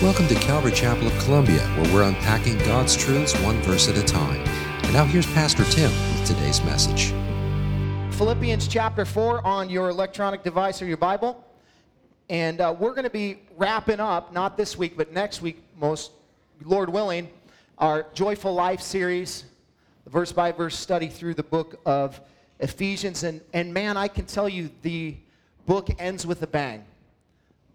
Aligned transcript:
Welcome 0.00 0.28
to 0.28 0.36
Calvary 0.36 0.70
Chapel 0.70 1.08
of 1.08 1.18
Columbia, 1.24 1.58
where 1.58 1.92
we're 1.92 2.02
unpacking 2.04 2.56
God's 2.58 2.96
truths 2.96 3.34
one 3.40 3.60
verse 3.62 3.88
at 3.88 3.98
a 3.98 4.02
time. 4.04 4.40
And 4.84 4.92
now 4.92 5.04
here's 5.04 5.26
Pastor 5.26 5.64
Tim 5.64 5.90
with 5.90 6.24
today's 6.24 6.62
message. 6.62 7.12
Philippians 8.14 8.68
chapter 8.68 9.04
4 9.04 9.44
on 9.44 9.68
your 9.68 9.88
electronic 9.88 10.44
device 10.44 10.80
or 10.80 10.86
your 10.86 10.98
Bible. 10.98 11.44
And 12.30 12.60
uh, 12.60 12.76
we're 12.78 12.92
going 12.92 13.06
to 13.06 13.10
be 13.10 13.40
wrapping 13.56 13.98
up, 13.98 14.32
not 14.32 14.56
this 14.56 14.78
week, 14.78 14.96
but 14.96 15.12
next 15.12 15.42
week, 15.42 15.64
most 15.76 16.12
Lord 16.64 16.88
willing, 16.88 17.28
our 17.78 18.06
Joyful 18.14 18.54
Life 18.54 18.80
series, 18.80 19.46
the 20.04 20.10
verse 20.10 20.30
by 20.30 20.52
verse 20.52 20.78
study 20.78 21.08
through 21.08 21.34
the 21.34 21.42
book 21.42 21.80
of 21.84 22.20
Ephesians. 22.60 23.24
And, 23.24 23.40
and 23.52 23.74
man, 23.74 23.96
I 23.96 24.06
can 24.06 24.26
tell 24.26 24.48
you 24.48 24.70
the 24.82 25.16
book 25.66 25.90
ends 25.98 26.24
with 26.24 26.40
a 26.44 26.46
bang 26.46 26.84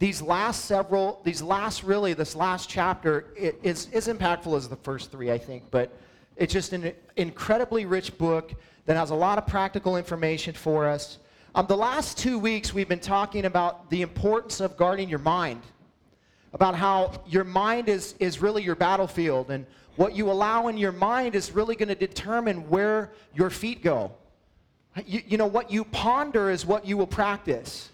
these 0.04 0.22
last 0.22 0.66
several, 0.66 1.22
these 1.24 1.42
last 1.42 1.82
really, 1.82 2.14
this 2.14 2.36
last 2.36 2.70
chapter 2.70 3.28
is 3.38 3.88
as 3.94 4.10
impactful 4.10 4.54
as 4.58 4.68
the 4.68 4.76
first 4.76 5.10
three, 5.10 5.32
I 5.32 5.38
think, 5.38 5.64
but 5.72 5.98
it's 6.36 6.52
just 6.52 6.74
an 6.74 6.92
incredibly 7.16 7.86
rich 7.86 8.18
book 8.18 8.54
that 8.86 8.98
has 8.98 9.12
a 9.12 9.16
lot 9.16 9.38
of 9.38 9.48
practical 9.48 9.96
information 9.96 10.54
for 10.54 10.90
us. 10.90 11.20
Um, 11.56 11.68
the 11.68 11.78
last 11.78 12.18
two 12.18 12.38
weeks, 12.38 12.74
we've 12.74 12.90
been 12.90 13.00
talking 13.00 13.46
about 13.46 13.90
the 13.90 14.02
importance 14.02 14.60
of 14.60 14.76
guarding 14.76 15.08
your 15.08 15.20
mind, 15.20 15.62
about 16.52 16.76
how 16.76 17.24
your 17.26 17.46
mind 17.46 17.88
is, 17.88 18.16
is 18.20 18.42
really 18.42 18.62
your 18.62 18.76
battlefield, 18.76 19.52
and 19.52 19.66
what 19.96 20.14
you 20.14 20.30
allow 20.30 20.68
in 20.68 20.76
your 20.76 20.92
mind 20.92 21.34
is 21.34 21.54
really 21.54 21.78
going 21.78 21.88
to 21.88 21.96
determine 21.96 22.70
where 22.70 23.14
your 23.34 23.50
feet 23.50 23.82
go. 23.82 24.12
You, 25.06 25.22
you 25.26 25.38
know, 25.38 25.48
what 25.48 25.72
you 25.72 25.86
ponder 25.86 26.50
is 26.50 26.66
what 26.66 26.86
you 26.86 26.98
will 26.98 27.08
practice. 27.08 27.90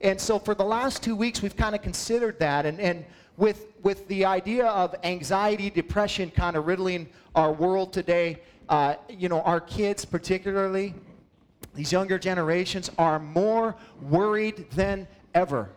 And 0.00 0.20
so 0.20 0.38
for 0.38 0.54
the 0.54 0.64
last 0.64 1.02
two 1.02 1.16
weeks, 1.16 1.42
we've 1.42 1.56
kind 1.56 1.74
of 1.74 1.82
considered 1.82 2.38
that. 2.38 2.66
And, 2.66 2.80
and 2.80 3.04
with, 3.36 3.66
with 3.82 4.06
the 4.08 4.24
idea 4.24 4.66
of 4.66 4.94
anxiety, 5.02 5.70
depression 5.70 6.30
kind 6.30 6.56
of 6.56 6.66
riddling 6.66 7.08
our 7.34 7.52
world 7.52 7.92
today, 7.92 8.40
uh, 8.68 8.94
you 9.08 9.28
know, 9.28 9.40
our 9.42 9.60
kids 9.60 10.04
particularly, 10.04 10.94
these 11.74 11.92
younger 11.92 12.18
generations 12.18 12.90
are 12.98 13.18
more 13.18 13.76
worried 14.02 14.70
than 14.72 15.06
ever. 15.34 15.70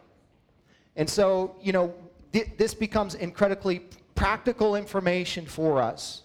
And 0.95 1.09
so, 1.09 1.55
you 1.61 1.71
know, 1.71 1.93
th- 2.33 2.49
this 2.57 2.73
becomes 2.73 3.15
incredibly 3.15 3.81
practical 4.15 4.75
information 4.75 5.45
for 5.45 5.81
us 5.81 6.23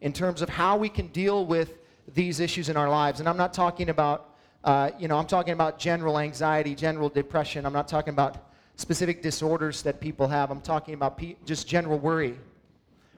in 0.00 0.12
terms 0.12 0.42
of 0.42 0.48
how 0.48 0.76
we 0.76 0.88
can 0.88 1.08
deal 1.08 1.46
with 1.46 1.78
these 2.14 2.40
issues 2.40 2.68
in 2.68 2.76
our 2.76 2.88
lives. 2.88 3.20
And 3.20 3.28
I'm 3.28 3.36
not 3.36 3.52
talking 3.52 3.88
about 3.88 4.25
uh, 4.66 4.90
you 4.98 5.06
know, 5.06 5.16
I'm 5.16 5.28
talking 5.28 5.52
about 5.52 5.78
general 5.78 6.18
anxiety, 6.18 6.74
general 6.74 7.08
depression. 7.08 7.64
I'm 7.64 7.72
not 7.72 7.86
talking 7.86 8.12
about 8.12 8.48
specific 8.74 9.22
disorders 9.22 9.80
that 9.82 10.00
people 10.00 10.26
have. 10.26 10.50
I'm 10.50 10.60
talking 10.60 10.94
about 10.94 11.16
pe- 11.16 11.36
just 11.44 11.68
general 11.68 12.00
worry. 12.00 12.36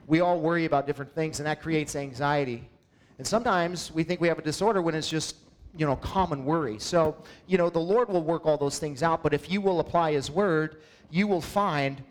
We 0.05 0.19
all 0.21 0.39
worry 0.39 0.65
about 0.65 0.85
different 0.85 1.13
things, 1.15 1.39
and 1.39 1.47
that 1.47 1.59
creates 1.59 1.95
anxiety. 1.95 2.69
And 3.17 3.25
sometimes 3.25 3.91
we 3.91 4.03
think 4.03 4.21
we 4.21 4.27
have 4.27 4.37
a 4.37 4.43
disorder 4.43 4.83
when 4.83 4.93
it's 4.93 5.09
just, 5.09 5.37
you 5.75 5.87
know, 5.87 5.95
common 5.95 6.45
worry. 6.45 6.77
So, 6.77 7.17
you 7.47 7.57
know, 7.57 7.71
the 7.71 7.79
Lord 7.79 8.09
will 8.09 8.23
work 8.23 8.45
all 8.45 8.57
those 8.57 8.77
things 8.77 9.01
out, 9.01 9.23
but 9.23 9.33
if 9.33 9.49
you 9.49 9.59
will 9.59 9.79
apply 9.79 10.11
His 10.11 10.29
word, 10.29 10.77
you 11.09 11.25
will 11.25 11.41
find, 11.41 12.03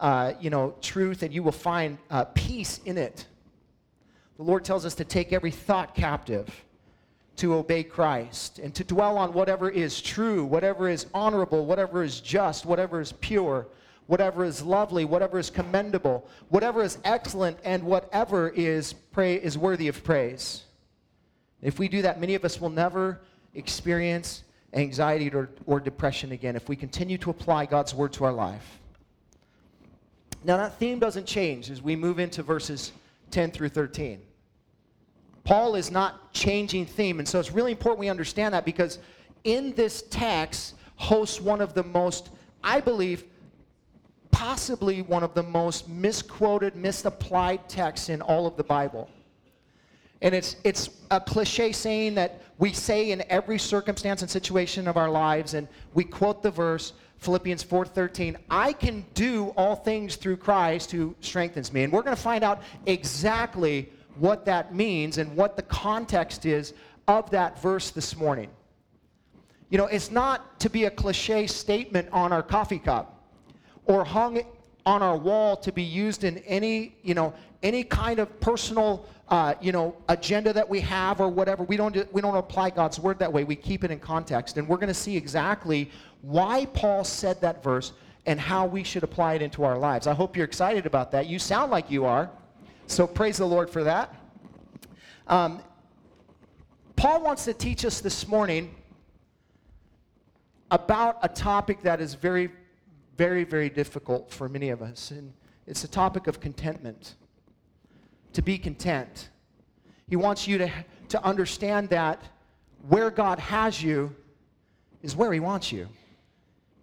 uh, 0.00 0.32
you 0.40 0.48
know, 0.48 0.74
truth 0.80 1.22
and 1.22 1.34
you 1.34 1.42
will 1.42 1.52
find 1.52 1.98
uh, 2.10 2.24
peace 2.32 2.80
in 2.86 2.96
it. 2.96 3.26
The 4.38 4.42
Lord 4.42 4.64
tells 4.64 4.86
us 4.86 4.94
to 4.94 5.04
take 5.04 5.34
every 5.34 5.50
thought 5.50 5.94
captive 5.94 6.48
to 7.36 7.54
obey 7.54 7.82
Christ 7.82 8.58
and 8.58 8.74
to 8.74 8.84
dwell 8.84 9.18
on 9.18 9.32
whatever 9.32 9.68
is 9.68 10.00
true, 10.00 10.44
whatever 10.44 10.88
is 10.88 11.06
honorable, 11.12 11.66
whatever 11.66 12.02
is 12.02 12.20
just, 12.20 12.64
whatever 12.64 13.00
is 13.00 13.12
pure, 13.12 13.66
whatever 14.06 14.44
is 14.44 14.62
lovely, 14.62 15.04
whatever 15.04 15.38
is 15.38 15.50
commendable, 15.50 16.26
whatever 16.48 16.82
is 16.82 16.98
excellent, 17.04 17.58
and 17.64 17.82
whatever 17.82 18.48
is, 18.50 18.92
pray, 18.92 19.34
is 19.34 19.58
worthy 19.58 19.88
of 19.88 20.02
praise. 20.02 20.64
If 21.62 21.78
we 21.78 21.88
do 21.88 22.02
that, 22.02 22.20
many 22.20 22.34
of 22.34 22.44
us 22.44 22.60
will 22.60 22.70
never 22.70 23.20
experience 23.54 24.44
anxiety 24.72 25.30
or, 25.30 25.50
or 25.66 25.80
depression 25.80 26.32
again 26.32 26.56
if 26.56 26.68
we 26.68 26.76
continue 26.76 27.18
to 27.18 27.30
apply 27.30 27.66
God's 27.66 27.94
word 27.94 28.12
to 28.14 28.24
our 28.24 28.32
life. 28.32 28.78
Now, 30.44 30.56
that 30.58 30.78
theme 30.78 30.98
doesn't 30.98 31.26
change 31.26 31.70
as 31.70 31.82
we 31.82 31.96
move 31.96 32.18
into 32.18 32.42
verses 32.42 32.92
10 33.30 33.50
through 33.50 33.70
13. 33.70 34.20
Paul 35.46 35.76
is 35.76 35.92
not 35.92 36.32
changing 36.32 36.86
theme. 36.86 37.20
And 37.20 37.28
so 37.28 37.38
it's 37.38 37.52
really 37.52 37.70
important 37.70 38.00
we 38.00 38.08
understand 38.08 38.52
that 38.52 38.64
because 38.64 38.98
in 39.44 39.72
this 39.74 40.02
text 40.10 40.74
hosts 40.96 41.40
one 41.40 41.60
of 41.60 41.72
the 41.72 41.84
most, 41.84 42.30
I 42.64 42.80
believe, 42.80 43.24
possibly 44.32 45.02
one 45.02 45.22
of 45.22 45.34
the 45.34 45.44
most 45.44 45.88
misquoted, 45.88 46.74
misapplied 46.74 47.68
texts 47.68 48.08
in 48.08 48.20
all 48.22 48.48
of 48.48 48.56
the 48.56 48.64
Bible. 48.64 49.08
And 50.20 50.34
it's, 50.34 50.56
it's 50.64 50.90
a 51.12 51.20
cliche 51.20 51.70
saying 51.70 52.16
that 52.16 52.42
we 52.58 52.72
say 52.72 53.12
in 53.12 53.22
every 53.30 53.58
circumstance 53.58 54.22
and 54.22 54.30
situation 54.30 54.88
of 54.88 54.96
our 54.96 55.10
lives, 55.10 55.54
and 55.54 55.68
we 55.94 56.02
quote 56.02 56.42
the 56.42 56.50
verse, 56.50 56.92
Philippians 57.18 57.62
4:13, 57.62 58.36
I 58.50 58.72
can 58.72 59.06
do 59.14 59.52
all 59.56 59.76
things 59.76 60.16
through 60.16 60.38
Christ 60.38 60.90
who 60.90 61.14
strengthens 61.20 61.72
me. 61.72 61.84
And 61.84 61.92
we're 61.92 62.02
going 62.02 62.16
to 62.16 62.22
find 62.22 62.42
out 62.42 62.62
exactly 62.86 63.90
what 64.18 64.44
that 64.46 64.74
means 64.74 65.18
and 65.18 65.34
what 65.36 65.56
the 65.56 65.62
context 65.62 66.46
is 66.46 66.74
of 67.08 67.30
that 67.30 67.60
verse 67.60 67.90
this 67.90 68.16
morning. 68.16 68.50
You 69.68 69.78
know, 69.78 69.86
it's 69.86 70.10
not 70.10 70.60
to 70.60 70.70
be 70.70 70.84
a 70.84 70.90
cliche 70.90 71.46
statement 71.46 72.08
on 72.12 72.32
our 72.32 72.42
coffee 72.42 72.78
cup 72.78 73.24
or 73.84 74.04
hung 74.04 74.42
on 74.84 75.02
our 75.02 75.16
wall 75.16 75.56
to 75.56 75.72
be 75.72 75.82
used 75.82 76.24
in 76.24 76.38
any, 76.38 76.94
you 77.02 77.14
know, 77.14 77.34
any 77.62 77.82
kind 77.82 78.20
of 78.20 78.40
personal, 78.40 79.04
uh, 79.28 79.54
you 79.60 79.72
know, 79.72 79.96
agenda 80.08 80.52
that 80.52 80.68
we 80.68 80.80
have 80.80 81.20
or 81.20 81.28
whatever. 81.28 81.64
We 81.64 81.76
don't, 81.76 82.12
we 82.12 82.20
don't 82.22 82.36
apply 82.36 82.70
God's 82.70 83.00
word 83.00 83.18
that 83.18 83.32
way. 83.32 83.42
We 83.42 83.56
keep 83.56 83.82
it 83.82 83.90
in 83.90 83.98
context. 83.98 84.56
And 84.56 84.68
we're 84.68 84.76
going 84.76 84.88
to 84.88 84.94
see 84.94 85.16
exactly 85.16 85.90
why 86.22 86.66
Paul 86.66 87.02
said 87.02 87.40
that 87.40 87.62
verse 87.64 87.92
and 88.26 88.38
how 88.38 88.66
we 88.66 88.84
should 88.84 89.02
apply 89.02 89.34
it 89.34 89.42
into 89.42 89.64
our 89.64 89.78
lives. 89.78 90.06
I 90.06 90.14
hope 90.14 90.36
you're 90.36 90.44
excited 90.44 90.86
about 90.86 91.10
that. 91.12 91.26
You 91.26 91.38
sound 91.38 91.72
like 91.72 91.90
you 91.90 92.04
are. 92.04 92.30
So 92.88 93.06
praise 93.06 93.38
the 93.38 93.46
Lord 93.46 93.68
for 93.68 93.82
that. 93.84 94.14
Um, 95.26 95.60
Paul 96.94 97.22
wants 97.22 97.44
to 97.44 97.52
teach 97.52 97.84
us 97.84 98.00
this 98.00 98.28
morning 98.28 98.74
about 100.70 101.18
a 101.22 101.28
topic 101.28 101.82
that 101.82 102.00
is 102.00 102.14
very, 102.14 102.48
very, 103.16 103.42
very 103.42 103.68
difficult 103.68 104.30
for 104.30 104.48
many 104.48 104.70
of 104.70 104.82
us. 104.82 105.10
And 105.10 105.32
it's 105.66 105.82
the 105.82 105.88
topic 105.88 106.28
of 106.28 106.40
contentment. 106.40 107.16
To 108.34 108.42
be 108.42 108.56
content. 108.56 109.30
He 110.08 110.14
wants 110.14 110.46
you 110.46 110.58
to, 110.58 110.70
to 111.08 111.24
understand 111.24 111.88
that 111.90 112.22
where 112.88 113.10
God 113.10 113.40
has 113.40 113.82
you 113.82 114.14
is 115.02 115.16
where 115.16 115.32
He 115.32 115.40
wants 115.40 115.72
you. 115.72 115.88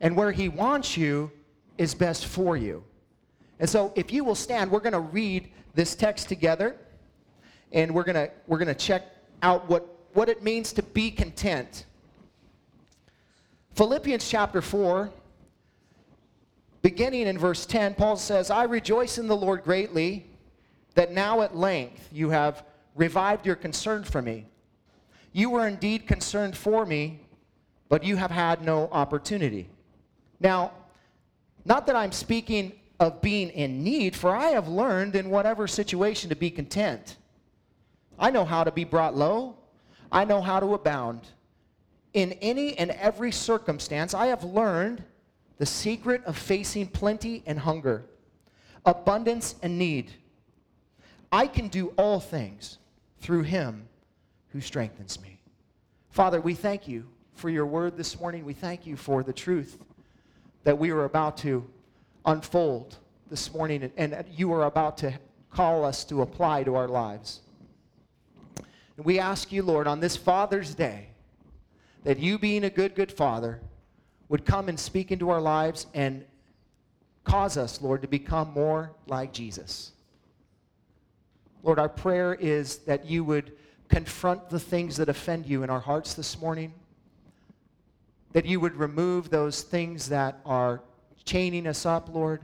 And 0.02 0.18
where 0.18 0.32
He 0.32 0.50
wants 0.50 0.98
you 0.98 1.32
is 1.78 1.96
best 1.96 2.26
for 2.26 2.58
you. 2.58 2.84
And 3.60 3.70
so, 3.70 3.94
if 3.96 4.12
you 4.12 4.26
will 4.26 4.36
stand, 4.36 4.70
we're 4.70 4.80
going 4.80 4.94
to 4.94 5.00
read 5.00 5.50
this 5.74 5.96
text 5.96 6.30
together, 6.30 6.76
and 7.72 7.94
we're 7.94 8.04
going 8.04 8.16
to 8.16 8.32
we're 8.48 8.60
gonna 8.60 8.76
check 8.76 9.04
out 9.42 9.68
what, 9.68 9.88
what 10.14 10.30
it 10.30 10.44
means 10.44 10.74
to 10.74 10.84
be 10.84 11.12
content. 11.12 11.86
Philippians 13.76 14.28
chapter 14.28 14.62
4, 14.62 15.10
beginning 16.82 17.28
in 17.28 17.38
verse 17.38 17.66
10, 17.66 17.96
Paul 17.96 18.16
says, 18.18 18.52
I 18.52 18.64
rejoice 18.64 19.18
in 19.18 19.28
the 19.28 19.36
Lord 19.36 19.64
greatly 19.64 20.26
that 20.94 21.12
now 21.12 21.42
at 21.42 21.56
length 21.56 22.08
you 22.12 22.30
have 22.30 22.64
revived 22.96 23.46
your 23.46 23.56
concern 23.56 24.04
for 24.04 24.22
me. 24.22 24.46
You 25.32 25.50
were 25.50 25.68
indeed 25.68 26.08
concerned 26.08 26.56
for 26.56 26.86
me, 26.86 27.22
but 27.90 28.04
you 28.04 28.16
have 28.16 28.30
had 28.30 28.62
no 28.62 28.88
opportunity. 28.92 29.68
Now, 30.40 30.72
not 31.66 31.88
that 31.88 31.96
I'm 31.96 32.12
speaking 32.12 32.74
of 33.00 33.22
being 33.22 33.50
in 33.50 33.84
need, 33.84 34.16
for 34.16 34.36
I 34.36 34.50
have 34.50 34.68
learned 34.68 35.16
in 35.16 35.30
whatever 35.30 35.68
situation 35.68 36.30
to 36.30 36.36
be 36.36 36.50
content. 36.50 37.18
I 38.20 38.32
know 38.32 38.46
how 38.46 38.64
to 38.64 38.72
be 38.72 38.84
brought 38.84 39.16
low, 39.16 39.58
I 40.12 40.26
know 40.26 40.42
how 40.42 40.60
to 40.60 40.74
abound. 40.74 41.22
In 42.14 42.34
any 42.34 42.78
and 42.78 42.92
every 42.92 43.32
circumstance, 43.32 44.14
I 44.14 44.28
have 44.28 44.44
learned 44.44 45.04
the 45.58 45.66
secret 45.66 46.24
of 46.26 46.38
facing 46.38 46.88
plenty 46.88 47.42
and 47.48 47.58
hunger, 47.58 48.06
abundance 48.86 49.56
and 49.64 49.80
need. 49.80 50.12
I 51.32 51.48
can 51.48 51.68
do 51.68 51.88
all 51.98 52.20
things 52.20 52.78
through 53.20 53.44
him 53.44 53.88
who 54.50 54.62
strengthens 54.62 55.20
me. 55.20 55.40
Father, 56.12 56.40
we 56.40 56.54
thank 56.54 56.88
you 56.88 57.06
for 57.34 57.50
your 57.50 57.66
word 57.66 57.98
this 57.98 58.20
morning. 58.20 58.46
We 58.46 58.54
thank 58.54 58.86
you 58.86 58.96
for 58.96 59.24
the 59.24 59.34
truth 59.34 59.80
that 60.64 60.78
we 60.78 60.92
are 60.92 61.06
about 61.06 61.38
to 61.38 61.68
unfold 62.26 62.98
this 63.30 63.54
morning 63.54 63.92
and 63.98 64.26
you 64.36 64.52
are 64.54 64.66
about 64.66 64.98
to 65.00 65.14
call 65.52 65.86
us 65.86 66.04
to 66.06 66.22
apply 66.22 66.64
to 66.64 66.76
our 66.76 66.88
lives. 66.88 67.42
And 68.98 69.06
we 69.06 69.20
ask 69.20 69.52
you, 69.52 69.64
Lord, 69.64 69.88
on 69.88 70.00
this 70.00 70.16
Father's 70.16 70.76
Day, 70.76 71.10
that 72.04 72.20
you, 72.20 72.38
being 72.38 72.64
a 72.64 72.70
good, 72.70 72.96
good 72.96 73.12
Father, 73.12 73.62
would 74.30 74.46
come 74.46 74.70
and 74.70 74.80
speak 74.80 75.12
into 75.12 75.30
our 75.30 75.42
lives 75.42 75.88
and 75.94 76.26
cause 77.24 77.58
us, 77.58 77.82
Lord, 77.82 78.02
to 78.02 78.08
become 78.08 78.52
more 78.52 78.92
like 79.08 79.32
Jesus. 79.32 79.92
Lord, 81.64 81.80
our 81.80 81.90
prayer 81.90 82.36
is 82.36 82.80
that 82.80 83.06
you 83.06 83.24
would 83.24 83.54
confront 83.88 84.50
the 84.50 84.60
things 84.60 84.98
that 84.98 85.08
offend 85.08 85.46
you 85.46 85.64
in 85.64 85.70
our 85.70 85.80
hearts 85.80 86.14
this 86.14 86.40
morning, 86.40 86.74
that 88.34 88.46
you 88.46 88.60
would 88.60 88.76
remove 88.76 89.30
those 89.30 89.62
things 89.62 90.10
that 90.10 90.40
are 90.46 90.82
chaining 91.26 91.68
us 91.68 91.86
up, 91.86 92.14
Lord. 92.14 92.42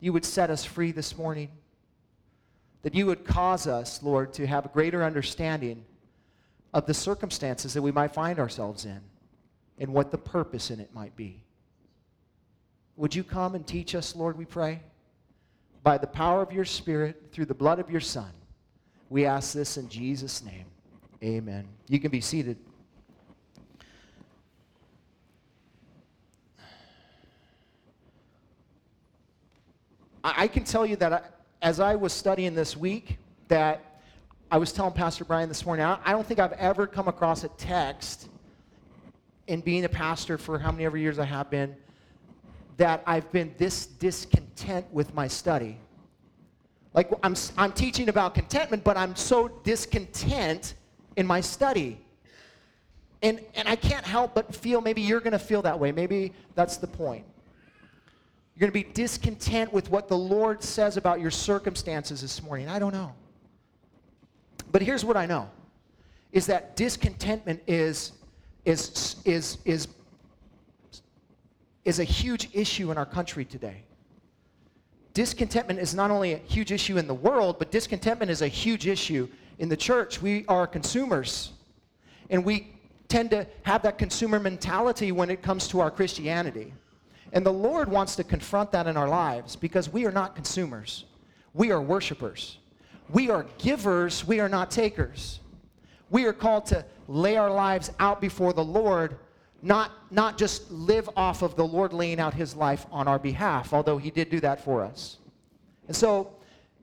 You 0.00 0.12
would 0.12 0.24
set 0.24 0.50
us 0.50 0.64
free 0.64 0.92
this 0.92 1.16
morning, 1.16 1.48
that 2.82 2.94
you 2.94 3.06
would 3.06 3.24
cause 3.24 3.66
us, 3.66 4.02
Lord, 4.02 4.32
to 4.34 4.46
have 4.46 4.66
a 4.66 4.68
greater 4.68 5.04
understanding 5.04 5.84
of 6.74 6.86
the 6.86 6.94
circumstances 6.94 7.74
that 7.74 7.82
we 7.82 7.92
might 7.92 8.14
find 8.14 8.38
ourselves 8.38 8.84
in 8.84 9.00
and 9.78 9.92
what 9.92 10.10
the 10.10 10.18
purpose 10.18 10.70
in 10.70 10.80
it 10.80 10.92
might 10.94 11.14
be. 11.16 11.42
Would 12.96 13.14
you 13.14 13.24
come 13.24 13.54
and 13.54 13.66
teach 13.66 13.94
us, 13.94 14.14
Lord, 14.16 14.36
we 14.36 14.44
pray? 14.44 14.80
By 15.82 15.98
the 15.98 16.06
power 16.06 16.42
of 16.42 16.52
your 16.52 16.64
Spirit, 16.64 17.30
through 17.32 17.46
the 17.46 17.54
blood 17.54 17.78
of 17.78 17.90
your 17.90 18.00
Son. 18.00 18.30
We 19.08 19.26
ask 19.26 19.52
this 19.52 19.76
in 19.76 19.88
Jesus' 19.88 20.42
name. 20.42 20.64
Amen. 21.22 21.66
You 21.88 22.00
can 22.00 22.10
be 22.10 22.20
seated. 22.20 22.56
I 30.24 30.46
can 30.46 30.64
tell 30.64 30.86
you 30.86 30.96
that 30.96 31.12
I, 31.12 31.20
as 31.62 31.80
I 31.80 31.94
was 31.96 32.12
studying 32.12 32.54
this 32.54 32.76
week, 32.76 33.18
that 33.48 34.00
I 34.50 34.58
was 34.58 34.72
telling 34.72 34.92
Pastor 34.92 35.24
Brian 35.24 35.48
this 35.48 35.66
morning, 35.66 35.84
I 35.84 36.12
don't 36.12 36.26
think 36.26 36.38
I've 36.38 36.52
ever 36.52 36.86
come 36.86 37.08
across 37.08 37.42
a 37.42 37.48
text 37.48 38.28
in 39.48 39.60
being 39.60 39.84
a 39.84 39.88
pastor 39.88 40.38
for 40.38 40.58
how 40.58 40.70
many 40.70 40.84
ever 40.84 40.96
years 40.96 41.18
I 41.18 41.24
have 41.24 41.50
been 41.50 41.74
that 42.76 43.02
I've 43.06 43.30
been 43.32 43.54
this 43.58 43.86
discontent 43.86 44.86
with 44.92 45.14
my 45.14 45.28
study. 45.28 45.78
Like 46.94 47.10
I'm, 47.22 47.34
I'm 47.56 47.72
teaching 47.72 48.08
about 48.08 48.34
contentment, 48.34 48.84
but 48.84 48.96
I'm 48.96 49.16
so 49.16 49.48
discontent 49.48 50.74
in 51.16 51.26
my 51.26 51.40
study. 51.40 52.00
And, 53.22 53.40
and 53.54 53.68
I 53.68 53.76
can't 53.76 54.04
help 54.04 54.34
but 54.34 54.54
feel 54.54 54.80
maybe 54.80 55.02
you're 55.02 55.20
going 55.20 55.32
to 55.32 55.38
feel 55.38 55.62
that 55.62 55.78
way. 55.78 55.92
Maybe 55.92 56.32
that's 56.54 56.76
the 56.76 56.86
point. 56.86 57.24
You're 58.54 58.68
going 58.68 58.82
to 58.82 58.88
be 58.88 58.92
discontent 58.92 59.72
with 59.72 59.90
what 59.90 60.08
the 60.08 60.16
Lord 60.16 60.62
says 60.62 60.96
about 60.96 61.20
your 61.20 61.30
circumstances 61.30 62.20
this 62.20 62.42
morning. 62.42 62.68
I 62.68 62.78
don't 62.78 62.92
know. 62.92 63.14
But 64.70 64.82
here's 64.82 65.04
what 65.04 65.16
I 65.16 65.26
know 65.26 65.50
is 66.32 66.46
that 66.46 66.76
discontentment 66.76 67.62
is, 67.66 68.12
is, 68.64 69.16
is, 69.24 69.58
is, 69.66 69.88
is 71.84 71.98
a 71.98 72.04
huge 72.04 72.48
issue 72.54 72.90
in 72.90 72.96
our 72.96 73.04
country 73.04 73.44
today. 73.44 73.84
Discontentment 75.12 75.78
is 75.78 75.94
not 75.94 76.10
only 76.10 76.32
a 76.32 76.38
huge 76.38 76.72
issue 76.72 76.96
in 76.96 77.06
the 77.06 77.14
world, 77.14 77.58
but 77.58 77.70
discontentment 77.70 78.30
is 78.30 78.40
a 78.40 78.48
huge 78.48 78.86
issue 78.86 79.28
in 79.58 79.68
the 79.68 79.76
church. 79.76 80.22
We 80.22 80.46
are 80.46 80.66
consumers, 80.66 81.52
and 82.30 82.42
we 82.42 82.68
tend 83.08 83.30
to 83.30 83.46
have 83.64 83.82
that 83.82 83.98
consumer 83.98 84.40
mentality 84.40 85.12
when 85.12 85.28
it 85.28 85.42
comes 85.42 85.68
to 85.68 85.80
our 85.80 85.90
Christianity. 85.90 86.72
And 87.32 87.44
the 87.44 87.52
Lord 87.52 87.88
wants 87.88 88.14
to 88.16 88.24
confront 88.24 88.72
that 88.72 88.86
in 88.86 88.96
our 88.96 89.08
lives 89.08 89.56
because 89.56 89.88
we 89.88 90.06
are 90.06 90.12
not 90.12 90.34
consumers. 90.34 91.06
We 91.54 91.70
are 91.70 91.80
worshipers. 91.80 92.58
We 93.08 93.30
are 93.30 93.46
givers. 93.58 94.26
We 94.26 94.40
are 94.40 94.48
not 94.48 94.70
takers. 94.70 95.40
We 96.10 96.26
are 96.26 96.32
called 96.34 96.66
to 96.66 96.84
lay 97.08 97.36
our 97.36 97.50
lives 97.50 97.90
out 97.98 98.20
before 98.20 98.52
the 98.52 98.64
Lord, 98.64 99.18
not, 99.62 99.92
not 100.10 100.36
just 100.36 100.70
live 100.70 101.08
off 101.16 101.40
of 101.42 101.56
the 101.56 101.66
Lord 101.66 101.94
laying 101.94 102.20
out 102.20 102.34
his 102.34 102.54
life 102.54 102.86
on 102.92 103.08
our 103.08 103.18
behalf, 103.18 103.72
although 103.72 103.96
he 103.96 104.10
did 104.10 104.28
do 104.28 104.38
that 104.40 104.62
for 104.62 104.84
us. 104.84 105.16
And 105.88 105.96
so, 105.96 106.34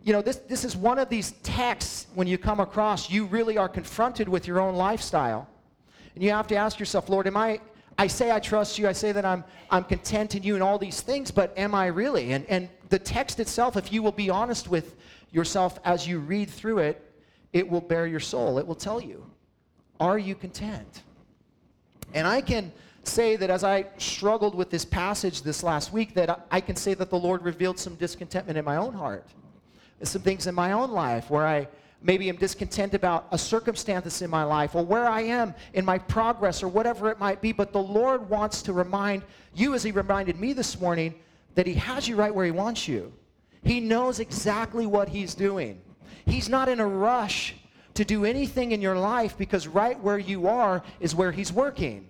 you 0.04 0.13
know, 0.13 0.22
this, 0.22 0.38
this 0.38 0.66
is 0.66 0.75
one 0.75 0.98
of 0.98 1.10
these 1.10 1.31
texts 1.44 2.07
when 2.16 2.28
you 2.28 2.38
come 2.40 2.60
across, 2.60 3.10
you 3.10 3.25
really 3.25 3.57
are 3.57 3.69
confronted 3.69 4.28
with 4.28 4.48
your 4.48 4.60
own 4.60 4.75
lifestyle. 4.75 5.48
And 6.16 6.24
you 6.24 6.31
have 6.31 6.48
to 6.48 6.56
ask 6.56 6.80
yourself, 6.80 7.07
Lord, 7.07 7.28
am 7.28 7.38
I, 7.38 7.60
I 8.00 8.07
say 8.07 8.31
I 8.31 8.40
trust 8.40 8.80
you. 8.80 8.88
I 8.88 8.94
say 8.94 9.12
that 9.12 9.25
I'm, 9.25 9.44
I'm 9.69 9.84
content 9.84 10.34
in 10.34 10.42
you 10.42 10.54
and 10.54 10.63
all 10.63 10.80
these 10.80 11.01
things, 11.01 11.31
but 11.31 11.54
am 11.57 11.75
I 11.75 11.88
really? 11.88 12.31
And, 12.31 12.46
and 12.48 12.69
the 12.88 12.98
text 12.98 13.42
itself, 13.42 13.75
if 13.75 13.92
you 13.92 14.01
will 14.01 14.13
be 14.13 14.30
honest 14.30 14.69
with 14.69 14.96
yourself 15.31 15.78
as 15.84 16.07
you 16.07 16.19
read 16.19 16.50
through 16.50 16.78
it, 16.78 17.06
it 17.51 17.69
will 17.69 17.81
bare 17.81 18.07
your 18.07 18.22
soul. 18.22 18.57
It 18.57 18.66
will 18.66 18.74
tell 18.74 19.01
you, 19.01 19.30
are 20.00 20.18
you 20.18 20.34
content? 20.34 21.04
And 22.13 22.25
I 22.25 22.40
can 22.40 22.72
say 23.04 23.36
that 23.36 23.50
as 23.50 23.66
I 23.66 23.88
struggled 23.98 24.56
with 24.56 24.69
this 24.69 24.86
passage 24.86 25.42
this 25.42 25.62
last 25.62 25.92
week, 25.92 26.13
that 26.13 26.48
I 26.50 26.62
can 26.62 26.78
say 26.78 26.94
that 26.94 27.10
the 27.10 27.19
Lord 27.19 27.44
revealed 27.44 27.78
some 27.78 27.96
discontentment 27.96 28.57
in 28.57 28.63
my 28.63 28.78
own 28.78 28.94
heart. 28.94 29.28
some 30.04 30.22
things 30.22 30.48
in 30.48 30.56
my 30.56 30.72
own 30.72 30.92
life 30.92 31.30
where 31.30 31.46
I 31.46 31.68
maybe 32.01 32.30
I'm 32.30 32.38
discontent 32.38 32.94
about 32.94 33.28
a 33.31 33.38
circumstance 33.38 34.04
that's 34.06 34.22
in 34.22 34.30
my 34.30 34.44
life 34.44 34.75
or 34.75 34.86
where 34.86 35.07
I 35.07 35.22
am 35.22 35.54
in 35.74 35.86
my 35.86 35.98
progress 35.98 36.63
or 36.63 36.68
whatever 36.68 37.10
it 37.10 37.19
might 37.19 37.42
be. 37.42 37.51
But 37.51 37.74
the 37.74 37.81
Lord 37.81 38.30
wants 38.30 38.62
to 38.63 38.74
remind 38.74 39.24
you, 39.54 39.74
as 39.74 39.84
He 39.84 39.92
reminded 39.92 40.40
me 40.40 40.54
this 40.54 40.80
morning, 40.80 41.16
that 41.56 41.68
He 41.68 41.74
has 41.74 42.07
you 42.07 42.16
right 42.16 42.34
where 42.34 42.46
He 42.46 42.51
wants 42.51 42.88
you. 42.88 43.12
He 43.63 43.80
knows 43.80 44.19
exactly 44.19 44.86
what 44.86 45.10
He's 45.10 45.36
doing. 45.36 45.81
He's 46.25 46.48
not 46.50 46.69
in 46.69 46.80
a 46.80 46.88
rush 46.88 47.56
to 47.96 48.06
do 48.06 48.24
anything 48.24 48.72
in 48.72 48.81
your 48.81 48.98
life 48.98 49.38
because 49.38 49.68
right 49.68 50.00
where 50.00 50.19
you 50.19 50.48
are 50.48 50.84
is 51.00 51.13
where 51.13 51.31
He's 51.31 51.51
working. 51.51 52.07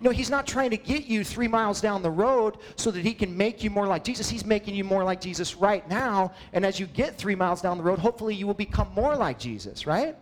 No, 0.00 0.10
he's 0.10 0.30
not 0.30 0.46
trying 0.46 0.70
to 0.70 0.78
get 0.78 1.06
you 1.06 1.22
three 1.22 1.48
miles 1.48 1.80
down 1.80 2.02
the 2.02 2.10
road 2.10 2.56
so 2.76 2.90
that 2.90 3.04
he 3.04 3.12
can 3.12 3.36
make 3.36 3.62
you 3.62 3.68
more 3.68 3.86
like 3.86 4.02
Jesus. 4.02 4.30
He's 4.30 4.46
making 4.46 4.74
you 4.74 4.82
more 4.82 5.04
like 5.04 5.20
Jesus 5.20 5.56
right 5.56 5.86
now. 5.88 6.32
And 6.54 6.64
as 6.64 6.80
you 6.80 6.86
get 6.86 7.18
three 7.18 7.34
miles 7.34 7.60
down 7.60 7.76
the 7.76 7.84
road, 7.84 7.98
hopefully 7.98 8.34
you 8.34 8.46
will 8.46 8.54
become 8.54 8.88
more 8.94 9.14
like 9.14 9.38
Jesus, 9.38 9.86
right? 9.86 10.16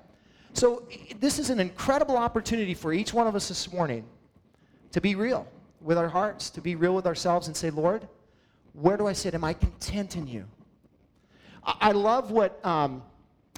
So 0.52 0.82
this 1.20 1.38
is 1.38 1.50
an 1.50 1.60
incredible 1.60 2.16
opportunity 2.16 2.74
for 2.74 2.92
each 2.92 3.14
one 3.14 3.28
of 3.28 3.36
us 3.36 3.46
this 3.46 3.72
morning 3.72 4.04
to 4.90 5.00
be 5.00 5.14
real 5.14 5.46
with 5.80 5.96
our 5.96 6.08
hearts, 6.08 6.50
to 6.50 6.60
be 6.60 6.74
real 6.74 6.94
with 6.94 7.06
ourselves 7.06 7.46
and 7.46 7.56
say, 7.56 7.70
Lord, 7.70 8.08
where 8.72 8.96
do 8.96 9.06
I 9.06 9.12
sit? 9.12 9.34
Am 9.34 9.44
I 9.44 9.52
content 9.52 10.16
in 10.16 10.26
you? 10.26 10.44
I 11.64 11.92
love 11.92 12.30
what 12.30 12.64
um, 12.64 13.02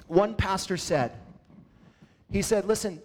one 0.07 0.35
pastor 0.35 0.77
said. 0.77 1.13
He 2.31 2.41
said, 2.41 2.65
Listen, 2.65 3.01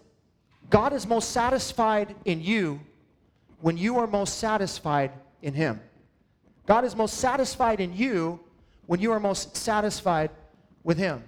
God 0.68 0.92
is 0.92 1.06
most 1.06 1.30
satisfied 1.30 2.14
in 2.24 2.42
you 2.42 2.80
when 3.60 3.76
you 3.76 3.98
are 3.98 4.06
most 4.06 4.38
satisfied 4.38 5.12
in 5.42 5.54
Him. 5.54 5.80
God 6.66 6.84
is 6.84 6.96
most 6.96 7.18
satisfied 7.18 7.80
in 7.80 7.94
you 7.94 8.40
when 8.86 9.00
you 9.00 9.12
are 9.12 9.20
most 9.20 9.56
satisfied 9.56 10.30
with 10.82 10.98
Him. 10.98 11.22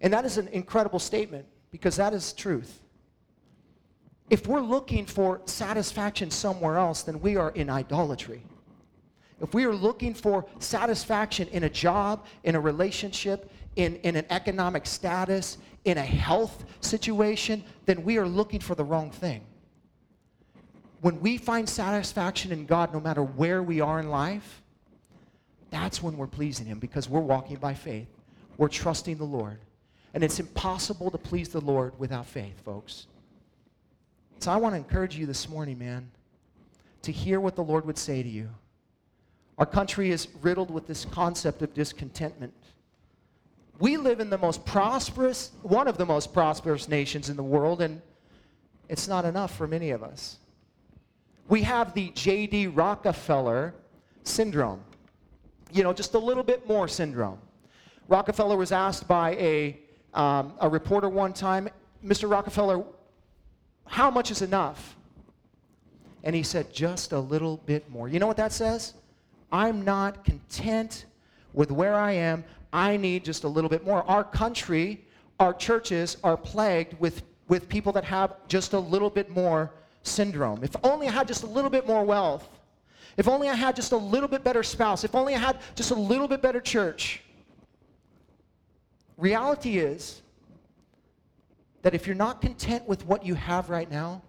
And 0.00 0.12
that 0.12 0.24
is 0.24 0.36
an 0.38 0.48
incredible 0.48 0.98
statement 0.98 1.46
because 1.70 1.96
that 1.96 2.12
is 2.12 2.32
truth. 2.32 2.80
If 4.30 4.46
we're 4.46 4.60
looking 4.60 5.06
for 5.06 5.40
satisfaction 5.44 6.30
somewhere 6.30 6.76
else, 6.76 7.02
then 7.02 7.20
we 7.20 7.36
are 7.36 7.50
in 7.50 7.70
idolatry. 7.70 8.42
If 9.40 9.54
we 9.54 9.64
are 9.64 9.74
looking 9.74 10.14
for 10.14 10.46
satisfaction 10.58 11.48
in 11.48 11.64
a 11.64 11.68
job, 11.68 12.24
in 12.44 12.54
a 12.54 12.60
relationship, 12.60 13.50
in, 13.76 13.96
in 13.96 14.16
an 14.16 14.24
economic 14.30 14.86
status, 14.86 15.58
in 15.84 15.98
a 15.98 16.04
health 16.04 16.64
situation, 16.80 17.64
then 17.86 18.04
we 18.04 18.18
are 18.18 18.26
looking 18.26 18.60
for 18.60 18.74
the 18.74 18.84
wrong 18.84 19.10
thing 19.10 19.42
when 21.02 21.20
we 21.20 21.36
find 21.36 21.68
satisfaction 21.68 22.52
in 22.52 22.64
God, 22.64 22.92
no 22.92 23.00
matter 23.00 23.24
where 23.24 23.60
we 23.60 23.80
are 23.80 23.98
in 23.98 24.08
life, 24.08 24.62
that's 25.70 26.00
when 26.00 26.16
we're 26.16 26.28
pleasing 26.28 26.64
Him 26.64 26.78
because 26.78 27.08
we're 27.08 27.20
walking 27.20 27.56
by 27.56 27.74
faith. 27.74 28.06
We're 28.56 28.68
trusting 28.68 29.18
the 29.18 29.24
Lord. 29.24 29.58
And 30.14 30.22
it's 30.22 30.38
impossible 30.38 31.10
to 31.10 31.18
please 31.18 31.48
the 31.48 31.60
Lord 31.60 31.98
without 31.98 32.26
faith, 32.26 32.60
folks. 32.64 33.06
So 34.38 34.52
I 34.52 34.56
want 34.56 34.74
to 34.74 34.76
encourage 34.76 35.16
you 35.16 35.26
this 35.26 35.48
morning, 35.48 35.78
man, 35.78 36.08
to 37.02 37.10
hear 37.10 37.40
what 37.40 37.56
the 37.56 37.64
Lord 37.64 37.84
would 37.84 37.98
say 37.98 38.22
to 38.22 38.28
you. 38.28 38.48
Our 39.58 39.66
country 39.66 40.12
is 40.12 40.28
riddled 40.40 40.70
with 40.70 40.86
this 40.86 41.04
concept 41.04 41.62
of 41.62 41.74
discontentment. 41.74 42.54
We 43.80 43.96
live 43.96 44.20
in 44.20 44.30
the 44.30 44.38
most 44.38 44.64
prosperous, 44.64 45.50
one 45.62 45.88
of 45.88 45.98
the 45.98 46.06
most 46.06 46.32
prosperous 46.32 46.88
nations 46.88 47.28
in 47.28 47.36
the 47.36 47.42
world, 47.42 47.82
and 47.82 48.00
it's 48.88 49.08
not 49.08 49.24
enough 49.24 49.56
for 49.56 49.66
many 49.66 49.90
of 49.90 50.04
us 50.04 50.38
we 51.52 51.60
have 51.60 51.92
the 51.92 52.08
J.D. 52.14 52.68
Rockefeller 52.68 53.74
syndrome. 54.22 54.80
You 55.70 55.82
know, 55.82 55.92
just 55.92 56.14
a 56.14 56.18
little 56.18 56.42
bit 56.42 56.66
more 56.66 56.88
syndrome. 56.88 57.36
Rockefeller 58.08 58.56
was 58.56 58.72
asked 58.72 59.06
by 59.06 59.32
a, 59.32 59.78
um, 60.14 60.54
a 60.60 60.68
reporter 60.70 61.10
one 61.10 61.34
time, 61.34 61.68
Mr. 62.02 62.30
Rockefeller, 62.30 62.82
how 63.84 64.10
much 64.10 64.30
is 64.30 64.40
enough? 64.40 64.96
And 66.24 66.34
he 66.34 66.42
said, 66.42 66.72
just 66.72 67.12
a 67.12 67.20
little 67.20 67.58
bit 67.58 67.86
more. 67.90 68.08
You 68.08 68.18
know 68.18 68.26
what 68.26 68.38
that 68.38 68.52
says? 68.52 68.94
I'm 69.52 69.84
not 69.84 70.24
content 70.24 71.04
with 71.52 71.70
where 71.70 71.96
I 71.96 72.12
am. 72.12 72.44
I 72.72 72.96
need 72.96 73.26
just 73.26 73.44
a 73.44 73.48
little 73.48 73.68
bit 73.68 73.84
more. 73.84 74.04
Our 74.04 74.24
country, 74.24 75.04
our 75.38 75.52
churches 75.52 76.16
are 76.24 76.38
plagued 76.38 76.98
with, 76.98 77.24
with 77.48 77.68
people 77.68 77.92
that 77.92 78.04
have 78.04 78.36
just 78.48 78.72
a 78.72 78.78
little 78.78 79.10
bit 79.10 79.28
more 79.28 79.70
syndrome. 80.02 80.62
If 80.62 80.74
only 80.82 81.08
I 81.08 81.12
had 81.12 81.28
just 81.28 81.42
a 81.42 81.46
little 81.46 81.70
bit 81.70 81.86
more 81.86 82.04
wealth. 82.04 82.48
If 83.16 83.28
only 83.28 83.48
I 83.48 83.54
had 83.54 83.76
just 83.76 83.92
a 83.92 83.96
little 83.96 84.28
bit 84.28 84.42
better 84.42 84.62
spouse. 84.62 85.04
If 85.04 85.14
only 85.14 85.34
I 85.34 85.38
had 85.38 85.58
just 85.74 85.90
a 85.90 85.94
little 85.94 86.28
bit 86.28 86.42
better 86.42 86.60
church. 86.60 87.22
Reality 89.16 89.78
is 89.78 90.22
that 91.82 91.94
if 91.94 92.06
you're 92.06 92.16
not 92.16 92.40
content 92.40 92.86
with 92.86 93.04
what 93.06 93.24
you 93.26 93.34
have 93.34 93.70
right 93.70 93.90
now, 93.90 94.22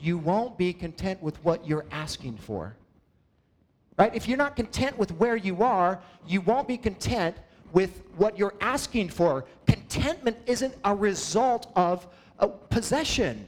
you 0.00 0.18
won't 0.18 0.56
be 0.56 0.72
content 0.72 1.22
with 1.22 1.42
what 1.44 1.66
you're 1.66 1.86
asking 1.90 2.36
for. 2.36 2.74
Right? 3.98 4.14
If 4.14 4.28
you're 4.28 4.38
not 4.38 4.56
content 4.56 4.98
with 4.98 5.12
where 5.12 5.36
you 5.36 5.62
are, 5.62 6.00
you 6.26 6.40
won't 6.42 6.68
be 6.68 6.76
content 6.76 7.36
with 7.72 8.02
what 8.16 8.38
you're 8.38 8.54
asking 8.60 9.08
for. 9.08 9.44
Contentment 9.66 10.36
isn't 10.46 10.74
a 10.84 10.94
result 10.94 11.72
of 11.76 12.06
a 12.38 12.48
possession. 12.48 13.46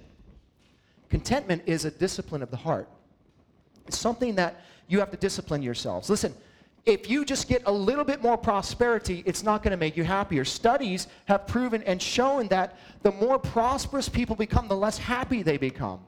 Contentment 1.08 1.62
is 1.66 1.84
a 1.84 1.90
discipline 1.90 2.42
of 2.42 2.50
the 2.50 2.56
heart. 2.56 2.88
It's 3.86 3.98
something 3.98 4.34
that 4.36 4.60
you 4.88 5.00
have 5.00 5.10
to 5.10 5.16
discipline 5.16 5.62
yourselves. 5.62 6.10
Listen, 6.10 6.34
if 6.84 7.10
you 7.10 7.24
just 7.24 7.48
get 7.48 7.62
a 7.66 7.72
little 7.72 8.04
bit 8.04 8.22
more 8.22 8.36
prosperity, 8.36 9.22
it's 9.26 9.42
not 9.42 9.62
going 9.62 9.72
to 9.72 9.76
make 9.76 9.96
you 9.96 10.04
happier. 10.04 10.44
Studies 10.44 11.06
have 11.26 11.46
proven 11.46 11.82
and 11.84 12.00
shown 12.00 12.48
that 12.48 12.78
the 13.02 13.12
more 13.12 13.38
prosperous 13.38 14.08
people 14.08 14.36
become, 14.36 14.68
the 14.68 14.76
less 14.76 14.98
happy 14.98 15.42
they 15.42 15.56
become. 15.56 16.00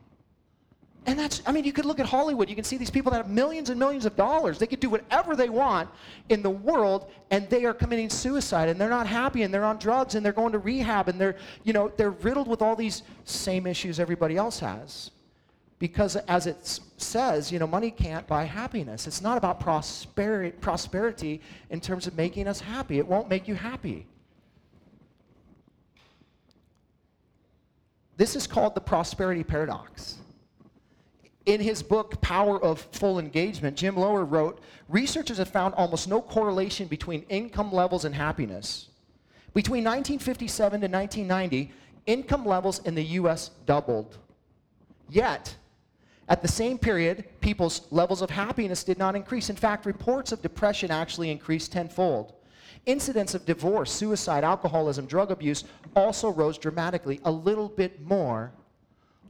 And 1.07 1.19
that's, 1.19 1.43
I 1.47 1.53
mean, 1.53 1.65
you 1.65 1.73
could 1.73 1.87
look 1.87 1.99
at 1.99 2.07
Hollywood. 2.07 2.51
You 2.51 2.55
can 2.55 2.65
see 2.65 2.77
these 2.77 2.91
people 2.91 3.11
that 3.13 3.17
have 3.19 3.31
millions 3.31 3.71
and 3.71 3.79
millions 3.79 4.05
of 4.05 4.17
dollars. 4.17 4.59
They 4.59 4.67
could 4.67 4.81
do 4.81 4.91
whatever 4.91 5.35
they 5.35 5.49
want 5.49 5.89
in 6.29 6.43
the 6.43 6.51
world, 6.51 7.11
and 7.31 7.49
they 7.49 7.65
are 7.65 7.73
committing 7.73 8.11
suicide, 8.11 8.69
and 8.69 8.79
they're 8.79 8.91
not 8.91 9.07
happy, 9.07 9.43
and 9.43 9.53
they're 9.53 9.65
on 9.65 9.79
drugs, 9.79 10.15
and 10.15 10.25
they're 10.25 10.33
going 10.33 10.53
to 10.53 10.59
rehab, 10.59 11.09
and 11.09 11.19
they're, 11.19 11.37
you 11.65 11.73
know, 11.73 11.91
they're 11.97 12.11
riddled 12.11 12.49
with 12.49 12.61
all 12.61 12.77
these 12.77 13.03
same 13.25 13.67
issues 13.67 13.99
everybody 13.99 14.37
else 14.37 14.61
has. 14.61 15.11
Because 15.79 16.17
as 16.17 16.47
it 16.47 16.81
says, 16.99 17.51
you 17.51 17.59
know, 17.59 17.67
money 17.67 17.91
can't 17.91 18.27
buy 18.27 18.45
happiness. 18.45 19.07
It's 19.07 19.23
not 19.23 19.39
about 19.39 19.59
prosperity, 19.59 20.51
prosperity 20.51 21.41
in 21.71 21.81
terms 21.81 22.07
of 22.07 22.15
making 22.15 22.47
us 22.47 22.61
happy. 22.61 22.99
It 22.99 23.07
won't 23.07 23.31
make 23.31 23.49
you 23.49 23.55
happy. 23.55 24.07
This 28.19 28.37
is 28.37 28.47
called 28.47 28.75
the 28.75 28.83
prosperity 28.83 29.43
paradox. 29.43 30.20
In 31.47 31.61
his 31.61 31.83
book, 31.83 32.21
Power 32.21 32.63
of 32.63 32.81
Full 32.93 33.19
Engagement, 33.19 33.77
Jim 33.77 33.97
Loehr 33.97 34.25
wrote 34.25 34.61
Researchers 34.89 35.39
have 35.39 35.49
found 35.49 35.75
almost 35.75 36.09
no 36.09 36.21
correlation 36.21 36.87
between 36.87 37.23
income 37.29 37.73
levels 37.73 38.05
and 38.05 38.15
happiness. 38.15 38.89
Between 39.55 39.83
1957 39.85 40.81
to 40.81 40.87
1990, 40.87 41.73
income 42.07 42.45
levels 42.45 42.81
in 42.81 42.95
the 42.95 43.03
US 43.03 43.51
doubled. 43.67 44.19
Yet, 45.09 45.57
at 46.29 46.43
the 46.43 46.49
same 46.49 46.79
period, 46.79 47.25
people's 47.41 47.91
levels 47.91 48.23
of 48.23 48.31
happiness 48.31 48.85
did 48.85 48.99
not 48.99 49.17
increase. 49.17 49.51
In 49.51 49.57
fact, 49.57 49.87
reports 49.87 50.31
of 50.31 50.43
depression 50.43 50.91
actually 50.91 51.31
increased 51.31 51.73
tenfold. 51.73 52.35
Incidents 52.87 53.35
of 53.35 53.45
divorce, 53.45 53.91
suicide, 53.91 54.45
alcoholism, 54.45 55.07
drug 55.07 55.31
abuse 55.31 55.65
also 55.97 56.31
rose 56.31 56.57
dramatically, 56.57 57.21
a 57.25 57.31
little 57.31 57.69
bit 57.69 58.01
more, 58.07 58.53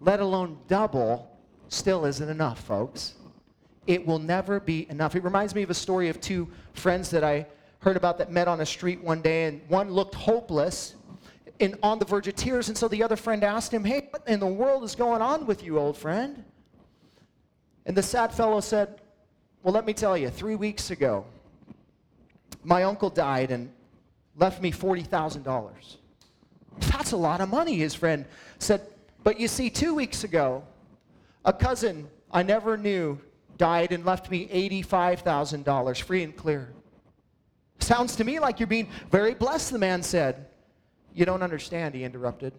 let 0.00 0.20
alone 0.20 0.58
double 0.68 1.29
still 1.70 2.04
isn't 2.04 2.28
enough, 2.28 2.60
folks. 2.60 3.14
It 3.86 4.06
will 4.06 4.18
never 4.18 4.60
be 4.60 4.86
enough. 4.90 5.16
It 5.16 5.24
reminds 5.24 5.54
me 5.54 5.62
of 5.62 5.70
a 5.70 5.74
story 5.74 6.08
of 6.08 6.20
two 6.20 6.48
friends 6.74 7.10
that 7.10 7.24
I 7.24 7.46
heard 7.78 7.96
about 7.96 8.18
that 8.18 8.30
met 8.30 8.46
on 8.46 8.60
a 8.60 8.66
street 8.66 9.02
one 9.02 9.22
day, 9.22 9.46
and 9.46 9.60
one 9.68 9.90
looked 9.90 10.14
hopeless 10.14 10.94
and 11.60 11.76
on 11.82 11.98
the 11.98 12.04
verge 12.04 12.28
of 12.28 12.34
tears. 12.34 12.68
And 12.68 12.76
so 12.76 12.88
the 12.88 13.02
other 13.02 13.16
friend 13.16 13.42
asked 13.42 13.72
him, 13.72 13.84
Hey, 13.84 14.08
what 14.10 14.26
in 14.28 14.40
the 14.40 14.46
world 14.46 14.84
is 14.84 14.94
going 14.94 15.22
on 15.22 15.46
with 15.46 15.62
you, 15.62 15.78
old 15.78 15.96
friend? 15.96 16.44
And 17.86 17.96
the 17.96 18.02
sad 18.02 18.34
fellow 18.34 18.60
said, 18.60 19.00
Well, 19.62 19.72
let 19.72 19.86
me 19.86 19.94
tell 19.94 20.16
you, 20.16 20.28
three 20.28 20.56
weeks 20.56 20.90
ago, 20.90 21.24
my 22.62 22.82
uncle 22.82 23.10
died 23.10 23.50
and 23.50 23.70
left 24.36 24.60
me 24.60 24.72
$40,000. 24.72 25.96
That's 26.80 27.12
a 27.12 27.16
lot 27.16 27.40
of 27.40 27.48
money, 27.48 27.76
his 27.76 27.94
friend 27.94 28.24
said. 28.58 28.82
But 29.22 29.38
you 29.38 29.48
see, 29.48 29.70
two 29.70 29.94
weeks 29.94 30.24
ago, 30.24 30.62
a 31.44 31.52
cousin 31.52 32.08
I 32.30 32.42
never 32.42 32.76
knew 32.76 33.18
died 33.56 33.92
and 33.92 34.04
left 34.04 34.30
me 34.30 34.48
$85,000 34.82 36.00
free 36.02 36.22
and 36.22 36.34
clear. 36.36 36.72
Sounds 37.78 38.16
to 38.16 38.24
me 38.24 38.38
like 38.38 38.60
you're 38.60 38.66
being 38.66 38.88
very 39.10 39.34
blessed, 39.34 39.72
the 39.72 39.78
man 39.78 40.02
said. 40.02 40.46
You 41.12 41.24
don't 41.24 41.42
understand, 41.42 41.94
he 41.94 42.04
interrupted. 42.04 42.54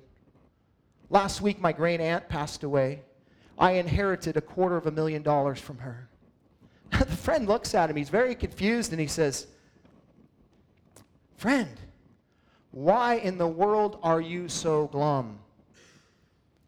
Last 1.10 1.42
week, 1.42 1.60
my 1.60 1.72
great 1.72 2.00
aunt 2.00 2.30
passed 2.30 2.64
away. 2.64 3.02
I 3.58 3.74
inherited 3.74 4.38
a 4.38 4.42
quarter 4.42 4.78
of 4.78 4.88
a 4.88 4.92
million 4.92 5.22
dollars 5.24 5.60
from 5.60 5.78
her. 5.80 6.10
the 6.92 7.06
friend 7.06 7.48
looks 7.48 7.74
at 7.74 7.90
him. 7.90 7.96
He's 7.96 8.10
very 8.10 8.36
confused 8.36 8.92
and 8.92 9.00
he 9.00 9.08
says, 9.08 9.48
Friend, 11.38 11.80
why 12.72 13.16
in 13.16 13.38
the 13.38 13.48
world 13.48 14.00
are 14.04 14.22
you 14.22 14.48
so 14.48 14.88
glum? 14.88 15.40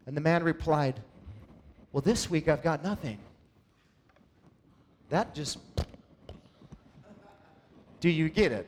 And 0.06 0.16
the 0.16 0.20
man 0.20 0.42
replied, 0.42 1.00
well, 1.94 2.00
this 2.00 2.28
week 2.28 2.48
I've 2.48 2.62
got 2.62 2.82
nothing. 2.82 3.18
That 5.10 5.32
just. 5.32 5.58
Do 8.00 8.10
you 8.10 8.28
get 8.28 8.50
it? 8.50 8.66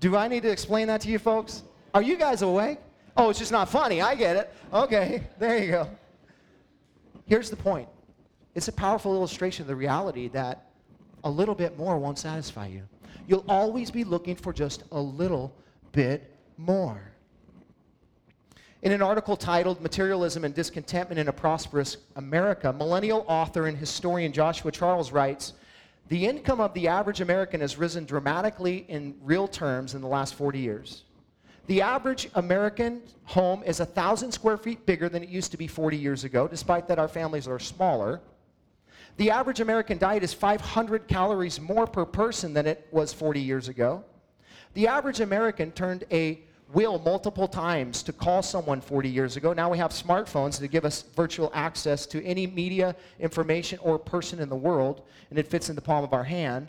Do 0.00 0.16
I 0.16 0.26
need 0.26 0.42
to 0.42 0.50
explain 0.50 0.88
that 0.88 1.02
to 1.02 1.08
you 1.08 1.20
folks? 1.20 1.62
Are 1.94 2.02
you 2.02 2.16
guys 2.16 2.42
awake? 2.42 2.78
Oh, 3.16 3.30
it's 3.30 3.38
just 3.38 3.52
not 3.52 3.68
funny. 3.68 4.02
I 4.02 4.16
get 4.16 4.34
it. 4.34 4.52
Okay, 4.72 5.22
there 5.38 5.58
you 5.58 5.70
go. 5.70 5.90
Here's 7.26 7.48
the 7.48 7.56
point 7.56 7.88
it's 8.56 8.66
a 8.66 8.72
powerful 8.72 9.14
illustration 9.14 9.62
of 9.62 9.68
the 9.68 9.76
reality 9.76 10.26
that 10.28 10.66
a 11.22 11.30
little 11.30 11.54
bit 11.54 11.78
more 11.78 11.96
won't 11.96 12.18
satisfy 12.18 12.66
you. 12.66 12.82
You'll 13.28 13.44
always 13.48 13.88
be 13.92 14.02
looking 14.02 14.34
for 14.34 14.52
just 14.52 14.82
a 14.90 15.00
little 15.00 15.54
bit 15.92 16.28
more. 16.56 17.00
In 18.82 18.92
an 18.92 19.02
article 19.02 19.36
titled 19.36 19.82
Materialism 19.82 20.42
and 20.42 20.54
Discontentment 20.54 21.18
in 21.18 21.28
a 21.28 21.32
Prosperous 21.34 21.98
America, 22.16 22.72
millennial 22.72 23.26
author 23.28 23.66
and 23.66 23.76
historian 23.76 24.32
Joshua 24.32 24.72
Charles 24.72 25.12
writes 25.12 25.52
The 26.08 26.24
income 26.24 26.60
of 26.62 26.72
the 26.72 26.88
average 26.88 27.20
American 27.20 27.60
has 27.60 27.76
risen 27.76 28.06
dramatically 28.06 28.86
in 28.88 29.16
real 29.22 29.46
terms 29.46 29.94
in 29.94 30.00
the 30.00 30.08
last 30.08 30.34
40 30.34 30.58
years. 30.60 31.04
The 31.66 31.82
average 31.82 32.30
American 32.36 33.02
home 33.24 33.62
is 33.64 33.80
1,000 33.80 34.32
square 34.32 34.56
feet 34.56 34.86
bigger 34.86 35.10
than 35.10 35.22
it 35.22 35.28
used 35.28 35.50
to 35.50 35.58
be 35.58 35.66
40 35.66 35.98
years 35.98 36.24
ago, 36.24 36.48
despite 36.48 36.88
that 36.88 36.98
our 36.98 37.06
families 37.06 37.46
are 37.46 37.58
smaller. 37.58 38.22
The 39.18 39.30
average 39.30 39.60
American 39.60 39.98
diet 39.98 40.22
is 40.22 40.32
500 40.32 41.06
calories 41.06 41.60
more 41.60 41.86
per 41.86 42.06
person 42.06 42.54
than 42.54 42.66
it 42.66 42.88
was 42.92 43.12
40 43.12 43.40
years 43.40 43.68
ago. 43.68 44.04
The 44.72 44.88
average 44.88 45.20
American 45.20 45.70
turned 45.72 46.04
a 46.10 46.40
will 46.72 46.98
multiple 47.00 47.48
times 47.48 48.02
to 48.04 48.12
call 48.12 48.42
someone 48.42 48.80
40 48.80 49.08
years 49.08 49.36
ago. 49.36 49.52
Now 49.52 49.70
we 49.70 49.78
have 49.78 49.90
smartphones 49.90 50.58
to 50.58 50.68
give 50.68 50.84
us 50.84 51.02
virtual 51.16 51.50
access 51.54 52.06
to 52.06 52.24
any 52.24 52.46
media, 52.46 52.94
information, 53.18 53.78
or 53.82 53.98
person 53.98 54.38
in 54.40 54.48
the 54.48 54.56
world, 54.56 55.02
and 55.30 55.38
it 55.38 55.48
fits 55.48 55.68
in 55.68 55.74
the 55.74 55.82
palm 55.82 56.04
of 56.04 56.12
our 56.12 56.24
hand. 56.24 56.68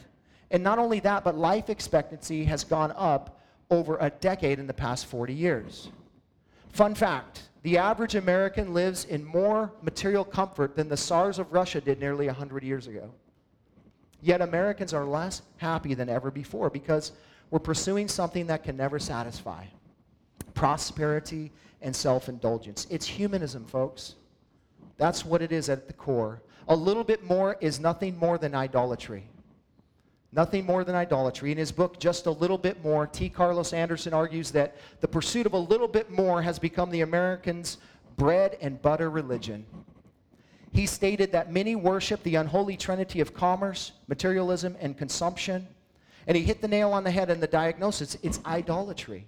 And 0.50 0.64
not 0.64 0.80
only 0.80 1.00
that, 1.02 1.24
but 1.24 1.38
life 1.38 1.70
expectancy 1.70 2.44
has 2.46 2.64
gone 2.64 2.94
up 2.96 3.40
over 3.70 3.98
a 4.00 4.10
decade 4.10 4.60
in 4.60 4.68
the 4.68 4.74
past 4.74 5.06
40 5.06 5.34
years. 5.34 5.90
Fun 6.70 6.96
fact 6.96 7.44
the 7.64 7.78
average 7.78 8.16
American 8.16 8.74
lives 8.74 9.06
in 9.06 9.24
more 9.24 9.72
material 9.84 10.26
comfort 10.26 10.76
than 10.76 10.90
the 10.90 10.98
Tsars 10.98 11.38
of 11.38 11.54
Russia 11.54 11.80
did 11.80 12.00
nearly 12.00 12.26
100 12.26 12.64
years 12.64 12.88
ago. 12.88 13.12
Yet 14.20 14.42
Americans 14.42 14.94
are 14.94 15.06
less 15.06 15.44
happy 15.58 15.94
than 15.94 16.10
ever 16.10 16.32
before 16.32 16.72
because 16.72 17.12
we're 17.52 17.60
pursuing 17.60 18.08
something 18.08 18.48
that 18.48 18.64
can 18.64 18.76
never 18.76 18.98
satisfy 18.98 19.66
prosperity, 20.54 21.52
and 21.82 21.96
self 21.96 22.30
indulgence. 22.30 22.88
It's 22.90 23.06
humanism, 23.06 23.66
folks. 23.66 24.16
That's 24.98 25.26
what 25.26 25.42
it 25.42 25.52
is 25.52 25.70
at 25.70 25.88
the 25.88 25.94
core. 25.94 26.42
A 26.68 26.76
little 26.76 27.04
bit 27.04 27.24
more 27.24 27.58
is 27.60 27.80
nothing 27.80 28.18
more 28.18 28.38
than 28.38 28.54
idolatry. 28.54 29.28
Nothing 30.32 30.66
more 30.66 30.84
than 30.84 30.96
idolatry. 30.96 31.52
In 31.52 31.58
his 31.58 31.72
book, 31.72 32.00
Just 32.00 32.26
a 32.26 32.32
Little 32.32 32.58
Bit 32.58 32.82
More, 32.84 33.06
T. 33.06 33.28
Carlos 33.28 33.74
Anderson 33.74 34.14
argues 34.14 34.52
that 34.52 34.78
the 35.02 35.08
pursuit 35.08 35.46
of 35.46 35.54
a 35.54 35.58
little 35.58 35.88
bit 35.88 36.10
more 36.10 36.42
has 36.42 36.58
become 36.58 36.90
the 36.90 37.02
Americans' 37.02 37.80
bread 38.16 38.58
and 38.62 38.82
butter 38.82 39.10
religion. 39.10 39.66
He 40.72 40.86
stated 40.86 41.34
that 41.34 41.52
many 41.52 41.76
worship 41.76 42.24
the 42.24 42.36
unholy 42.36 42.78
trinity 42.78 43.20
of 43.20 43.34
commerce, 43.34 43.92
materialism, 44.08 44.78
and 44.80 44.98
consumption. 44.98 45.68
And 46.28 46.38
he 46.38 46.44
hit 46.44 46.62
the 46.62 46.68
nail 46.68 46.94
on 46.94 47.04
the 47.04 47.12
head 47.12 47.30
in 47.30 47.42
the 47.42 47.48
diagnosis 47.48 48.16
it's 48.24 48.40
idolatry. 48.46 49.28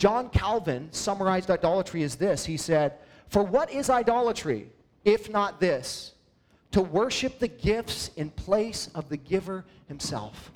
John 0.00 0.30
Calvin 0.30 0.88
summarized 0.92 1.50
idolatry 1.50 2.02
as 2.02 2.16
this 2.16 2.46
He 2.46 2.56
said, 2.56 2.94
For 3.28 3.44
what 3.44 3.70
is 3.70 3.90
idolatry, 3.90 4.72
if 5.04 5.28
not 5.28 5.60
this? 5.60 6.14
To 6.72 6.80
worship 6.80 7.38
the 7.38 7.48
gifts 7.48 8.10
in 8.16 8.30
place 8.30 8.88
of 8.94 9.10
the 9.10 9.18
giver 9.18 9.66
himself. 9.88 10.52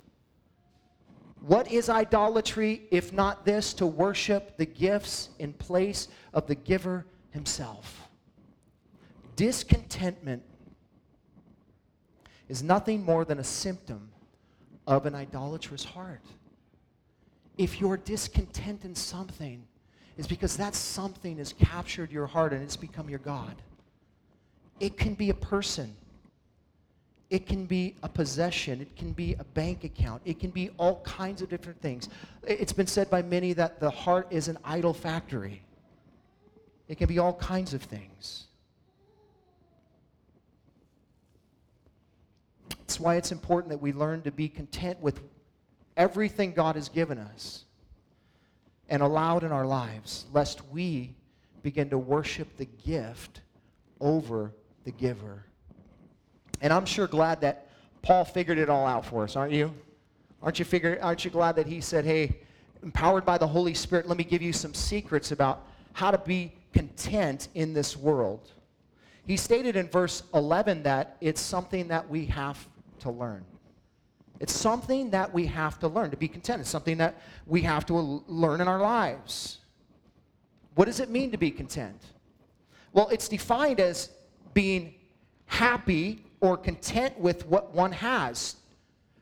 What 1.41 1.71
is 1.71 1.89
idolatry, 1.89 2.87
if 2.89 3.13
not 3.13 3.45
this? 3.45 3.75
To 3.75 3.85
worship 3.85 4.57
the 4.57 4.65
gifts 4.65 5.29
in 5.37 5.53
place 5.53 6.07
of 6.33 6.47
the 6.47 6.55
giver 6.55 7.05
himself. 7.29 8.09
Discontentment 9.35 10.41
is 12.49 12.63
nothing 12.63 13.03
more 13.03 13.25
than 13.25 13.37
a 13.37 13.43
symptom 13.43 14.09
of 14.87 15.05
an 15.05 15.13
idolatrous 15.13 15.83
heart. 15.83 16.21
If 17.57 17.79
you're 17.79 17.97
discontent 17.97 18.83
in 18.83 18.95
something, 18.95 19.63
it's 20.17 20.27
because 20.27 20.57
that 20.57 20.75
something 20.75 21.37
has 21.37 21.53
captured 21.53 22.11
your 22.11 22.27
heart 22.27 22.53
and 22.53 22.61
it's 22.61 22.75
become 22.75 23.09
your 23.09 23.19
God. 23.19 23.55
It 24.79 24.97
can 24.97 25.13
be 25.13 25.29
a 25.29 25.33
person. 25.33 25.95
It 27.29 27.47
can 27.47 27.65
be 27.65 27.95
a 28.03 28.09
possession. 28.09 28.81
It 28.81 28.95
can 28.95 29.11
be 29.11 29.33
a 29.39 29.43
bank 29.43 29.83
account. 29.83 30.21
It 30.25 30.39
can 30.39 30.51
be 30.51 30.69
all 30.77 31.01
kinds 31.01 31.41
of 31.41 31.49
different 31.49 31.81
things. 31.81 32.09
It's 32.43 32.73
been 32.73 32.87
said 32.87 33.09
by 33.09 33.21
many 33.21 33.53
that 33.53 33.79
the 33.79 33.89
heart 33.89 34.27
is 34.31 34.47
an 34.47 34.57
idol 34.63 34.93
factory. 34.93 35.61
It 36.87 36.97
can 36.97 37.07
be 37.07 37.19
all 37.19 37.33
kinds 37.33 37.73
of 37.73 37.81
things. 37.81 38.45
That's 42.69 42.99
why 42.99 43.15
it's 43.15 43.31
important 43.31 43.71
that 43.71 43.81
we 43.81 43.91
learn 43.91 44.21
to 44.21 44.31
be 44.31 44.47
content 44.47 44.99
with 45.01 45.19
everything 45.97 46.53
God 46.53 46.75
has 46.75 46.89
given 46.89 47.17
us 47.17 47.65
and 48.89 49.01
allowed 49.01 49.43
in 49.43 49.51
our 49.51 49.65
lives, 49.65 50.25
lest 50.33 50.67
we 50.69 51.15
begin 51.63 51.89
to 51.89 51.97
worship 51.97 52.57
the 52.57 52.65
gift 52.65 53.41
over 53.99 54.51
the 54.83 54.91
giver. 54.91 55.45
And 56.61 56.71
I'm 56.71 56.85
sure 56.85 57.07
glad 57.07 57.41
that 57.41 57.67
Paul 58.01 58.23
figured 58.23 58.57
it 58.57 58.69
all 58.69 58.85
out 58.85 59.05
for 59.05 59.23
us, 59.23 59.35
aren't 59.35 59.53
you? 59.53 59.73
Aren't 60.43 60.59
you 60.59 60.65
figure, 60.65 60.99
aren't 61.01 61.25
you 61.25 61.31
glad 61.31 61.55
that 61.55 61.65
he 61.65 61.81
said, 61.81 62.05
"Hey, 62.05 62.39
empowered 62.83 63.25
by 63.25 63.37
the 63.39 63.47
Holy 63.47 63.73
Spirit, 63.73 64.07
let 64.07 64.17
me 64.17 64.23
give 64.23 64.43
you 64.43 64.53
some 64.53 64.73
secrets 64.75 65.31
about 65.31 65.65
how 65.93 66.11
to 66.11 66.19
be 66.19 66.53
content 66.71 67.47
in 67.55 67.73
this 67.73 67.97
world." 67.97 68.51
He 69.25 69.37
stated 69.37 69.75
in 69.75 69.87
verse 69.87 70.21
11 70.35 70.83
that 70.83 71.17
it's 71.19 71.41
something 71.41 71.87
that 71.87 72.07
we 72.07 72.27
have 72.27 72.67
to 72.99 73.09
learn. 73.09 73.43
It's 74.39 74.53
something 74.53 75.09
that 75.11 75.33
we 75.33 75.45
have 75.47 75.79
to 75.79 75.87
learn 75.87 76.11
to 76.11 76.17
be 76.17 76.27
content. 76.27 76.61
It's 76.61 76.69
something 76.69 76.97
that 76.97 77.21
we 77.45 77.61
have 77.61 77.85
to 77.87 77.93
learn 78.27 78.61
in 78.61 78.67
our 78.67 78.79
lives. 78.79 79.59
What 80.75 80.85
does 80.85 80.99
it 80.99 81.09
mean 81.09 81.31
to 81.31 81.37
be 81.37 81.51
content? 81.51 82.01
Well, 82.91 83.07
it's 83.09 83.27
defined 83.27 83.79
as 83.79 84.09
being 84.53 84.95
happy 85.45 86.23
or 86.41 86.57
content 86.57 87.17
with 87.19 87.45
what 87.47 87.73
one 87.73 87.91
has, 87.91 88.57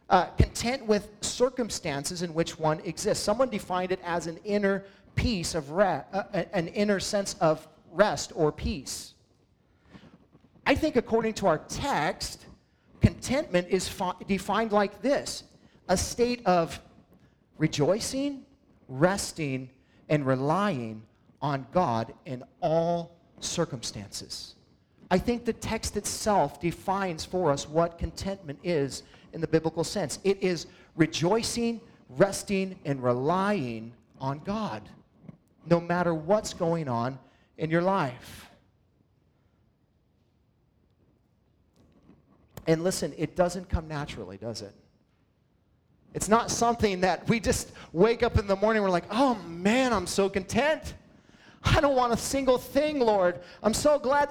uh, 0.10 0.26
content 0.32 0.86
with 0.86 1.10
circumstances 1.22 2.22
in 2.22 2.34
which 2.34 2.60
one 2.60 2.80
exists. 2.82 3.24
Someone 3.24 3.50
defined 3.50 3.92
it 3.92 4.00
as 4.04 4.28
an 4.28 4.38
inner 4.44 4.84
peace 5.16 5.54
of 5.54 5.72
rest, 5.72 6.08
uh, 6.14 6.24
an 6.54 6.68
inner 6.70 7.00
sense 7.00 7.36
of 7.36 7.68
rest 7.92 8.32
or 8.36 8.52
peace. 8.52 9.14
I 10.66 10.76
think 10.76 10.96
according 10.96 11.34
to 11.36 11.48
our 11.48 11.60
text, 11.60 12.46
contentment 13.04 13.68
is 13.70 13.88
fi- 13.88 14.14
defined 14.28 14.72
like 14.72 15.02
this 15.02 15.44
a 15.90 15.98
state 15.98 16.42
of 16.46 16.80
rejoicing, 17.58 18.46
resting, 18.88 19.70
and 20.08 20.26
relying 20.26 21.04
on 21.42 21.68
God 21.74 22.14
in 22.26 22.42
all 22.62 23.18
circumstances. 23.42 24.56
I 25.12 25.18
think 25.18 25.44
the 25.44 25.54
text 25.54 25.98
itself 25.98 26.62
defines 26.62 27.26
for 27.26 27.52
us 27.52 27.68
what 27.68 27.98
contentment 28.00 28.58
is 28.64 29.04
in 29.34 29.42
the 29.42 29.48
biblical 29.48 29.84
sense. 29.84 30.20
It 30.24 30.42
is 30.42 30.68
rejoicing, 30.96 31.82
resting, 32.10 32.80
and 32.86 33.04
relying 33.04 33.94
on 34.22 34.40
God, 34.46 34.82
no 35.70 35.82
matter 35.82 36.14
what's 36.14 36.54
going 36.54 36.88
on 36.88 37.20
in 37.58 37.70
your 37.70 37.82
life. 37.82 38.50
And 42.68 42.84
listen, 42.84 43.14
it 43.18 43.36
doesn't 43.36 43.70
come 43.70 43.88
naturally, 43.88 44.38
does 44.38 44.62
it? 44.62 44.74
It's 46.14 46.30
not 46.30 46.52
something 46.52 47.02
that 47.02 47.28
we 47.28 47.40
just 47.40 47.72
wake 47.92 48.22
up 48.24 48.38
in 48.38 48.48
the 48.48 48.56
morning, 48.56 48.84
we're 48.84 48.90
like, 48.90 49.08
oh 49.10 49.36
man, 49.48 49.94
I'm 49.94 50.08
so 50.08 50.30
content. 50.30 50.94
I 51.64 51.82
don't 51.82 51.96
want 51.96 52.14
a 52.14 52.18
single 52.18 52.58
thing, 52.58 53.00
Lord. 53.00 53.40
I'm 53.64 53.74
so 53.74 53.98
glad 53.98 54.30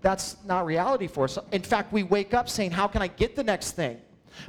that's 0.00 0.36
not 0.44 0.64
reality 0.64 1.06
for 1.06 1.24
us. 1.24 1.38
In 1.52 1.62
fact, 1.62 1.92
we 1.92 2.02
wake 2.02 2.34
up 2.34 2.48
saying, 2.48 2.70
How 2.70 2.86
can 2.86 3.02
I 3.02 3.08
get 3.08 3.36
the 3.36 3.44
next 3.44 3.72
thing? 3.72 4.00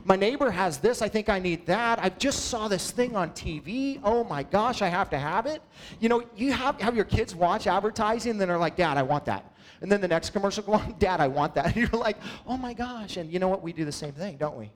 My 0.06 0.16
neighbor 0.16 0.50
has 0.50 0.78
this. 0.78 1.02
I 1.02 1.10
think 1.10 1.28
I 1.28 1.40
need 1.40 1.66
that. 1.66 2.00
I 2.00 2.10
just 2.10 2.46
saw 2.46 2.68
this 2.68 2.92
thing 2.92 3.16
on 3.16 3.32
TV. 3.32 4.00
Oh 4.04 4.24
my 4.24 4.44
gosh, 4.44 4.82
I 4.82 4.88
have 4.88 5.10
to 5.10 5.18
have 5.18 5.46
it. 5.46 5.62
You 6.00 6.08
know, 6.08 6.24
you 6.38 6.54
have, 6.54 6.80
have 6.80 6.96
your 6.96 7.06
kids 7.06 7.36
watch 7.36 7.68
advertising, 7.68 8.32
and 8.32 8.42
then 8.42 8.48
they're 8.48 8.58
like, 8.58 8.78
Dad, 8.78 8.98
I 8.98 9.04
want 9.04 9.26
that. 9.26 9.51
And 9.82 9.92
then 9.92 10.00
the 10.00 10.08
next 10.08 10.30
commercial 10.30 10.64
go 10.64 10.74
on, 10.74 10.96
Dad, 11.00 11.20
I 11.20 11.28
want 11.28 11.56
that. 11.56 11.66
And 11.68 11.76
you're 11.92 12.00
like, 12.00 12.18
Oh 12.48 12.58
my 12.58 12.74
gosh. 12.74 13.18
And 13.18 13.32
you 13.32 13.40
know 13.40 13.48
what? 13.50 13.62
We 13.62 13.74
do 13.74 13.86
the 13.86 13.92
same 13.92 14.14
thing, 14.14 14.38
don't 14.38 14.58
we? 14.58 14.72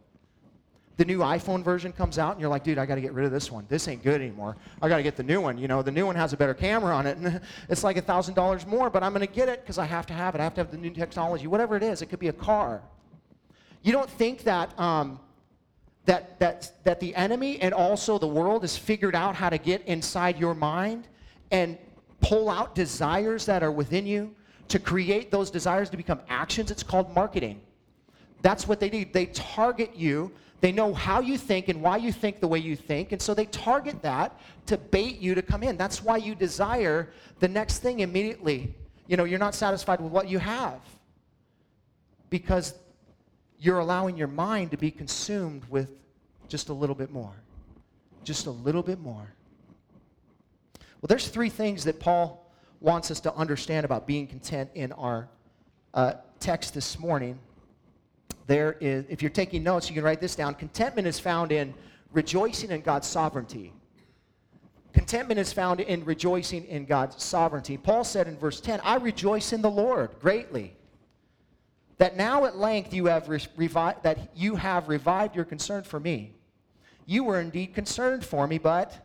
the 0.98 1.06
new 1.06 1.20
iPhone 1.20 1.64
version 1.64 1.92
comes 1.92 2.18
out, 2.18 2.32
and 2.32 2.42
you're 2.42 2.50
like, 2.50 2.64
dude, 2.64 2.78
I 2.78 2.86
got 2.86 2.96
to 2.96 3.02
get 3.02 3.14
rid 3.14 3.26
of 3.26 3.32
this 3.32 3.52
one. 3.52 3.66
This 3.68 3.88
ain't 3.88 4.02
good 4.02 4.22
anymore. 4.22 4.56
I 4.82 4.88
got 4.88 4.98
to 4.98 5.04
get 5.04 5.18
the 5.18 5.24
new 5.24 5.42
one. 5.42 5.58
You 5.58 5.68
know, 5.68 5.82
the 5.82 5.92
new 5.92 6.06
one 6.06 6.16
has 6.16 6.32
a 6.32 6.38
better 6.38 6.54
camera 6.54 6.96
on 6.96 7.06
it, 7.06 7.18
and 7.18 7.42
it's 7.70 7.84
like 7.84 7.98
a 7.98 8.02
thousand 8.02 8.36
dollars 8.36 8.66
more, 8.66 8.90
but 8.90 9.04
I'm 9.04 9.14
going 9.14 9.26
to 9.26 9.34
get 9.34 9.50
it 9.50 9.62
because 9.62 9.78
I 9.78 9.86
have 9.86 10.06
to 10.08 10.14
have 10.14 10.36
it. 10.36 10.42
I 10.42 10.44
have 10.46 10.54
to 10.56 10.62
have 10.62 10.72
the 10.72 10.78
new 10.78 10.92
technology. 10.92 11.48
Whatever 11.48 11.76
it 11.76 11.84
is, 11.84 12.02
it 12.02 12.08
could 12.08 12.20
be 12.20 12.30
a 12.30 12.34
car. 12.34 12.82
You 13.82 13.92
don't 13.92 14.10
think 14.10 14.44
that 14.44 14.78
um, 14.80 15.20
that 16.06 16.40
that 16.40 16.72
that 16.86 17.00
the 17.00 17.14
enemy 17.16 17.60
and 17.60 17.74
also 17.74 18.18
the 18.18 18.28
world 18.28 18.64
has 18.64 18.78
figured 18.78 19.16
out 19.16 19.36
how 19.36 19.50
to 19.50 19.58
get 19.58 19.82
inside 19.86 20.40
your 20.40 20.56
mind 20.56 21.08
and 21.52 21.78
pull 22.22 22.50
out 22.50 22.74
desires 22.74 23.46
that 23.46 23.62
are 23.62 23.72
within 23.72 24.08
you 24.08 24.34
to 24.70 24.80
create 24.80 25.32
those 25.32 25.52
desires 25.52 25.90
to 25.90 25.98
become 25.98 26.20
actions. 26.30 26.72
It's 26.72 26.84
called 26.84 27.14
marketing. 27.14 27.62
That's 28.42 28.68
what 28.68 28.80
they 28.80 28.90
do. 28.90 29.06
They 29.06 29.28
target 29.28 29.96
you 29.96 30.32
they 30.62 30.72
know 30.72 30.94
how 30.94 31.20
you 31.20 31.38
think 31.38 31.68
and 31.70 31.82
why 31.82 31.98
you 31.98 32.12
think 32.12 32.40
the 32.40 32.48
way 32.48 32.60
you 32.60 32.76
think, 32.76 33.12
and 33.12 33.22
so 33.22 33.34
they 33.34 33.46
target 33.46 34.02
that 34.02 34.40
to 34.68 34.78
bait 34.78 35.20
you 35.20 35.36
to 35.36 35.42
come 35.42 35.64
in. 35.64 35.78
That's 35.78 36.02
why 36.02 36.18
you 36.18 36.34
desire 36.34 37.10
the 37.40 37.48
next 37.48 37.80
thing 37.80 38.00
immediately. 38.00 38.74
You 39.08 39.18
know, 39.18 39.26
you're 39.26 39.40
not 39.40 39.54
satisfied 39.54 40.02
with 40.02 40.12
what 40.12 40.28
you 40.28 40.40
have 40.40 40.80
because 42.30 42.74
you're 43.60 43.80
allowing 43.80 44.18
your 44.18 44.28
mind 44.28 44.72
to 44.72 44.78
be 44.78 44.90
consumed 44.90 45.64
with 45.70 45.90
just 46.48 46.70
a 46.70 46.74
little 46.74 46.96
bit 46.96 47.12
more. 47.12 47.34
Just 48.24 48.48
a 48.48 48.52
little 48.52 48.82
bit 48.82 49.00
more. 49.00 49.28
Well, 51.02 51.08
there's 51.08 51.28
three 51.28 51.50
things 51.50 51.84
that 51.84 52.00
Paul 52.00 52.45
wants 52.86 53.12
us 53.12 53.20
to 53.20 53.34
understand 53.34 53.84
about 53.84 54.06
being 54.06 54.28
content 54.28 54.70
in 54.76 54.92
our 54.94 55.28
uh, 55.94 56.14
text 56.40 56.74
this 56.74 57.00
morning 57.00 57.40
there 58.48 58.78
is, 58.80 59.06
if 59.10 59.22
you're 59.22 59.32
taking 59.32 59.64
notes, 59.64 59.90
you 59.90 59.96
can 59.96 60.04
write 60.04 60.22
this 60.22 60.36
down. 60.36 60.54
Contentment 60.54 61.08
is 61.08 61.20
found 61.20 61.52
in 61.52 61.74
rejoicing 62.12 62.70
in 62.70 62.82
God's 62.82 63.08
sovereignty. 63.08 63.74
Contentment 64.94 65.40
is 65.40 65.52
found 65.52 65.80
in 65.80 66.06
rejoicing 66.06 66.64
in 66.66 66.86
God's 66.86 67.22
sovereignty. 67.22 67.76
Paul 67.76 68.04
said 68.04 68.28
in 68.28 68.38
verse 68.38 68.62
10, 68.62 68.80
I 68.84 68.96
rejoice 68.98 69.52
in 69.52 69.62
the 69.62 69.70
Lord 69.70 70.12
greatly. 70.22 70.76
That 71.98 72.16
now 72.16 72.46
at 72.46 72.58
length 72.58 72.94
you 72.94 73.06
have 73.06 73.30
revived, 73.30 74.04
that 74.04 74.36
you 74.36 74.56
have 74.56 74.90
revived 74.90 75.36
your 75.36 75.46
concern 75.46 75.84
for 75.84 76.00
me. 76.00 76.34
You 77.06 77.24
were 77.24 77.40
indeed 77.40 77.74
concerned 77.74 78.24
for 78.24 78.48
me, 78.48 78.58
but 78.58 78.96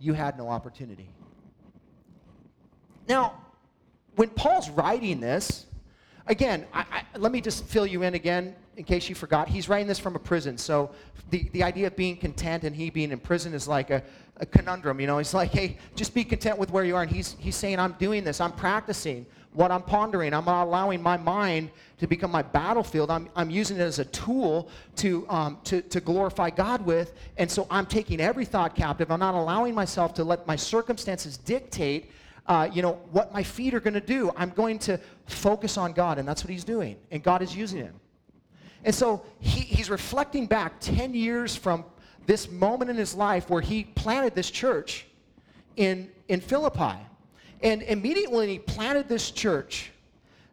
you 0.00 0.14
had 0.14 0.36
no 0.36 0.48
opportunity. 0.48 1.08
Now, 3.08 3.34
when 4.16 4.28
Paul's 4.28 4.68
writing 4.70 5.20
this, 5.20 5.66
again, 6.26 6.66
I, 6.72 6.84
I, 6.92 7.18
let 7.18 7.32
me 7.32 7.40
just 7.40 7.64
fill 7.64 7.86
you 7.86 8.02
in 8.02 8.14
again 8.14 8.54
in 8.76 8.84
case 8.84 9.08
you 9.08 9.14
forgot. 9.14 9.48
He's 9.48 9.68
writing 9.68 9.88
this 9.88 9.98
from 9.98 10.14
a 10.14 10.18
prison. 10.18 10.58
So 10.58 10.90
the, 11.30 11.48
the 11.52 11.62
idea 11.62 11.86
of 11.86 11.96
being 11.96 12.16
content 12.16 12.64
and 12.64 12.76
he 12.76 12.90
being 12.90 13.10
in 13.10 13.18
prison 13.18 13.54
is 13.54 13.66
like 13.66 13.90
a, 13.90 14.02
a 14.36 14.46
conundrum. 14.46 15.00
You 15.00 15.06
know, 15.06 15.18
he's 15.18 15.34
like, 15.34 15.50
hey, 15.50 15.78
just 15.96 16.14
be 16.14 16.22
content 16.22 16.58
with 16.58 16.70
where 16.70 16.84
you 16.84 16.94
are. 16.96 17.02
And 17.02 17.10
he's, 17.10 17.34
he's 17.38 17.56
saying, 17.56 17.80
I'm 17.80 17.92
doing 17.92 18.24
this. 18.24 18.40
I'm 18.40 18.52
practicing 18.52 19.26
what 19.54 19.70
I'm 19.72 19.82
pondering. 19.82 20.34
I'm 20.34 20.46
allowing 20.46 21.02
my 21.02 21.16
mind 21.16 21.70
to 21.98 22.06
become 22.06 22.30
my 22.30 22.42
battlefield. 22.42 23.10
I'm, 23.10 23.28
I'm 23.34 23.50
using 23.50 23.78
it 23.78 23.80
as 23.80 23.98
a 23.98 24.04
tool 24.06 24.68
to, 24.96 25.26
um, 25.28 25.58
to, 25.64 25.80
to 25.82 26.00
glorify 26.00 26.50
God 26.50 26.84
with. 26.84 27.14
And 27.38 27.50
so 27.50 27.66
I'm 27.70 27.86
taking 27.86 28.20
every 28.20 28.44
thought 28.44 28.76
captive. 28.76 29.10
I'm 29.10 29.18
not 29.18 29.34
allowing 29.34 29.74
myself 29.74 30.14
to 30.14 30.24
let 30.24 30.46
my 30.46 30.56
circumstances 30.56 31.38
dictate 31.38 32.10
uh, 32.48 32.68
you 32.72 32.80
know, 32.80 32.94
what 33.12 33.32
my 33.32 33.42
feet 33.42 33.74
are 33.74 33.80
going 33.80 33.94
to 33.94 34.00
do. 34.00 34.32
I'm 34.36 34.50
going 34.50 34.78
to 34.80 34.98
focus 35.26 35.76
on 35.76 35.92
God, 35.92 36.18
and 36.18 36.26
that's 36.26 36.42
what 36.42 36.50
he's 36.50 36.64
doing. 36.64 36.96
And 37.10 37.22
God 37.22 37.42
is 37.42 37.54
using 37.54 37.78
him. 37.78 38.00
And 38.84 38.94
so 38.94 39.22
he, 39.38 39.60
he's 39.60 39.90
reflecting 39.90 40.46
back 40.46 40.80
10 40.80 41.12
years 41.14 41.54
from 41.54 41.84
this 42.26 42.50
moment 42.50 42.90
in 42.90 42.96
his 42.96 43.14
life 43.14 43.50
where 43.50 43.60
he 43.60 43.84
planted 43.84 44.34
this 44.34 44.50
church 44.50 45.06
in, 45.76 46.10
in 46.28 46.40
Philippi. 46.40 46.96
And 47.62 47.82
immediately 47.82 48.36
when 48.36 48.48
he 48.48 48.58
planted 48.58 49.08
this 49.08 49.30
church, 49.30 49.90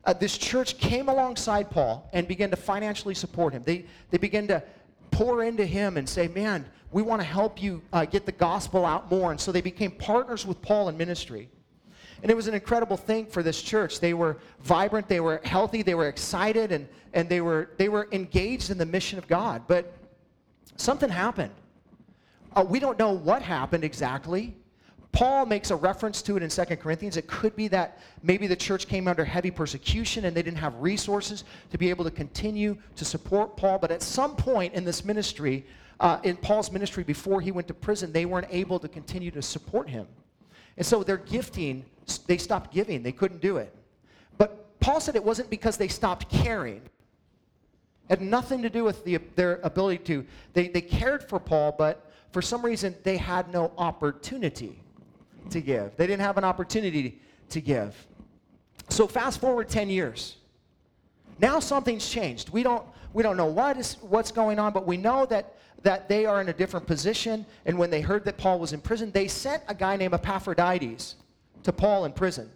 uh, 0.03 0.13
this 0.13 0.37
church 0.37 0.77
came 0.77 1.07
alongside 1.07 1.69
Paul 1.69 2.09
and 2.13 2.27
began 2.27 2.49
to 2.49 2.55
financially 2.55 3.15
support 3.15 3.53
him. 3.53 3.63
They, 3.63 3.85
they 4.11 4.17
began 4.17 4.47
to 4.47 4.63
pour 5.11 5.43
into 5.43 5.65
him 5.65 5.97
and 5.97 6.07
say, 6.07 6.27
Man, 6.27 6.65
we 6.91 7.01
want 7.01 7.21
to 7.21 7.27
help 7.27 7.61
you 7.61 7.81
uh, 7.93 8.05
get 8.05 8.25
the 8.25 8.31
gospel 8.31 8.85
out 8.85 9.09
more. 9.09 9.31
And 9.31 9.39
so 9.39 9.51
they 9.51 9.61
became 9.61 9.91
partners 9.91 10.45
with 10.45 10.61
Paul 10.61 10.89
in 10.89 10.97
ministry. 10.97 11.49
And 12.25 12.31
it 12.31 12.35
was 12.35 12.47
an 12.47 12.55
incredible 12.55 12.97
thing 12.97 13.27
for 13.27 13.43
this 13.43 13.61
church. 13.61 13.99
They 13.99 14.15
were 14.15 14.39
vibrant, 14.61 15.07
they 15.07 15.19
were 15.19 15.39
healthy, 15.43 15.83
they 15.83 15.93
were 15.93 16.07
excited, 16.07 16.71
and, 16.71 16.87
and 17.13 17.29
they, 17.29 17.39
were, 17.39 17.69
they 17.77 17.87
were 17.87 18.07
engaged 18.11 18.71
in 18.71 18.79
the 18.79 18.85
mission 18.87 19.19
of 19.19 19.27
God. 19.27 19.61
But 19.67 19.93
something 20.75 21.07
happened. 21.07 21.51
Uh, 22.55 22.65
we 22.67 22.79
don't 22.79 22.97
know 22.97 23.11
what 23.11 23.43
happened 23.43 23.83
exactly. 23.83 24.55
Paul 25.11 25.45
makes 25.45 25.69
a 25.69 25.75
reference 25.75 26.23
to 26.23 26.35
it 26.35 26.41
in 26.41 26.49
2 26.49 26.65
Corinthians. 26.77 27.15
It 27.15 27.27
could 27.27 27.55
be 27.55 27.67
that 27.67 27.99
maybe 28.23 28.47
the 28.47 28.55
church 28.55 28.87
came 28.87 29.07
under 29.07 29.23
heavy 29.23 29.51
persecution 29.51 30.25
and 30.25 30.35
they 30.35 30.41
didn't 30.41 30.57
have 30.57 30.73
resources 30.77 31.43
to 31.69 31.77
be 31.77 31.91
able 31.91 32.05
to 32.05 32.11
continue 32.11 32.75
to 32.95 33.05
support 33.05 33.55
Paul. 33.55 33.77
But 33.77 33.91
at 33.91 34.01
some 34.01 34.35
point 34.35 34.73
in 34.73 34.83
this 34.83 35.05
ministry, 35.05 35.63
uh, 35.99 36.17
in 36.23 36.37
Paul's 36.37 36.71
ministry 36.71 37.03
before 37.03 37.39
he 37.39 37.51
went 37.51 37.67
to 37.67 37.75
prison, 37.75 38.11
they 38.11 38.25
weren't 38.25 38.47
able 38.49 38.79
to 38.79 38.87
continue 38.87 39.29
to 39.29 39.43
support 39.43 39.87
him. 39.87 40.07
And 40.77 40.85
so 40.85 41.03
their 41.03 41.17
gifting, 41.17 41.85
they 42.27 42.37
stopped 42.37 42.73
giving. 42.73 43.03
They 43.03 43.11
couldn't 43.11 43.41
do 43.41 43.57
it. 43.57 43.75
But 44.37 44.79
Paul 44.79 44.99
said 44.99 45.15
it 45.15 45.23
wasn't 45.23 45.49
because 45.49 45.77
they 45.77 45.87
stopped 45.87 46.29
caring. 46.29 46.81
It 48.09 48.19
had 48.19 48.21
nothing 48.21 48.61
to 48.61 48.69
do 48.69 48.83
with 48.83 49.03
the, 49.03 49.17
their 49.35 49.59
ability 49.63 50.03
to. 50.05 50.25
They, 50.53 50.67
they 50.67 50.81
cared 50.81 51.27
for 51.27 51.39
Paul, 51.39 51.73
but 51.77 52.11
for 52.31 52.41
some 52.41 52.63
reason 52.63 52.95
they 53.03 53.17
had 53.17 53.51
no 53.51 53.71
opportunity 53.77 54.81
to 55.49 55.61
give. 55.61 55.95
They 55.97 56.07
didn't 56.07 56.21
have 56.21 56.37
an 56.37 56.43
opportunity 56.43 57.19
to 57.49 57.61
give. 57.61 57.95
So 58.89 59.07
fast 59.07 59.41
forward 59.41 59.69
10 59.69 59.89
years. 59.89 60.37
Now 61.39 61.59
something's 61.59 62.07
changed. 62.07 62.49
We 62.49 62.63
don't, 62.63 62.85
we 63.13 63.23
don't 63.23 63.37
know 63.37 63.47
what 63.47 63.77
is, 63.77 63.97
what's 64.01 64.31
going 64.31 64.59
on, 64.59 64.73
but 64.73 64.85
we 64.85 64.97
know 64.97 65.25
that, 65.25 65.55
that 65.81 66.07
they 66.07 66.25
are 66.25 66.41
in 66.41 66.49
a 66.49 66.53
different 66.53 66.85
position. 66.85 67.45
And 67.65 67.77
when 67.77 67.89
they 67.89 68.01
heard 68.01 68.23
that 68.25 68.37
Paul 68.37 68.59
was 68.59 68.73
in 68.73 68.81
prison, 68.81 69.11
they 69.11 69.27
sent 69.27 69.63
a 69.67 69.73
guy 69.73 69.97
named 69.97 70.13
Epaphroditus 70.13 71.15
to 71.65 71.73
Paul 71.73 72.05
in 72.05 72.13
prison. 72.13 72.49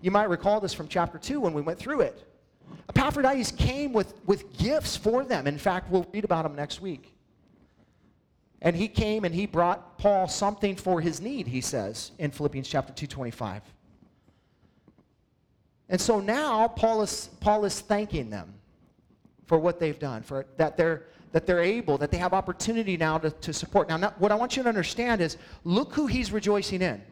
You 0.00 0.10
might 0.10 0.28
recall 0.28 0.60
this 0.60 0.74
from 0.74 0.88
chapter 0.88 1.18
2 1.18 1.40
when 1.40 1.54
we 1.54 1.62
went 1.62 1.78
through 1.78 2.02
it. 2.02 2.24
Epaphroditus 2.90 3.50
came 3.52 3.92
with, 3.92 4.14
with 4.26 4.56
gifts 4.58 4.96
for 4.96 5.24
them. 5.24 5.46
In 5.46 5.58
fact, 5.58 5.90
we'll 5.90 6.06
read 6.12 6.24
about 6.24 6.44
him 6.44 6.54
next 6.54 6.80
week. 6.80 7.14
And 8.60 8.76
he 8.76 8.88
came 8.88 9.24
and 9.24 9.34
he 9.34 9.46
brought 9.46 9.98
Paul 9.98 10.28
something 10.28 10.76
for 10.76 11.00
his 11.00 11.20
need, 11.20 11.46
he 11.46 11.60
says 11.60 12.10
in 12.18 12.30
Philippians 12.30 12.68
chapter 12.68 12.92
2:25. 12.92 13.62
And 15.88 16.00
so 16.00 16.20
now 16.20 16.68
Paul 16.68 17.02
is, 17.02 17.30
Paul 17.40 17.64
is 17.64 17.80
thanking 17.80 18.28
them 18.30 18.52
for 19.46 19.58
what 19.58 19.78
they've 19.78 19.98
done, 19.98 20.22
for 20.22 20.44
that 20.56 20.76
they're 20.76 21.04
that 21.30 21.46
they're 21.46 21.62
able, 21.62 21.98
that 21.98 22.10
they 22.10 22.16
have 22.16 22.32
opportunity 22.32 22.96
now 22.96 23.18
to, 23.18 23.30
to 23.30 23.52
support. 23.52 23.88
Now, 23.88 23.98
now, 23.98 24.14
what 24.18 24.32
I 24.32 24.34
want 24.34 24.56
you 24.56 24.62
to 24.62 24.68
understand 24.68 25.20
is 25.20 25.36
look 25.62 25.92
who 25.92 26.06
he's 26.06 26.32
rejoicing 26.32 26.80
in 26.80 27.02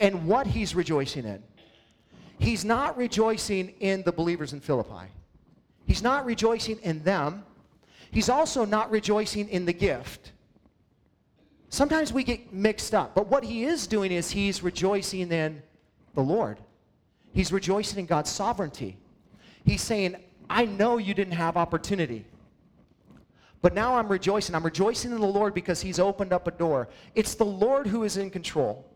and 0.00 0.26
what 0.26 0.46
he's 0.46 0.74
rejoicing 0.74 1.24
in. 1.24 1.42
He's 2.38 2.64
not 2.64 2.96
rejoicing 2.96 3.74
in 3.80 4.02
the 4.02 4.12
believers 4.12 4.52
in 4.54 4.60
Philippi. 4.60 5.12
He's 5.86 6.02
not 6.02 6.24
rejoicing 6.24 6.78
in 6.78 7.04
them. 7.04 7.44
He's 8.10 8.28
also 8.28 8.64
not 8.64 8.90
rejoicing 8.90 9.48
in 9.48 9.66
the 9.66 9.72
gift. 9.72 10.32
Sometimes 11.68 12.12
we 12.12 12.24
get 12.24 12.52
mixed 12.52 12.94
up, 12.94 13.14
but 13.14 13.28
what 13.28 13.44
he 13.44 13.64
is 13.64 13.86
doing 13.86 14.10
is 14.10 14.30
he's 14.30 14.62
rejoicing 14.62 15.30
in 15.30 15.62
the 16.14 16.20
Lord. 16.20 16.58
He's 17.32 17.52
rejoicing 17.52 18.00
in 18.00 18.06
God's 18.06 18.30
sovereignty. 18.30 18.96
He's 19.64 19.82
saying, 19.82 20.16
I 20.48 20.64
know 20.64 20.98
you 20.98 21.14
didn't 21.14 21.34
have 21.34 21.56
opportunity. 21.56 22.24
But 23.62 23.74
now 23.74 23.96
I'm 23.96 24.08
rejoicing. 24.08 24.54
I'm 24.54 24.64
rejoicing 24.64 25.12
in 25.12 25.20
the 25.20 25.26
Lord 25.26 25.54
because 25.54 25.80
He's 25.80 26.00
opened 26.00 26.32
up 26.32 26.48
a 26.48 26.50
door. 26.50 26.88
It's 27.14 27.34
the 27.34 27.44
Lord 27.44 27.86
who 27.86 28.04
is 28.04 28.16
in 28.16 28.30
control. 28.30 28.89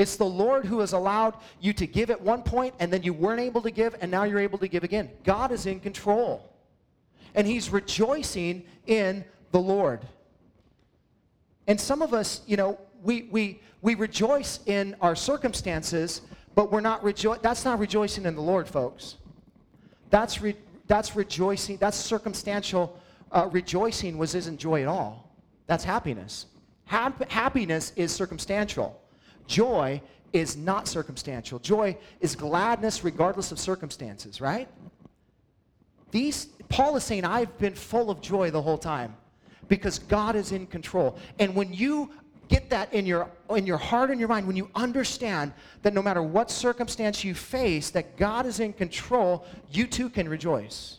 It's 0.00 0.16
the 0.16 0.24
Lord 0.24 0.64
who 0.64 0.80
has 0.80 0.94
allowed 0.94 1.34
you 1.60 1.74
to 1.74 1.86
give 1.86 2.10
at 2.10 2.18
one 2.18 2.42
point 2.42 2.72
and 2.78 2.90
then 2.90 3.02
you 3.02 3.12
weren't 3.12 3.38
able 3.38 3.60
to 3.60 3.70
give 3.70 3.94
and 4.00 4.10
now 4.10 4.22
you're 4.24 4.40
able 4.40 4.56
to 4.56 4.66
give 4.66 4.82
again. 4.82 5.10
God 5.24 5.52
is 5.52 5.66
in 5.66 5.78
control. 5.78 6.50
And 7.34 7.46
He's 7.46 7.68
rejoicing 7.68 8.64
in 8.86 9.26
the 9.52 9.60
Lord. 9.60 10.00
And 11.66 11.78
some 11.78 12.00
of 12.00 12.14
us, 12.14 12.40
you 12.46 12.56
know, 12.56 12.80
we, 13.02 13.28
we, 13.30 13.60
we 13.82 13.94
rejoice 13.94 14.60
in 14.64 14.96
our 15.02 15.14
circumstances, 15.14 16.22
but 16.54 16.72
we're 16.72 16.80
not 16.80 17.04
rejoicing. 17.04 17.42
That's 17.42 17.66
not 17.66 17.78
rejoicing 17.78 18.24
in 18.24 18.34
the 18.34 18.40
Lord, 18.40 18.66
folks. 18.66 19.16
That's, 20.08 20.40
re- 20.40 20.56
that's 20.86 21.14
rejoicing. 21.14 21.76
That's 21.76 21.98
circumstantial 21.98 22.98
uh, 23.32 23.50
rejoicing 23.52 24.16
was 24.16 24.34
isn't 24.34 24.58
joy 24.58 24.80
at 24.80 24.88
all. 24.88 25.30
That's 25.66 25.84
happiness. 25.84 26.46
Hap- 26.86 27.30
happiness 27.30 27.92
is 27.96 28.10
circumstantial. 28.12 28.99
Joy 29.50 30.00
is 30.32 30.56
not 30.56 30.86
circumstantial. 30.86 31.58
Joy 31.58 31.98
is 32.20 32.36
gladness 32.36 33.02
regardless 33.02 33.50
of 33.50 33.58
circumstances, 33.58 34.40
right? 34.40 34.68
These 36.12 36.46
Paul 36.68 36.96
is 36.96 37.02
saying, 37.02 37.24
I've 37.24 37.58
been 37.58 37.74
full 37.74 38.10
of 38.10 38.20
joy 38.20 38.52
the 38.52 38.62
whole 38.62 38.78
time 38.78 39.16
because 39.66 39.98
God 39.98 40.36
is 40.36 40.52
in 40.52 40.68
control. 40.68 41.18
And 41.40 41.56
when 41.56 41.72
you 41.72 42.12
get 42.46 42.70
that 42.70 42.94
in 42.94 43.06
your 43.06 43.28
in 43.50 43.66
your 43.66 43.76
heart 43.76 44.10
and 44.10 44.20
your 44.20 44.28
mind 44.28 44.46
when 44.46 44.54
you 44.54 44.70
understand 44.76 45.52
that 45.82 45.94
no 45.94 46.02
matter 46.02 46.22
what 46.22 46.48
circumstance 46.48 47.24
you 47.24 47.34
face 47.34 47.90
that 47.90 48.16
God 48.16 48.46
is 48.46 48.60
in 48.60 48.72
control, 48.72 49.44
you 49.72 49.84
too 49.88 50.08
can 50.08 50.28
rejoice. 50.28 50.98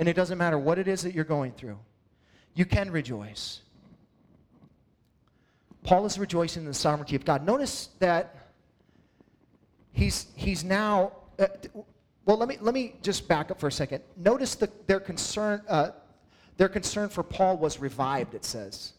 And 0.00 0.08
it 0.08 0.16
doesn't 0.16 0.38
matter 0.38 0.58
what 0.58 0.80
it 0.80 0.88
is 0.88 1.02
that 1.02 1.14
you're 1.14 1.22
going 1.22 1.52
through. 1.52 1.78
You 2.54 2.64
can 2.64 2.90
rejoice. 2.90 3.60
Paul 5.84 6.06
is 6.06 6.18
rejoicing 6.18 6.62
in 6.62 6.66
the 6.66 6.74
sovereignty 6.74 7.14
of 7.14 7.24
God. 7.24 7.46
Notice 7.46 7.90
that 8.00 8.34
he's 9.92 10.26
he's 10.34 10.64
now 10.64 11.12
uh, 11.38 11.46
well 12.24 12.38
let 12.38 12.48
me 12.48 12.56
let 12.60 12.74
me 12.74 12.96
just 13.02 13.28
back 13.28 13.50
up 13.50 13.60
for 13.60 13.68
a 13.68 13.72
second. 13.72 14.02
Notice 14.16 14.56
the, 14.56 14.70
their 14.86 14.98
concern 14.98 15.62
uh, 15.68 15.90
their 16.56 16.68
concern 16.68 17.10
for 17.10 17.22
Paul 17.22 17.58
was 17.58 17.78
revived, 17.78 18.34
it 18.34 18.44
says. 18.44 18.94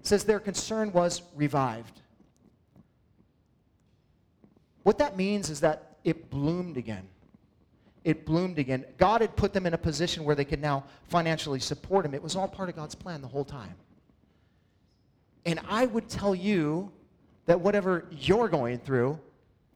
It 0.00 0.06
says 0.06 0.24
their 0.24 0.40
concern 0.40 0.92
was 0.92 1.22
revived. 1.36 2.00
What 4.82 4.98
that 4.98 5.16
means 5.16 5.48
is 5.48 5.60
that 5.60 5.98
it 6.02 6.28
bloomed 6.30 6.76
again. 6.76 7.06
It 8.02 8.26
bloomed 8.26 8.58
again. 8.58 8.84
God 8.98 9.20
had 9.20 9.36
put 9.36 9.52
them 9.52 9.64
in 9.64 9.74
a 9.74 9.78
position 9.78 10.24
where 10.24 10.34
they 10.34 10.44
could 10.44 10.60
now 10.60 10.82
financially 11.04 11.60
support 11.60 12.04
him. 12.04 12.14
It 12.14 12.22
was 12.22 12.34
all 12.34 12.48
part 12.48 12.68
of 12.68 12.74
God's 12.74 12.96
plan 12.96 13.22
the 13.22 13.28
whole 13.28 13.44
time. 13.44 13.76
And 15.44 15.60
I 15.68 15.86
would 15.86 16.08
tell 16.08 16.34
you 16.34 16.90
that 17.46 17.60
whatever 17.60 18.06
you're 18.10 18.48
going 18.48 18.78
through, 18.78 19.18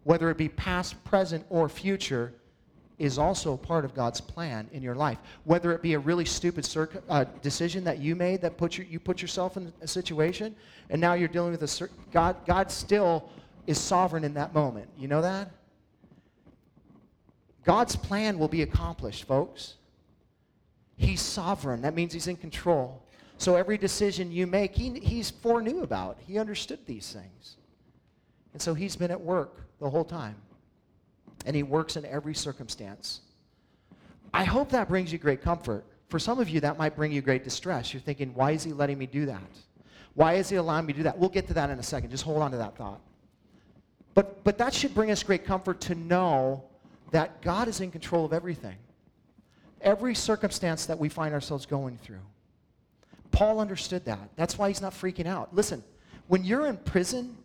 whether 0.04 0.30
it 0.30 0.36
be 0.36 0.48
past, 0.48 1.02
present, 1.04 1.44
or 1.50 1.68
future, 1.68 2.32
is 2.98 3.18
also 3.18 3.56
part 3.56 3.84
of 3.84 3.94
God's 3.94 4.20
plan 4.20 4.68
in 4.72 4.82
your 4.82 4.94
life. 4.94 5.18
Whether 5.44 5.72
it 5.72 5.82
be 5.82 5.94
a 5.94 5.98
really 5.98 6.24
stupid 6.24 6.64
circ- 6.64 7.02
uh, 7.08 7.24
decision 7.42 7.84
that 7.84 7.98
you 7.98 8.16
made 8.16 8.40
that 8.40 8.56
put 8.56 8.78
your, 8.78 8.86
you 8.86 8.98
put 8.98 9.20
yourself 9.20 9.56
in 9.56 9.72
a 9.80 9.86
situation, 9.86 10.54
and 10.88 11.00
now 11.00 11.14
you're 11.14 11.28
dealing 11.28 11.50
with 11.50 11.62
a 11.62 11.88
God. 12.10 12.36
God 12.46 12.70
still 12.70 13.28
is 13.66 13.78
sovereign 13.78 14.24
in 14.24 14.34
that 14.34 14.54
moment. 14.54 14.88
You 14.96 15.08
know 15.08 15.20
that? 15.22 15.50
God's 17.64 17.96
plan 17.96 18.38
will 18.38 18.48
be 18.48 18.62
accomplished, 18.62 19.24
folks. 19.24 19.74
He's 20.96 21.20
sovereign. 21.20 21.82
That 21.82 21.94
means 21.94 22.12
He's 22.12 22.28
in 22.28 22.36
control. 22.36 23.02
So 23.38 23.56
every 23.56 23.78
decision 23.78 24.32
you 24.32 24.46
make, 24.46 24.74
he, 24.74 24.98
He's 25.00 25.30
foreknew 25.30 25.82
about. 25.82 26.18
He 26.26 26.38
understood 26.38 26.80
these 26.86 27.12
things. 27.12 27.56
And 28.52 28.62
so 28.62 28.74
He's 28.74 28.96
been 28.96 29.10
at 29.10 29.20
work 29.20 29.62
the 29.80 29.90
whole 29.90 30.04
time 30.04 30.36
and 31.44 31.54
He 31.54 31.62
works 31.62 31.96
in 31.96 32.04
every 32.06 32.34
circumstance. 32.34 33.20
I 34.32 34.44
hope 34.44 34.70
that 34.70 34.88
brings 34.88 35.12
you 35.12 35.18
great 35.18 35.42
comfort. 35.42 35.84
For 36.08 36.18
some 36.18 36.38
of 36.38 36.48
you, 36.48 36.60
that 36.60 36.78
might 36.78 36.94
bring 36.94 37.12
you 37.12 37.20
great 37.20 37.44
distress. 37.44 37.92
You're 37.92 38.00
thinking, 38.00 38.32
why 38.34 38.52
is 38.52 38.64
He 38.64 38.72
letting 38.72 38.98
me 38.98 39.06
do 39.06 39.26
that? 39.26 39.40
Why 40.14 40.34
is 40.34 40.48
He 40.48 40.56
allowing 40.56 40.86
me 40.86 40.92
to 40.92 40.98
do 40.98 41.02
that? 41.04 41.18
We'll 41.18 41.28
get 41.28 41.46
to 41.48 41.54
that 41.54 41.70
in 41.70 41.78
a 41.78 41.82
second. 41.82 42.10
Just 42.10 42.24
hold 42.24 42.42
on 42.42 42.50
to 42.52 42.56
that 42.56 42.76
thought. 42.76 43.00
But, 44.14 44.42
but 44.44 44.56
that 44.58 44.72
should 44.72 44.94
bring 44.94 45.10
us 45.10 45.22
great 45.22 45.44
comfort 45.44 45.80
to 45.82 45.94
know 45.94 46.64
that 47.10 47.42
God 47.42 47.68
is 47.68 47.80
in 47.80 47.90
control 47.90 48.24
of 48.24 48.32
everything. 48.32 48.76
Every 49.82 50.14
circumstance 50.14 50.86
that 50.86 50.98
we 50.98 51.08
find 51.08 51.34
ourselves 51.34 51.66
going 51.66 51.98
through. 51.98 52.22
Paul 53.30 53.60
understood 53.60 54.04
that. 54.06 54.30
That's 54.36 54.58
why 54.58 54.68
he's 54.68 54.80
not 54.80 54.92
freaking 54.92 55.26
out. 55.26 55.54
Listen, 55.54 55.82
when 56.28 56.44
you're 56.44 56.66
in 56.66 56.76
prison 56.78 57.36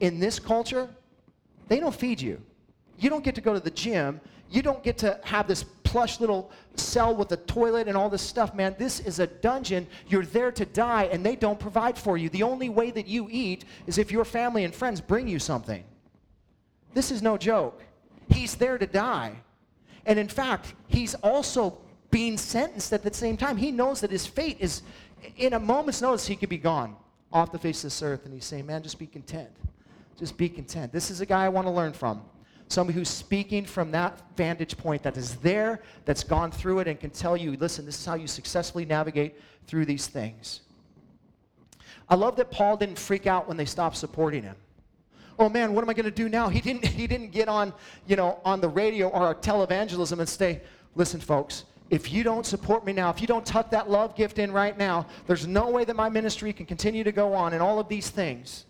in 0.00 0.20
this 0.20 0.38
culture, 0.38 0.88
they 1.68 1.80
don't 1.80 1.94
feed 1.94 2.20
you. 2.20 2.40
You 2.98 3.10
don't 3.10 3.24
get 3.24 3.34
to 3.34 3.40
go 3.40 3.54
to 3.54 3.60
the 3.60 3.70
gym. 3.70 4.20
You 4.50 4.62
don't 4.62 4.82
get 4.82 4.98
to 4.98 5.20
have 5.24 5.48
this 5.48 5.64
plush 5.82 6.20
little 6.20 6.50
cell 6.74 7.14
with 7.14 7.30
a 7.32 7.36
toilet 7.36 7.88
and 7.88 7.96
all 7.96 8.08
this 8.08 8.22
stuff, 8.22 8.54
man. 8.54 8.74
This 8.78 9.00
is 9.00 9.18
a 9.18 9.26
dungeon. 9.26 9.86
You're 10.08 10.24
there 10.26 10.52
to 10.52 10.64
die, 10.64 11.04
and 11.12 11.24
they 11.24 11.36
don't 11.36 11.58
provide 11.58 11.98
for 11.98 12.16
you. 12.16 12.28
The 12.28 12.42
only 12.42 12.68
way 12.68 12.90
that 12.90 13.06
you 13.06 13.28
eat 13.30 13.64
is 13.86 13.98
if 13.98 14.10
your 14.10 14.24
family 14.24 14.64
and 14.64 14.74
friends 14.74 15.00
bring 15.00 15.28
you 15.28 15.38
something. 15.38 15.84
This 16.94 17.10
is 17.10 17.22
no 17.22 17.36
joke. 17.36 17.82
He's 18.30 18.54
there 18.54 18.78
to 18.78 18.86
die. 18.86 19.36
And 20.06 20.18
in 20.18 20.28
fact, 20.28 20.74
he's 20.88 21.14
also 21.16 21.78
being 22.10 22.36
sentenced 22.36 22.92
at 22.92 23.02
the 23.02 23.12
same 23.12 23.36
time. 23.36 23.56
He 23.56 23.70
knows 23.70 24.00
that 24.00 24.10
his 24.10 24.26
fate 24.26 24.56
is, 24.60 24.82
in 25.36 25.52
a 25.52 25.60
moment's 25.60 26.00
notice, 26.00 26.26
he 26.26 26.36
could 26.36 26.48
be 26.48 26.58
gone 26.58 26.96
off 27.32 27.52
the 27.52 27.58
face 27.58 27.78
of 27.78 27.90
this 27.90 28.02
earth. 28.02 28.24
And 28.24 28.34
he's 28.34 28.44
saying, 28.44 28.66
man, 28.66 28.82
just 28.82 28.98
be 28.98 29.06
content. 29.06 29.50
Just 30.18 30.36
be 30.36 30.48
content. 30.48 30.92
This 30.92 31.10
is 31.10 31.20
a 31.20 31.26
guy 31.26 31.44
I 31.44 31.48
want 31.48 31.66
to 31.66 31.70
learn 31.70 31.92
from. 31.92 32.22
Somebody 32.68 32.98
who's 32.98 33.08
speaking 33.08 33.64
from 33.64 33.92
that 33.92 34.20
vantage 34.36 34.76
point 34.76 35.02
that 35.04 35.16
is 35.16 35.36
there, 35.36 35.82
that's 36.04 36.24
gone 36.24 36.50
through 36.50 36.80
it, 36.80 36.88
and 36.88 36.98
can 36.98 37.10
tell 37.10 37.36
you, 37.36 37.56
listen, 37.56 37.86
this 37.86 37.98
is 37.98 38.04
how 38.04 38.14
you 38.14 38.26
successfully 38.26 38.84
navigate 38.84 39.36
through 39.66 39.84
these 39.84 40.08
things. 40.08 40.62
I 42.08 42.14
love 42.14 42.36
that 42.36 42.50
Paul 42.50 42.76
didn't 42.76 42.98
freak 42.98 43.26
out 43.26 43.46
when 43.46 43.56
they 43.56 43.64
stopped 43.64 43.96
supporting 43.96 44.42
him. 44.42 44.56
Oh 45.38 45.48
man, 45.48 45.74
what 45.74 45.82
am 45.82 45.90
I 45.90 45.94
going 45.94 46.04
to 46.04 46.10
do 46.10 46.28
now? 46.28 46.48
He 46.56 46.60
didn't, 46.60 46.84
he 46.86 47.06
didn't 47.06 47.30
get 47.30 47.48
on, 47.48 47.72
you 48.06 48.16
know, 48.16 48.40
on 48.44 48.60
the 48.60 48.68
radio 48.68 49.08
or 49.08 49.34
televangelism 49.34 50.18
and 50.18 50.28
say, 50.28 50.62
listen, 50.94 51.20
folks, 51.20 51.64
if 51.90 52.12
you 52.12 52.24
don't 52.24 52.44
support 52.44 52.84
me 52.84 52.92
now, 52.92 53.10
if 53.10 53.20
you 53.20 53.26
don't 53.26 53.46
tuck 53.46 53.70
that 53.70 53.88
love 53.88 54.16
gift 54.16 54.38
in 54.38 54.50
right 54.50 54.76
now, 54.76 55.06
there's 55.26 55.46
no 55.46 55.70
way 55.70 55.84
that 55.84 55.94
my 55.94 56.08
ministry 56.08 56.52
can 56.52 56.66
continue 56.66 57.04
to 57.04 57.12
go 57.12 57.32
on 57.32 57.52
and 57.52 57.62
all 57.62 57.78
of 57.78 57.88
these 57.88 58.10
things. 58.10 58.64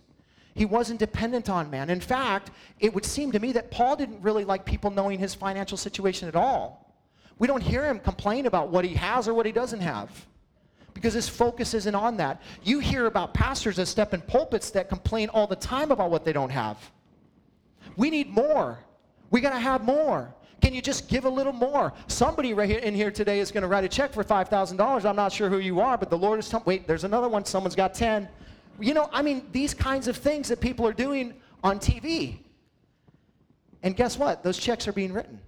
He 0.54 0.64
wasn't 0.64 1.00
dependent 1.00 1.48
on 1.48 1.70
man. 1.70 1.90
In 1.90 2.00
fact, 2.00 2.50
it 2.80 2.94
would 2.94 3.04
seem 3.04 3.32
to 3.32 3.38
me 3.38 3.52
that 3.52 3.70
Paul 3.70 3.96
didn't 3.96 4.22
really 4.22 4.44
like 4.44 4.64
people 4.64 4.90
knowing 4.90 5.18
his 5.18 5.34
financial 5.34 5.76
situation 5.76 6.28
at 6.28 6.36
all. 6.36 6.94
We 7.38 7.46
don't 7.46 7.60
hear 7.60 7.84
him 7.84 8.00
complain 8.00 8.46
about 8.46 8.68
what 8.68 8.84
he 8.84 8.94
has 8.94 9.28
or 9.28 9.34
what 9.34 9.44
he 9.44 9.52
doesn't 9.52 9.80
have 9.80 10.10
because 10.94 11.12
his 11.12 11.28
focus 11.28 11.74
isn't 11.74 11.94
on 11.94 12.16
that. 12.16 12.40
You 12.62 12.78
hear 12.78 13.04
about 13.04 13.34
pastors 13.34 13.76
that 13.76 13.84
step 13.84 14.14
in 14.14 14.22
pulpits 14.22 14.70
that 14.70 14.88
complain 14.88 15.28
all 15.28 15.46
the 15.46 15.56
time 15.56 15.90
about 15.90 16.10
what 16.10 16.24
they 16.24 16.32
don't 16.32 16.48
have. 16.48 16.78
We 17.96 18.08
need 18.08 18.30
more. 18.30 18.78
We 19.30 19.42
got 19.42 19.50
to 19.50 19.58
have 19.58 19.84
more. 19.84 20.34
Can 20.60 20.74
you 20.74 20.80
just 20.80 21.08
give 21.08 21.24
a 21.24 21.28
little 21.28 21.52
more? 21.52 21.92
Somebody 22.08 22.54
right 22.54 22.68
here 22.68 22.78
in 22.78 22.94
here 22.94 23.10
today 23.10 23.40
is 23.40 23.50
going 23.50 23.62
to 23.62 23.68
write 23.68 23.84
a 23.84 23.88
check 23.88 24.12
for 24.12 24.24
$5,000. 24.24 25.04
I'm 25.04 25.16
not 25.16 25.32
sure 25.32 25.48
who 25.48 25.58
you 25.58 25.80
are, 25.80 25.98
but 25.98 26.10
the 26.10 26.18
Lord 26.18 26.38
is 26.38 26.48
telling, 26.48 26.64
wait, 26.66 26.86
there's 26.86 27.04
another 27.04 27.28
one. 27.28 27.44
Someone's 27.44 27.76
got 27.76 27.94
10. 27.94 28.28
You 28.80 28.94
know, 28.94 29.08
I 29.12 29.22
mean, 29.22 29.46
these 29.52 29.74
kinds 29.74 30.08
of 30.08 30.16
things 30.16 30.48
that 30.48 30.60
people 30.60 30.86
are 30.86 30.92
doing 30.92 31.34
on 31.62 31.78
TV. 31.78 32.38
And 33.82 33.94
guess 33.94 34.18
what? 34.18 34.42
Those 34.42 34.58
checks 34.58 34.88
are 34.88 34.92
being 34.92 35.12
written. 35.12 35.40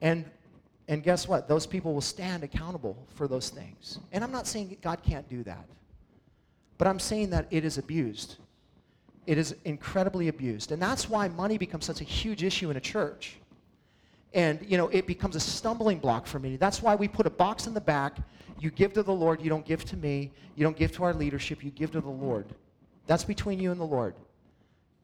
And, 0.00 0.24
and 0.86 1.02
guess 1.02 1.26
what? 1.26 1.48
Those 1.48 1.66
people 1.66 1.94
will 1.94 2.00
stand 2.00 2.44
accountable 2.44 2.96
for 3.14 3.26
those 3.26 3.48
things. 3.48 3.98
And 4.12 4.22
I'm 4.22 4.32
not 4.32 4.46
saying 4.46 4.76
God 4.80 5.02
can't 5.02 5.28
do 5.28 5.42
that, 5.44 5.66
but 6.76 6.86
I'm 6.86 7.00
saying 7.00 7.30
that 7.30 7.46
it 7.50 7.64
is 7.64 7.78
abused. 7.78 8.36
It 9.28 9.36
is 9.36 9.54
incredibly 9.64 10.28
abused. 10.28 10.72
And 10.72 10.80
that's 10.80 11.08
why 11.08 11.28
money 11.28 11.58
becomes 11.58 11.84
such 11.84 12.00
a 12.00 12.04
huge 12.04 12.42
issue 12.42 12.70
in 12.70 12.76
a 12.76 12.80
church. 12.80 13.36
And, 14.32 14.58
you 14.66 14.76
know, 14.78 14.88
it 14.88 15.06
becomes 15.06 15.36
a 15.36 15.40
stumbling 15.40 15.98
block 15.98 16.26
for 16.26 16.38
me. 16.38 16.56
That's 16.56 16.82
why 16.82 16.94
we 16.94 17.08
put 17.08 17.26
a 17.26 17.30
box 17.30 17.66
in 17.66 17.74
the 17.74 17.80
back 17.80 18.18
you 18.60 18.70
give 18.70 18.92
to 18.94 19.02
the 19.02 19.12
Lord, 19.12 19.40
you 19.40 19.48
don't 19.48 19.64
give 19.64 19.84
to 19.86 19.96
me. 19.96 20.32
You 20.56 20.64
don't 20.64 20.76
give 20.76 20.92
to 20.92 21.04
our 21.04 21.14
leadership, 21.14 21.62
you 21.62 21.70
give 21.70 21.92
to 21.92 22.00
the 22.00 22.08
Lord. 22.08 22.46
That's 23.06 23.24
between 23.24 23.60
you 23.60 23.70
and 23.70 23.80
the 23.80 23.84
Lord. 23.84 24.14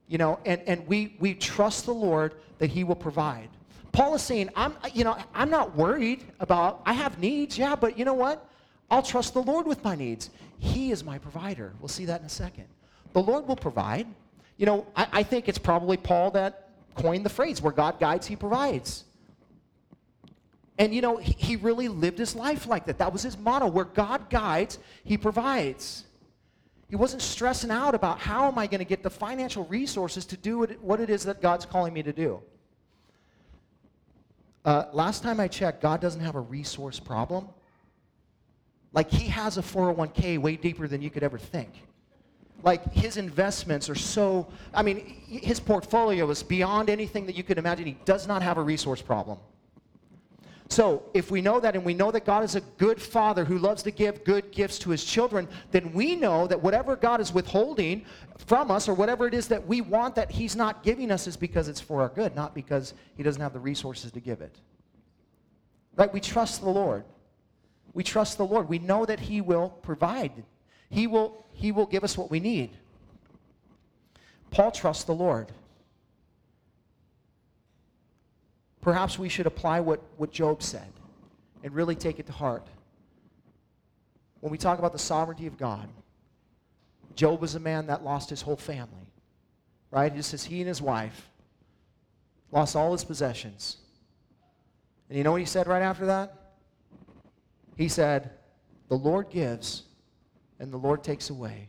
You 0.09 0.19
know, 0.19 0.41
and, 0.45 0.61
and 0.67 0.87
we, 0.87 1.17
we 1.21 1.35
trust 1.35 1.87
the 1.87 1.95
Lord 1.95 2.35
that 2.59 2.71
He 2.71 2.85
will 2.85 2.97
provide. 2.97 3.49
Paul 3.93 4.15
is 4.15 4.23
saying, 4.23 4.51
I'm, 4.57 4.75
you 4.93 5.05
know, 5.05 5.17
I'm 5.35 5.51
not 5.51 5.77
worried 5.77 6.25
about, 6.41 6.83
I 6.85 6.95
have 6.95 7.19
needs, 7.19 7.57
yeah, 7.57 7.77
but 7.77 7.97
you 7.97 8.05
know 8.05 8.15
what? 8.15 8.49
I'll 8.91 9.03
trust 9.03 9.35
the 9.35 9.43
Lord 9.43 9.67
with 9.67 9.83
my 9.85 9.95
needs. 9.95 10.31
He 10.59 10.91
is 10.91 11.05
my 11.05 11.19
provider. 11.19 11.73
We'll 11.81 11.89
see 11.89 12.05
that 12.07 12.21
in 12.21 12.27
a 12.27 12.31
second. 12.31 12.67
The 13.15 13.23
Lord 13.23 13.49
will 13.49 13.57
provide. 13.57 14.07
You 14.59 14.67
know, 14.67 14.87
I, 14.95 15.07
I 15.13 15.23
think 15.23 15.49
it's 15.49 15.59
probably 15.59 15.97
Paul 15.97 16.33
that 16.33 16.69
coined 16.95 17.25
the 17.25 17.31
phrase 17.31 17.63
where 17.63 17.73
God 17.73 17.99
guides, 17.99 18.27
He 18.27 18.37
provides. 18.37 19.05
And 20.79 20.95
you 20.95 21.01
know, 21.01 21.17
he, 21.17 21.33
he 21.33 21.57
really 21.57 21.89
lived 21.89 22.19
his 22.19 22.35
life 22.35 22.67
like 22.67 22.87
that. 22.87 22.99
That 22.99 23.13
was 23.13 23.23
his 23.23 23.39
motto 23.39 23.69
where 23.69 23.85
God 23.85 24.29
guides, 24.29 24.79
he 25.05 25.17
provides. 25.17 26.05
He 26.89 26.97
wasn't 26.97 27.23
stressing 27.23 27.71
out 27.71 27.95
about 27.95 28.19
how 28.19 28.49
am 28.49 28.59
I 28.59 28.67
going 28.67 28.81
to 28.81 28.85
get 28.85 29.03
the 29.03 29.11
financial 29.11 29.65
resources 29.67 30.27
to 30.27 30.37
do 30.37 30.65
what 30.81 31.01
it 31.01 31.11
is 31.11 31.25
that 31.25 31.41
God's 31.41 31.65
calling 31.65 31.93
me 31.93 32.03
to 32.03 32.13
do. 32.13 32.43
Uh, 34.65 34.87
last 34.93 35.23
time 35.23 35.41
I 35.41 35.49
checked, 35.49 35.81
God 35.81 36.01
doesn't 36.01 36.21
have 36.21 36.35
a 36.35 36.41
resource 36.41 36.99
problem. 36.99 37.49
Like 38.93 39.11
he 39.11 39.29
has 39.29 39.59
a 39.59 39.63
401k 39.63 40.39
way 40.39 40.57
deeper 40.57 40.89
than 40.89 41.03
you 41.03 41.11
could 41.11 41.23
ever 41.23 41.39
think. 41.39 41.71
Like 42.65 42.93
his 42.95 43.19
investments 43.19 43.91
are 43.91 43.95
so, 43.95 44.49
I 44.73 44.83
mean, 44.83 45.05
his 45.27 45.61
portfolio 45.61 46.29
is 46.31 46.43
beyond 46.43 46.89
anything 46.89 47.27
that 47.27 47.37
you 47.37 47.43
could 47.43 47.59
imagine. 47.59 47.85
He 47.87 47.99
does 48.07 48.27
not 48.27 48.43
have 48.43 48.57
a 48.57 48.63
resource 48.63 49.03
problem. 49.03 49.39
So, 50.71 51.03
if 51.13 51.31
we 51.31 51.43
know 51.43 51.61
that 51.61 51.77
and 51.77 51.85
we 51.85 51.93
know 51.93 52.11
that 52.11 52.25
God 52.25 52.43
is 52.43 52.57
a 52.57 52.63
good 52.79 53.01
father 53.01 53.45
who 53.45 53.59
loves 53.59 53.83
to 53.83 53.91
give 53.91 54.25
good 54.25 54.51
gifts 54.51 54.79
to 54.81 54.91
his 54.91 55.05
children, 55.05 55.47
then 55.73 55.93
we 55.93 56.17
know 56.17 56.47
that 56.47 56.61
whatever 56.61 56.97
God 56.97 57.21
is 57.21 57.35
withholding 57.35 58.07
from 58.39 58.71
us 58.71 58.89
or 58.89 58.95
whatever 58.95 59.27
it 59.27 59.35
is 59.35 59.47
that 59.49 59.67
we 59.67 59.83
want 59.83 60.15
that 60.15 60.31
he's 60.31 60.57
not 60.57 60.83
giving 60.83 61.11
us 61.11 61.27
is 61.27 61.37
because 61.37 61.69
it's 61.69 61.83
for 61.83 62.01
our 62.01 62.09
good, 62.09 62.35
not 62.35 62.55
because 62.55 62.95
he 63.15 63.23
doesn't 63.23 63.43
have 63.43 63.53
the 63.53 63.61
resources 63.61 64.11
to 64.13 64.21
give 64.21 64.41
it. 64.41 64.59
Right? 65.97 66.13
We 66.13 66.21
trust 66.21 66.63
the 66.63 66.71
Lord. 66.71 67.05
We 67.93 68.03
trust 68.03 68.39
the 68.39 68.47
Lord. 68.47 68.67
We 68.69 68.79
know 68.79 69.05
that 69.05 69.21
he 69.21 69.43
will 69.43 69.69
provide. 69.83 70.33
He 70.89 71.07
will 71.07 71.44
he 71.55 71.73
will 71.73 71.87
give 71.87 72.05
us 72.05 72.19
what 72.19 72.31
we 72.31 72.41
need. 72.41 72.71
Paul 74.51 74.71
trusts 74.71 75.05
the 75.05 75.15
Lord. 75.15 75.51
Perhaps 78.81 79.19
we 79.19 79.29
should 79.29 79.47
apply 79.47 79.81
what, 79.81 80.03
what 80.19 80.31
Job 80.31 80.63
said 80.63 80.93
and 81.63 81.75
really 81.75 81.95
take 81.95 82.19
it 82.19 82.27
to 82.27 82.33
heart. 82.33 82.67
When 84.41 84.51
we 84.51 84.59
talk 84.59 84.79
about 84.79 84.93
the 84.93 84.99
sovereignty 84.99 85.47
of 85.47 85.57
God, 85.57 85.89
Job 87.17 87.41
was 87.41 87.55
a 87.55 87.61
man 87.61 87.87
that 87.87 88.05
lost 88.05 88.29
his 88.29 88.43
whole 88.43 88.57
family, 88.57 89.07
right? 89.91 90.13
It 90.13 90.17
just 90.17 90.31
says 90.31 90.45
he 90.45 90.61
and 90.61 90.69
his 90.69 90.83
wife 90.83 91.31
lost 92.53 92.77
all 92.77 92.93
his 92.93 93.05
possessions. 93.05 93.79
And 95.09 95.17
you 95.17 95.25
know 95.25 95.33
what 95.33 95.41
he 95.41 95.47
said 95.47 95.67
right 95.67 95.83
after 95.83 96.07
that? 96.07 96.53
He 97.77 97.89
said, 97.89 98.31
The 98.89 98.97
Lord 98.97 99.31
gives 99.31 99.85
and 100.65 100.73
the 100.73 100.79
Lord 100.79 101.05
takes 101.05 101.29
away. 101.29 101.69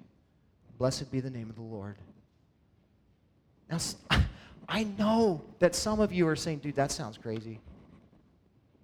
Blessed 0.78 1.12
be 1.12 1.20
the 1.20 1.30
name 1.30 1.50
of 1.50 1.58
the 1.58 1.62
Lord. 1.62 1.98
Now, 3.70 3.78
I 4.70 4.86
know 4.98 5.44
that 5.60 5.76
some 5.76 6.00
of 6.00 6.14
you 6.14 6.26
are 6.30 6.36
saying, 6.36 6.60
dude, 6.60 6.76
that 6.76 6.92
sounds 6.92 7.18
crazy. 7.18 7.60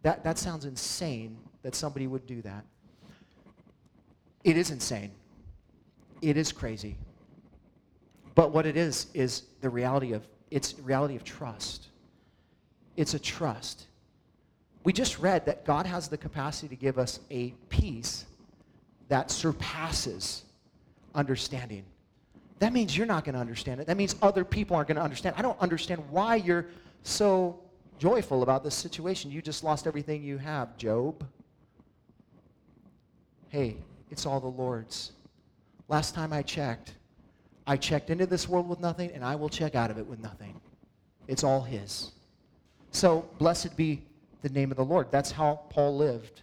That, 0.04 0.22
that 0.26 0.38
sounds 0.38 0.66
insane 0.66 1.38
that 1.64 1.76
somebody 1.76 2.08
would 2.08 2.28
do 2.28 2.42
that. 2.42 2.66
It 4.44 4.58
is 4.58 4.70
insane. 4.70 5.12
It 6.22 6.36
is 6.36 6.52
crazy. 6.52 6.98
But 8.36 8.52
what 8.52 8.66
it 8.66 8.76
is, 8.76 9.08
is 9.14 9.44
the 9.62 9.70
reality 9.70 10.12
of, 10.12 10.28
it's 10.50 10.78
reality 10.80 11.16
of 11.16 11.24
trust. 11.24 11.88
It's 12.98 13.14
a 13.14 13.20
trust. 13.20 13.86
We 14.84 14.92
just 14.92 15.20
read 15.20 15.46
that 15.46 15.64
God 15.64 15.86
has 15.86 16.10
the 16.10 16.18
capacity 16.18 16.68
to 16.68 16.76
give 16.76 16.98
us 16.98 17.22
a 17.30 17.52
peace 17.70 18.26
that 19.12 19.30
surpasses 19.30 20.44
understanding 21.14 21.84
that 22.62 22.74
means 22.74 22.96
you're 22.96 23.08
not 23.08 23.26
going 23.26 23.34
to 23.34 23.42
understand 23.42 23.82
it. 23.82 23.88
That 23.88 23.98
means 23.98 24.16
other 24.22 24.46
people 24.46 24.76
aren't 24.76 24.88
going 24.88 24.98
to 24.98 25.02
understand. 25.02 25.34
I 25.36 25.42
don't 25.42 25.60
understand 25.60 26.04
why 26.12 26.36
you're 26.36 26.68
so 27.02 27.60
joyful 27.98 28.44
about 28.44 28.64
this 28.64 28.76
situation. 28.76 29.32
You 29.32 29.42
just 29.42 29.64
lost 29.64 29.88
everything 29.88 30.22
you 30.22 30.38
have, 30.38 30.78
Job. 30.78 31.26
Hey, 33.50 33.78
it's 34.12 34.28
all 34.28 34.40
the 34.40 34.46
Lord's. 34.46 35.12
Last 35.88 36.14
time 36.14 36.32
I 36.32 36.44
checked, 36.44 36.94
I 37.66 37.78
checked 37.78 38.12
into 38.12 38.28
this 38.28 38.48
world 38.48 38.70
with 38.70 38.80
nothing, 38.80 39.10
and 39.12 39.26
I 39.26 39.34
will 39.34 39.50
check 39.50 39.74
out 39.74 39.90
of 39.90 39.98
it 39.98 40.06
with 40.06 40.20
nothing. 40.20 40.62
It's 41.28 41.44
all 41.44 41.62
His. 41.62 42.12
So, 42.92 43.28
blessed 43.40 43.76
be 43.76 44.04
the 44.44 44.50
name 44.50 44.70
of 44.70 44.78
the 44.78 44.86
Lord. 44.86 45.08
That's 45.10 45.32
how 45.32 45.62
Paul 45.72 45.98
lived. 45.98 46.42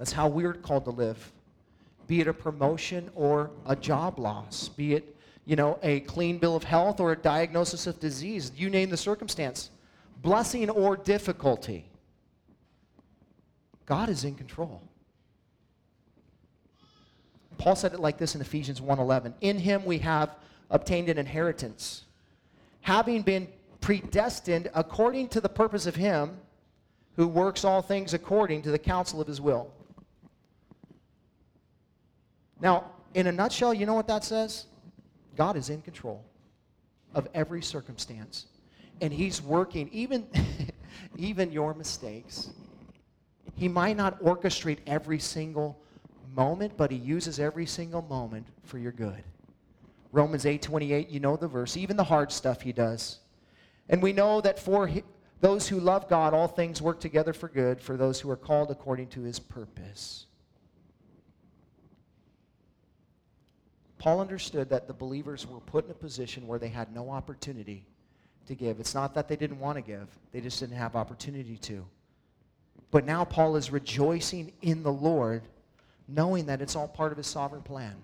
That's 0.00 0.12
how 0.12 0.28
we're 0.28 0.54
called 0.54 0.84
to 0.86 0.90
live 0.90 1.32
be 2.06 2.20
it 2.20 2.26
a 2.26 2.32
promotion 2.34 3.08
or 3.14 3.52
a 3.66 3.76
job 3.76 4.18
loss, 4.18 4.68
be 4.70 4.94
it 4.94 5.14
you 5.44 5.54
know, 5.54 5.78
a 5.82 6.00
clean 6.00 6.38
bill 6.38 6.56
of 6.56 6.64
health 6.64 6.98
or 6.98 7.12
a 7.12 7.16
diagnosis 7.16 7.86
of 7.86 8.00
disease. 8.00 8.50
You 8.56 8.68
name 8.68 8.90
the 8.90 8.96
circumstance. 8.96 9.70
Blessing 10.22 10.68
or 10.70 10.96
difficulty. 10.96 11.84
God 13.86 14.08
is 14.08 14.24
in 14.24 14.34
control. 14.34 14.82
Paul 17.58 17.76
said 17.76 17.92
it 17.92 18.00
like 18.00 18.18
this 18.18 18.34
in 18.34 18.40
Ephesians 18.40 18.80
1:11. 18.80 19.34
In 19.40 19.58
him 19.58 19.84
we 19.84 19.98
have 19.98 20.34
obtained 20.70 21.10
an 21.10 21.18
inheritance, 21.18 22.04
having 22.80 23.22
been 23.22 23.48
predestined 23.80 24.70
according 24.74 25.28
to 25.28 25.40
the 25.40 25.48
purpose 25.48 25.86
of 25.86 25.94
him 25.94 26.38
who 27.16 27.28
works 27.28 27.64
all 27.64 27.82
things 27.82 28.14
according 28.14 28.62
to 28.62 28.70
the 28.70 28.78
counsel 28.78 29.20
of 29.20 29.28
his 29.28 29.40
will. 29.40 29.72
Now, 32.60 32.92
in 33.14 33.26
a 33.26 33.32
nutshell, 33.32 33.74
you 33.74 33.86
know 33.86 33.94
what 33.94 34.06
that 34.08 34.24
says? 34.24 34.66
God 35.36 35.56
is 35.56 35.70
in 35.70 35.82
control 35.82 36.24
of 37.14 37.28
every 37.34 37.62
circumstance. 37.62 38.46
And 39.00 39.12
he's 39.12 39.40
working 39.42 39.88
even 39.92 40.26
even 41.16 41.50
your 41.50 41.74
mistakes. 41.74 42.50
He 43.56 43.68
might 43.68 43.96
not 43.96 44.22
orchestrate 44.22 44.78
every 44.86 45.18
single 45.18 45.80
moment, 46.34 46.76
but 46.76 46.90
he 46.90 46.96
uses 46.96 47.40
every 47.40 47.66
single 47.66 48.02
moment 48.02 48.46
for 48.64 48.78
your 48.78 48.92
good. 48.92 49.22
Romans 50.12 50.44
8:28, 50.44 51.10
you 51.10 51.20
know 51.20 51.36
the 51.36 51.48
verse, 51.48 51.76
even 51.76 51.96
the 51.96 52.04
hard 52.04 52.32
stuff 52.32 52.62
he 52.62 52.72
does. 52.72 53.20
And 53.88 54.02
we 54.02 54.12
know 54.12 54.40
that 54.40 54.58
for 54.58 54.90
those 55.40 55.68
who 55.68 55.80
love 55.80 56.08
God, 56.08 56.34
all 56.34 56.48
things 56.48 56.82
work 56.82 57.00
together 57.00 57.32
for 57.32 57.48
good 57.48 57.80
for 57.80 57.96
those 57.96 58.20
who 58.20 58.30
are 58.30 58.36
called 58.36 58.70
according 58.70 59.08
to 59.08 59.22
his 59.22 59.38
purpose. 59.38 60.26
Paul 64.00 64.18
understood 64.22 64.70
that 64.70 64.86
the 64.88 64.94
believers 64.94 65.46
were 65.46 65.60
put 65.60 65.84
in 65.84 65.90
a 65.90 65.94
position 65.94 66.46
where 66.46 66.58
they 66.58 66.68
had 66.68 66.92
no 66.94 67.10
opportunity 67.10 67.84
to 68.46 68.54
give. 68.54 68.80
It's 68.80 68.94
not 68.94 69.14
that 69.14 69.28
they 69.28 69.36
didn't 69.36 69.60
want 69.60 69.76
to 69.76 69.82
give, 69.82 70.08
they 70.32 70.40
just 70.40 70.58
didn't 70.58 70.76
have 70.76 70.96
opportunity 70.96 71.58
to. 71.58 71.84
But 72.90 73.04
now 73.04 73.24
Paul 73.26 73.56
is 73.56 73.70
rejoicing 73.70 74.52
in 74.62 74.82
the 74.82 74.90
Lord, 74.90 75.42
knowing 76.08 76.46
that 76.46 76.62
it's 76.62 76.74
all 76.74 76.88
part 76.88 77.12
of 77.12 77.18
his 77.18 77.26
sovereign 77.26 77.60
plan. 77.60 77.94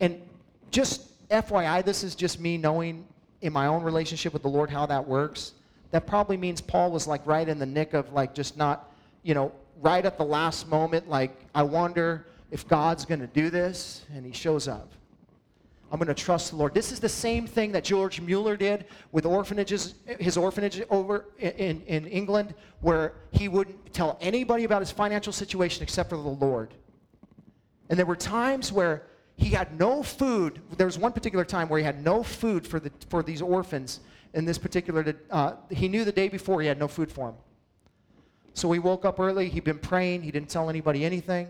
And 0.00 0.22
just 0.70 1.28
FYI, 1.28 1.84
this 1.84 2.04
is 2.04 2.14
just 2.14 2.38
me 2.38 2.56
knowing 2.56 3.04
in 3.40 3.52
my 3.52 3.66
own 3.66 3.82
relationship 3.82 4.32
with 4.32 4.42
the 4.42 4.48
Lord 4.48 4.70
how 4.70 4.86
that 4.86 5.06
works. 5.06 5.54
That 5.90 6.06
probably 6.06 6.36
means 6.36 6.60
Paul 6.60 6.92
was 6.92 7.08
like 7.08 7.26
right 7.26 7.48
in 7.48 7.58
the 7.58 7.66
nick 7.66 7.94
of 7.94 8.12
like 8.12 8.32
just 8.32 8.56
not, 8.56 8.92
you 9.24 9.34
know, 9.34 9.50
right 9.80 10.06
at 10.06 10.16
the 10.16 10.24
last 10.24 10.68
moment, 10.68 11.08
like, 11.08 11.36
I 11.52 11.64
wonder 11.64 12.26
if 12.50 12.66
God's 12.68 13.04
going 13.04 13.20
to 13.20 13.26
do 13.26 13.50
this, 13.50 14.04
and 14.14 14.24
he 14.24 14.32
shows 14.32 14.68
up. 14.68 14.92
I'm 15.90 15.98
going 15.98 16.08
to 16.08 16.14
trust 16.14 16.50
the 16.50 16.56
Lord. 16.56 16.74
This 16.74 16.90
is 16.90 16.98
the 16.98 17.08
same 17.08 17.46
thing 17.46 17.70
that 17.72 17.84
George 17.84 18.20
Mueller 18.20 18.56
did 18.56 18.86
with 19.12 19.24
orphanages, 19.24 19.94
his 20.18 20.36
orphanage 20.36 20.82
over 20.90 21.26
in, 21.38 21.80
in 21.82 22.06
England, 22.06 22.54
where 22.80 23.14
he 23.30 23.48
wouldn't 23.48 23.92
tell 23.92 24.18
anybody 24.20 24.64
about 24.64 24.82
his 24.82 24.90
financial 24.90 25.32
situation 25.32 25.82
except 25.82 26.10
for 26.10 26.16
the 26.16 26.22
Lord. 26.22 26.74
And 27.88 27.98
there 27.98 28.06
were 28.06 28.16
times 28.16 28.72
where 28.72 29.04
he 29.36 29.50
had 29.50 29.78
no 29.78 30.02
food. 30.02 30.60
There 30.76 30.86
was 30.86 30.98
one 30.98 31.12
particular 31.12 31.44
time 31.44 31.68
where 31.68 31.78
he 31.78 31.84
had 31.84 32.02
no 32.02 32.22
food 32.22 32.66
for, 32.66 32.80
the, 32.80 32.90
for 33.08 33.22
these 33.22 33.40
orphans. 33.40 34.00
In 34.34 34.44
this 34.44 34.58
particular, 34.58 35.14
uh, 35.30 35.52
he 35.70 35.86
knew 35.86 36.04
the 36.04 36.12
day 36.12 36.28
before 36.28 36.60
he 36.60 36.66
had 36.66 36.78
no 36.78 36.88
food 36.88 37.12
for 37.12 37.26
them. 37.30 37.36
So 38.54 38.72
he 38.72 38.80
woke 38.80 39.04
up 39.04 39.20
early. 39.20 39.48
He'd 39.48 39.64
been 39.64 39.78
praying. 39.78 40.22
He 40.22 40.30
didn't 40.32 40.48
tell 40.48 40.68
anybody 40.68 41.04
anything. 41.04 41.48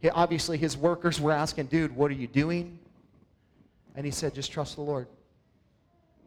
He, 0.00 0.10
obviously, 0.10 0.58
his 0.58 0.76
workers 0.76 1.20
were 1.20 1.32
asking, 1.32 1.66
dude, 1.66 1.94
what 1.94 2.10
are 2.10 2.14
you 2.14 2.26
doing? 2.26 2.78
And 3.96 4.04
he 4.04 4.12
said, 4.12 4.34
just 4.34 4.52
trust 4.52 4.76
the 4.76 4.82
Lord. 4.82 5.08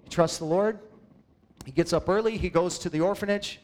He 0.03 0.10
trusts 0.10 0.39
the 0.39 0.45
Lord. 0.45 0.79
He 1.65 1.71
gets 1.71 1.93
up 1.93 2.10
early. 2.10 2.38
He 2.38 2.49
goes 2.49 2.77
to 2.79 2.89
the 2.89 2.99
orphanage. 2.99 3.60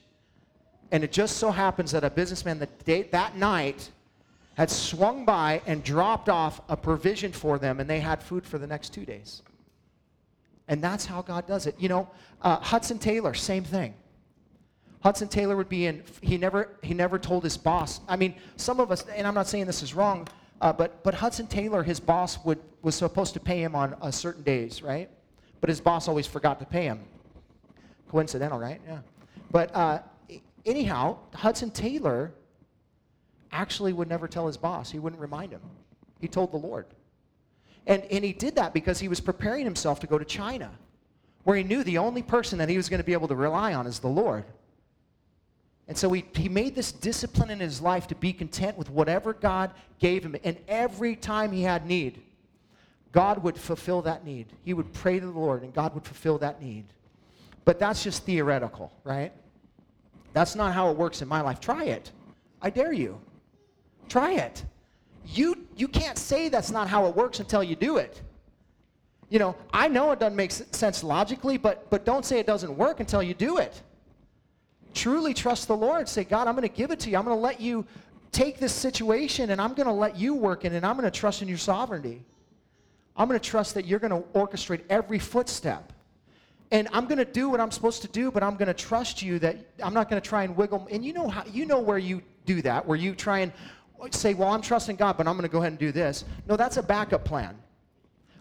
And 0.91 1.03
it 1.03 1.11
just 1.11 1.37
so 1.37 1.51
happens 1.51 1.91
that 1.91 2.03
a 2.03 2.09
businessman 2.09 2.59
that, 2.59 2.85
day, 2.85 3.03
that 3.11 3.35
night 3.35 3.89
had 4.55 4.71
swung 4.71 5.25
by 5.25 5.61
and 5.67 5.83
dropped 5.83 6.29
off 6.29 6.61
a 6.69 6.77
provision 6.77 7.31
for 7.31 7.59
them, 7.59 7.79
and 7.79 7.89
they 7.89 7.99
had 7.99 8.23
food 8.23 8.45
for 8.45 8.57
the 8.57 8.65
next 8.65 8.93
two 8.93 9.05
days. 9.05 9.41
And 10.67 10.81
that's 10.81 11.05
how 11.05 11.21
God 11.21 11.45
does 11.45 11.67
it. 11.67 11.75
You 11.77 11.89
know, 11.89 12.09
uh, 12.41 12.57
Hudson 12.57 12.97
Taylor, 12.97 13.33
same 13.33 13.63
thing. 13.63 13.93
Hudson 15.01 15.27
Taylor 15.27 15.55
would 15.55 15.69
be 15.69 15.85
in, 15.85 16.03
he 16.21 16.37
never, 16.37 16.69
he 16.81 16.93
never 16.93 17.19
told 17.19 17.43
his 17.43 17.57
boss. 17.57 18.01
I 18.07 18.15
mean, 18.15 18.35
some 18.55 18.79
of 18.79 18.91
us, 18.91 19.05
and 19.15 19.27
I'm 19.27 19.35
not 19.35 19.47
saying 19.47 19.65
this 19.65 19.83
is 19.83 19.93
wrong, 19.93 20.27
uh, 20.59 20.73
but, 20.73 21.03
but 21.03 21.13
Hudson 21.13 21.47
Taylor, 21.47 21.83
his 21.83 21.99
boss, 21.99 22.43
would, 22.43 22.59
was 22.81 22.95
supposed 22.95 23.33
to 23.35 23.39
pay 23.39 23.61
him 23.61 23.75
on 23.75 23.95
uh, 24.01 24.11
certain 24.11 24.43
days, 24.43 24.81
right? 24.81 25.09
But 25.61 25.69
his 25.69 25.79
boss 25.79 26.07
always 26.07 26.25
forgot 26.25 26.59
to 26.59 26.65
pay 26.65 26.83
him. 26.83 26.99
Coincidental, 28.09 28.59
right? 28.59 28.81
Yeah. 28.87 28.99
But 29.51 29.75
uh, 29.75 29.99
anyhow, 30.65 31.17
Hudson 31.33 31.71
Taylor 31.71 32.33
actually 33.51 33.93
would 33.93 34.09
never 34.09 34.27
tell 34.27 34.47
his 34.47 34.57
boss. 34.57 34.91
He 34.91 34.99
wouldn't 34.99 35.21
remind 35.21 35.51
him. 35.51 35.61
He 36.19 36.27
told 36.27 36.51
the 36.51 36.57
Lord. 36.57 36.85
And, 37.85 38.03
and 38.05 38.23
he 38.23 38.33
did 38.33 38.55
that 38.55 38.73
because 38.73 38.99
he 38.99 39.07
was 39.07 39.19
preparing 39.19 39.63
himself 39.63 39.99
to 40.01 40.07
go 40.07 40.17
to 40.17 40.25
China, 40.25 40.71
where 41.43 41.55
he 41.55 41.63
knew 41.63 41.83
the 41.83 41.97
only 41.97 42.21
person 42.21 42.57
that 42.59 42.67
he 42.67 42.75
was 42.75 42.89
going 42.89 42.99
to 42.99 43.05
be 43.05 43.13
able 43.13 43.29
to 43.29 43.35
rely 43.35 43.73
on 43.73 43.87
is 43.87 43.99
the 43.99 44.07
Lord. 44.09 44.43
And 45.87 45.97
so 45.97 46.11
he, 46.11 46.25
he 46.33 46.49
made 46.49 46.75
this 46.75 46.91
discipline 46.91 47.49
in 47.49 47.59
his 47.59 47.81
life 47.81 48.07
to 48.07 48.15
be 48.15 48.33
content 48.33 48.77
with 48.77 48.89
whatever 48.89 49.33
God 49.33 49.71
gave 49.99 50.23
him. 50.23 50.35
And 50.43 50.57
every 50.67 51.15
time 51.15 51.51
he 51.51 51.63
had 51.63 51.85
need, 51.85 52.21
God 53.13 53.41
would 53.43 53.57
fulfill 53.57 54.01
that 54.01 54.25
need. 54.25 54.47
He 54.63 54.73
would 54.73 54.91
pray 54.93 55.19
to 55.19 55.25
the 55.25 55.31
Lord, 55.31 55.63
and 55.63 55.73
God 55.73 55.93
would 55.93 56.03
fulfill 56.03 56.37
that 56.39 56.61
need. 56.61 56.85
But 57.63 57.79
that's 57.79 58.03
just 58.03 58.23
theoretical, 58.25 58.91
right? 59.03 59.31
That's 60.33 60.55
not 60.55 60.73
how 60.73 60.91
it 60.91 60.97
works 60.97 61.21
in 61.21 61.27
my 61.27 61.41
life. 61.41 61.59
Try 61.59 61.85
it. 61.85 62.11
I 62.61 62.69
dare 62.69 62.93
you. 62.93 63.19
Try 64.09 64.33
it. 64.33 64.63
You, 65.25 65.67
you 65.75 65.87
can't 65.87 66.17
say 66.17 66.49
that's 66.49 66.71
not 66.71 66.87
how 66.87 67.05
it 67.07 67.15
works 67.15 67.39
until 67.39 67.63
you 67.63 67.75
do 67.75 67.97
it. 67.97 68.21
You 69.29 69.39
know, 69.39 69.55
I 69.73 69.87
know 69.87 70.11
it 70.11 70.19
doesn't 70.19 70.35
make 70.35 70.51
sense 70.51 71.03
logically, 71.03 71.57
but, 71.57 71.89
but 71.89 72.05
don't 72.05 72.25
say 72.25 72.39
it 72.39 72.45
doesn't 72.45 72.77
work 72.77 72.99
until 72.99 73.21
you 73.21 73.33
do 73.33 73.57
it. 73.57 73.81
Truly 74.93 75.33
trust 75.33 75.67
the 75.67 75.75
Lord. 75.75 76.07
Say, 76.09 76.23
God, 76.23 76.47
I'm 76.47 76.55
going 76.55 76.67
to 76.67 76.75
give 76.75 76.91
it 76.91 76.99
to 77.01 77.09
you. 77.09 77.17
I'm 77.17 77.25
going 77.25 77.37
to 77.37 77.41
let 77.41 77.61
you 77.61 77.85
take 78.31 78.59
this 78.59 78.73
situation 78.73 79.49
and 79.51 79.61
I'm 79.61 79.73
going 79.73 79.87
to 79.87 79.93
let 79.93 80.17
you 80.17 80.35
work 80.35 80.65
in 80.65 80.73
it. 80.73 80.77
And 80.77 80.85
I'm 80.85 80.95
going 80.97 81.09
to 81.09 81.19
trust 81.19 81.41
in 81.41 81.47
your 81.47 81.57
sovereignty. 81.57 82.23
I'm 83.15 83.27
going 83.27 83.39
to 83.39 83.49
trust 83.49 83.73
that 83.73 83.85
you're 83.85 83.99
going 83.99 84.11
to 84.11 84.27
orchestrate 84.37 84.81
every 84.89 85.19
footstep. 85.19 85.93
And 86.71 86.87
I'm 86.91 87.05
going 87.05 87.17
to 87.17 87.25
do 87.25 87.49
what 87.49 87.61
I'm 87.61 87.71
supposed 87.71 88.01
to 88.01 88.07
do, 88.09 88.29
but 88.29 88.43
I'm 88.43 88.55
going 88.55 88.67
to 88.67 88.73
trust 88.73 89.21
you 89.21 89.39
that 89.39 89.57
I'm 89.81 89.93
not 89.93 90.09
going 90.09 90.21
to 90.21 90.27
try 90.27 90.43
and 90.43 90.55
wiggle. 90.55 90.87
And 90.91 91.03
you 91.03 91.13
know 91.13 91.27
how 91.27 91.43
you 91.45 91.65
know 91.65 91.79
where 91.79 91.97
you 91.97 92.21
do 92.45 92.61
that, 92.61 92.85
where 92.85 92.97
you 92.97 93.15
try 93.15 93.39
and 93.39 93.53
say, 94.11 94.33
well, 94.33 94.49
I'm 94.49 94.61
trusting 94.61 94.97
God, 94.97 95.17
but 95.17 95.27
I'm 95.27 95.35
going 95.35 95.43
to 95.43 95.51
go 95.51 95.59
ahead 95.59 95.71
and 95.71 95.79
do 95.79 95.91
this. 95.91 96.25
No, 96.47 96.57
that's 96.57 96.77
a 96.77 96.83
backup 96.83 97.23
plan. 97.23 97.57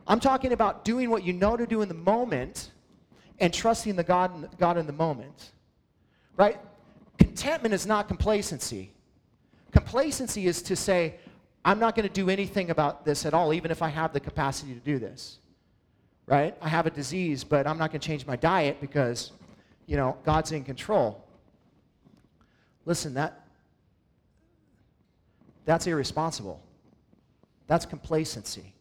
I'm 0.07 0.21
talking 0.21 0.53
about 0.53 0.85
doing 0.85 1.09
what 1.09 1.25
you 1.25 1.33
know 1.33 1.57
to 1.57 1.67
do 1.67 1.83
in 1.83 1.89
the 1.89 1.95
moment 1.95 2.71
and 3.39 3.53
trusting 3.53 3.97
the 3.97 4.05
God, 4.05 4.57
God 4.59 4.77
in 4.77 4.87
the 4.87 4.93
moment. 4.93 5.53
Right? 6.37 6.59
Contentment 7.19 7.75
is 7.75 7.87
not 7.87 8.09
complacency. 8.09 8.93
Complacency 9.73 10.47
is 10.47 10.63
to 10.63 10.77
say, 10.77 11.17
I'm 11.65 11.79
not 11.79 11.97
going 11.97 12.07
to 12.07 12.13
do 12.13 12.31
anything 12.31 12.71
about 12.71 13.05
this 13.05 13.27
at 13.27 13.35
all, 13.35 13.53
even 13.53 13.71
if 13.71 13.83
I 13.83 13.89
have 13.89 14.13
the 14.13 14.21
capacity 14.21 14.75
to 14.75 14.81
do 14.81 14.99
this. 14.99 15.39
Right? 16.27 16.57
I 16.61 16.69
have 16.69 16.87
a 16.87 16.91
disease, 16.91 17.45
but 17.45 17.67
I'm 17.67 17.79
not 17.79 17.91
going 17.91 18.01
to 18.01 18.07
change 18.07 18.27
my 18.27 18.37
diet 18.37 18.81
because, 18.81 19.33
you 19.87 19.97
know, 19.97 20.17
God's 20.25 20.53
in 20.53 20.65
control. 20.65 21.25
Listen, 22.85 23.15
that, 23.15 23.47
that's 25.65 25.87
irresponsible. 25.87 26.63
That's 27.67 27.85
complacency. 27.87 28.73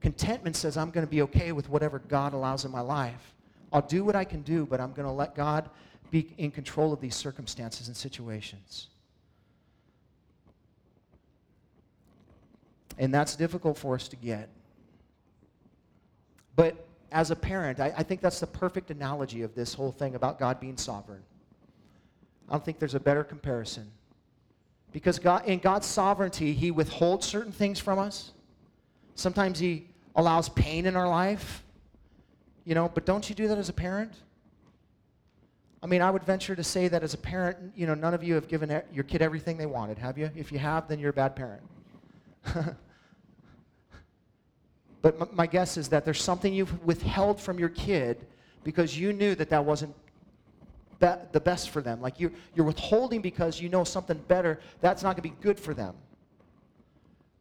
Contentment 0.00 0.56
says, 0.56 0.76
I'm 0.76 0.90
going 0.90 1.06
to 1.06 1.10
be 1.10 1.22
okay 1.22 1.52
with 1.52 1.68
whatever 1.68 1.98
God 1.98 2.34
allows 2.34 2.64
in 2.64 2.70
my 2.70 2.80
life. 2.80 3.34
I'll 3.72 3.82
do 3.82 4.04
what 4.04 4.14
I 4.14 4.24
can 4.24 4.42
do, 4.42 4.66
but 4.66 4.80
I'm 4.80 4.92
going 4.92 5.06
to 5.06 5.12
let 5.12 5.34
God 5.34 5.68
be 6.10 6.34
in 6.38 6.50
control 6.50 6.92
of 6.92 7.00
these 7.00 7.14
circumstances 7.14 7.88
and 7.88 7.96
situations. 7.96 8.88
And 12.98 13.14
that's 13.14 13.36
difficult 13.36 13.78
for 13.78 13.94
us 13.94 14.08
to 14.08 14.16
get. 14.16 14.48
But 16.56 16.86
as 17.12 17.30
a 17.30 17.36
parent, 17.36 17.78
I, 17.78 17.94
I, 17.96 18.02
think 18.02 18.20
that's 18.20 18.40
the 18.40 18.46
perfect 18.46 18.90
analogy 18.90 19.42
of 19.42 19.54
this 19.54 19.72
whole 19.72 19.92
thing 19.92 20.14
about 20.14 20.38
God 20.38 20.58
being 20.58 20.76
sovereign. 20.76 21.22
I 22.48 22.52
don't 22.52 22.64
think 22.64 22.78
there's 22.78 22.94
a 22.94 23.00
better 23.00 23.22
comparison. 23.22 23.90
Because 24.90 25.18
God, 25.18 25.46
in 25.46 25.58
God's 25.60 25.86
sovereignty, 25.86 26.52
He 26.52 26.70
withholds 26.70 27.26
certain 27.26 27.52
things 27.52 27.78
from 27.78 27.98
us. 27.98 28.32
Sometimes 29.14 29.58
He 29.58 29.86
allows 30.16 30.48
pain 30.48 30.86
in 30.86 30.96
our 30.96 31.08
life. 31.08 31.62
You 32.64 32.74
know, 32.74 32.90
but 32.92 33.06
don't 33.06 33.28
you 33.28 33.34
do 33.34 33.48
that 33.48 33.58
as 33.58 33.68
a 33.68 33.72
parent? 33.72 34.12
I 35.82 35.86
mean, 35.86 36.02
I 36.02 36.10
would 36.10 36.24
venture 36.24 36.56
to 36.56 36.64
say 36.64 36.88
that 36.88 37.02
as 37.02 37.14
a 37.14 37.18
parent, 37.18 37.56
you 37.76 37.86
know, 37.86 37.94
none 37.94 38.12
of 38.12 38.24
you 38.24 38.34
have 38.34 38.48
given 38.48 38.82
your 38.92 39.04
kid 39.04 39.22
everything 39.22 39.56
they 39.56 39.66
wanted, 39.66 39.98
have 39.98 40.18
you? 40.18 40.30
If 40.34 40.50
you 40.50 40.58
have, 40.58 40.88
then 40.88 40.98
you're 40.98 41.10
a 41.10 41.14
bad 41.14 41.36
parent. 41.36 41.62
but 45.02 45.32
my 45.34 45.46
guess 45.46 45.76
is 45.76 45.88
that 45.88 46.04
there's 46.04 46.22
something 46.22 46.52
you've 46.52 46.84
withheld 46.84 47.40
from 47.40 47.58
your 47.58 47.68
kid 47.68 48.26
because 48.64 48.98
you 48.98 49.12
knew 49.12 49.36
that 49.36 49.50
that 49.50 49.64
wasn't 49.64 49.94
be- 50.98 51.06
the 51.30 51.40
best 51.40 51.70
for 51.70 51.80
them. 51.80 52.00
Like 52.00 52.18
you're, 52.18 52.32
you're 52.56 52.66
withholding 52.66 53.20
because 53.20 53.60
you 53.60 53.68
know 53.68 53.84
something 53.84 54.18
better 54.26 54.58
that's 54.80 55.04
not 55.04 55.16
going 55.16 55.28
to 55.28 55.36
be 55.36 55.42
good 55.42 55.60
for 55.60 55.74
them. 55.74 55.94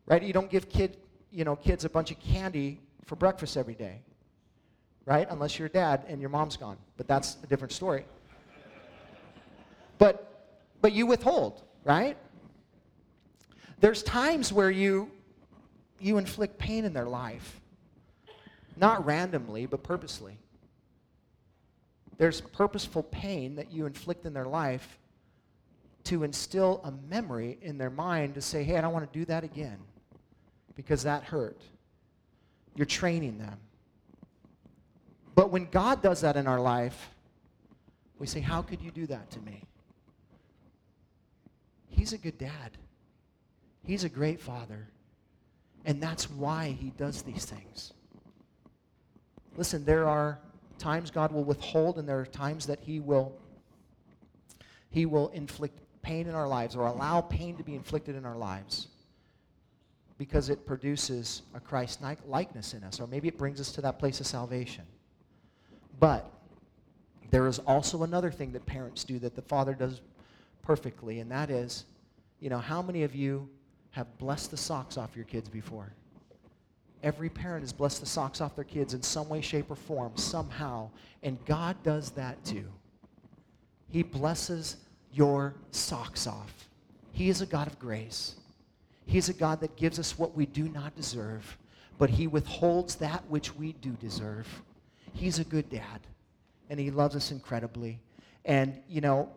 Right? 0.06 0.22
You 0.22 0.34
don't 0.34 0.50
give 0.50 0.70
kid, 0.70 0.98
you 1.32 1.44
know, 1.44 1.56
kids 1.56 1.86
a 1.86 1.90
bunch 1.90 2.12
of 2.12 2.20
candy 2.20 2.80
for 3.06 3.16
breakfast 3.16 3.58
every 3.58 3.74
day. 3.74 4.02
Right? 5.06 5.28
Unless 5.30 5.58
you're 5.58 5.68
a 5.68 5.72
dad 5.72 6.04
and 6.08 6.22
your 6.22 6.30
mom's 6.30 6.56
gone. 6.56 6.78
But 6.98 7.08
that's 7.08 7.38
a 7.44 7.48
different 7.48 7.72
story. 7.72 8.06
But 9.98 10.24
but 10.82 10.94
you 10.94 11.06
withhold, 11.06 11.64
right? 11.84 12.18
There's 13.80 14.04
times 14.04 14.52
where 14.54 14.72
you 14.72 15.12
you 16.00 16.18
inflict 16.18 16.58
pain 16.58 16.86
in 16.86 16.94
their 16.94 17.08
life. 17.08 17.60
Not 18.76 19.06
randomly, 19.06 19.66
but 19.66 19.84
purposely. 19.84 20.38
There's 22.18 22.42
purposeful 22.42 23.04
pain 23.04 23.56
that 23.56 23.72
you 23.72 23.86
inflict 23.86 24.26
in 24.26 24.34
their 24.34 24.46
life 24.46 25.00
to 26.06 26.24
instill 26.24 26.82
a 26.84 26.92
memory 27.10 27.58
in 27.62 27.78
their 27.78 27.90
mind 27.90 28.36
to 28.36 28.42
say, 28.42 28.64
hey, 28.64 28.78
I 28.78 28.82
don't 28.82 28.94
want 28.94 29.12
to 29.12 29.20
do 29.20 29.26
that 29.26 29.44
again 29.44 29.78
because 30.76 31.04
that 31.04 31.24
hurt. 31.24 31.60
You're 32.76 32.86
training 32.86 33.40
them. 33.40 33.58
But 35.36 35.52
when 35.52 35.66
God 35.66 36.02
does 36.02 36.22
that 36.22 36.38
in 36.38 36.48
our 36.48 36.60
life, 36.60 37.10
we 38.20 38.26
say, 38.26 38.40
How 38.40 38.62
could 38.62 38.82
you 38.82 38.92
do 38.92 39.06
that 39.08 39.30
to 39.32 39.40
me? 39.42 39.64
He's 41.98 42.14
a 42.14 42.18
good 42.18 42.38
dad. 42.38 42.78
He's 43.84 44.04
a 44.04 44.10
great 44.10 44.40
father. 44.40 44.88
And 45.86 46.02
that's 46.02 46.30
why 46.30 46.78
he 46.80 46.92
does 46.92 47.24
these 47.24 47.46
things. 47.46 47.94
Listen, 49.58 49.84
there 49.84 50.08
are 50.08 50.40
times 50.78 51.10
God 51.10 51.32
will 51.32 51.44
withhold, 51.44 51.98
and 51.98 52.08
there 52.08 52.20
are 52.20 52.26
times 52.26 52.68
that 52.68 52.80
he 52.80 53.00
will 53.00 53.34
he 54.90 55.06
will 55.06 55.30
inflict 55.30 55.80
pain 56.02 56.28
in 56.28 56.36
our 56.36 56.48
lives 56.48 56.76
or 56.76 56.86
allow 56.86 57.20
pain 57.20 57.58
to 57.58 57.64
be 57.64 57.76
inflicted 57.76 58.16
in 58.16 58.26
our 58.26 58.38
lives 58.38 58.88
because 60.18 60.50
it 60.50 60.66
produces 60.66 61.42
a 61.54 61.60
Christ 61.60 62.02
likeness 62.26 62.74
in 62.74 62.84
us, 62.84 63.00
or 63.00 63.08
maybe 63.08 63.28
it 63.28 63.38
brings 63.38 63.60
us 63.60 63.72
to 63.74 63.82
that 63.82 64.00
place 64.00 64.20
of 64.20 64.28
salvation. 64.28 64.86
But 66.00 66.32
there 67.30 67.48
is 67.48 67.60
also 67.60 68.04
another 68.04 68.32
thing 68.32 68.52
that 68.54 68.66
parents 68.66 69.04
do 69.04 69.20
that 69.20 69.36
the 69.36 69.42
father 69.42 69.74
does 69.74 70.02
perfectly, 70.68 71.22
and 71.22 71.32
that 71.32 71.50
is, 71.50 71.86
you 72.42 72.50
know, 72.50 72.58
how 72.60 72.82
many 72.82 73.04
of 73.04 73.16
you 73.16 73.50
have 73.92 74.18
blessed 74.18 74.52
the 74.52 74.58
socks 74.58 74.98
off 74.98 75.16
your 75.16 75.24
kids 75.24 75.48
before? 75.48 75.94
Every 77.04 77.30
parent 77.30 77.64
has 77.64 77.72
blessed 77.72 78.02
the 78.02 78.06
socks 78.06 78.42
off 78.42 78.54
their 78.54 78.66
kids 78.66 78.94
in 78.94 79.02
some 79.02 79.30
way, 79.30 79.40
shape, 79.40 79.72
or 79.72 79.78
form, 79.78 80.12
somehow. 80.18 80.90
And 81.24 81.44
God 81.46 81.82
does 81.84 82.12
that 82.12 82.44
too. 82.44 82.66
He 83.88 84.04
blesses 84.04 84.76
your 85.14 85.56
socks 85.72 86.28
off. 86.28 86.68
He 87.14 87.30
is 87.30 87.42
a 87.42 87.46
God 87.46 87.68
of 87.68 87.80
grace. 87.80 88.36
He 89.06 89.18
is 89.18 89.30
a 89.30 89.34
God 89.34 89.62
that 89.62 89.78
gives 89.78 90.00
us 90.00 90.20
what 90.20 90.36
we 90.36 90.46
do 90.46 90.68
not 90.68 90.94
deserve, 90.98 91.58
but 91.98 92.10
He 92.10 92.28
withholds 92.28 92.96
that 92.96 93.24
which 93.30 93.56
we 93.56 93.72
do 93.72 93.92
deserve. 93.92 94.48
He's 95.14 95.40
a 95.40 95.46
good 95.46 95.70
dad, 95.70 96.02
and 96.70 96.78
He 96.78 96.92
loves 96.92 97.16
us 97.16 97.32
incredibly. 97.32 98.02
And, 98.44 98.82
you 98.90 99.00
know, 99.00 99.30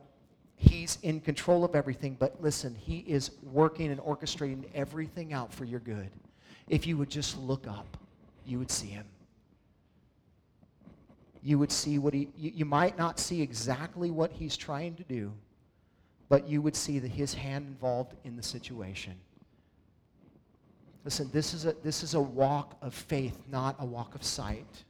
He's 0.62 0.98
in 1.02 1.20
control 1.20 1.64
of 1.64 1.74
everything, 1.74 2.16
but 2.18 2.40
listen, 2.40 2.74
He 2.74 2.98
is 2.98 3.30
working 3.42 3.90
and 3.90 4.00
orchestrating 4.00 4.64
everything 4.74 5.32
out 5.32 5.52
for 5.52 5.64
your 5.64 5.80
good. 5.80 6.11
If 6.68 6.86
you 6.86 6.96
would 6.98 7.11
just 7.11 7.38
look 7.38 7.66
up, 7.66 7.96
you 8.44 8.58
would 8.58 8.70
see 8.70 8.88
Him 8.88 9.06
you 11.42 11.58
would 11.58 11.72
see 11.72 11.98
what 11.98 12.14
he, 12.14 12.28
you, 12.36 12.52
you, 12.54 12.64
might 12.64 12.98
not 12.98 13.18
see 13.18 13.40
exactly 13.40 14.11
what 14.11 14.30
he's 14.32 14.56
trying 14.56 14.94
to 14.96 15.04
do, 15.04 15.32
but 16.28 16.46
you 16.48 16.61
would 16.61 16.76
see 16.76 16.98
that 16.98 17.11
his 17.11 17.34
hand 17.34 17.66
involved 17.66 18.14
in 18.24 18.36
the 18.36 18.42
situation. 18.42 19.14
Listen, 21.04 21.30
this 21.32 21.54
is 21.54 21.64
a, 21.64 21.72
this 21.82 22.02
is 22.02 22.14
a 22.14 22.20
walk 22.20 22.76
of 22.82 22.92
faith, 22.92 23.42
not 23.50 23.74
a 23.78 23.86
walk 23.86 24.14
of 24.14 24.22
sight. 24.22 24.84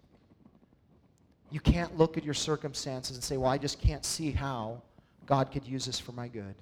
You 1.52 1.60
can't 1.60 1.96
look 1.96 2.16
at 2.16 2.24
your 2.24 2.34
circumstances 2.34 3.16
and 3.16 3.22
say, 3.22 3.36
well, 3.36 3.50
I 3.50 3.58
just 3.58 3.80
can't 3.80 4.04
see 4.04 4.32
how 4.32 4.82
God 5.30 5.52
could 5.52 5.64
use 5.64 5.86
this 5.86 6.00
for 6.00 6.10
my 6.10 6.26
good. 6.26 6.56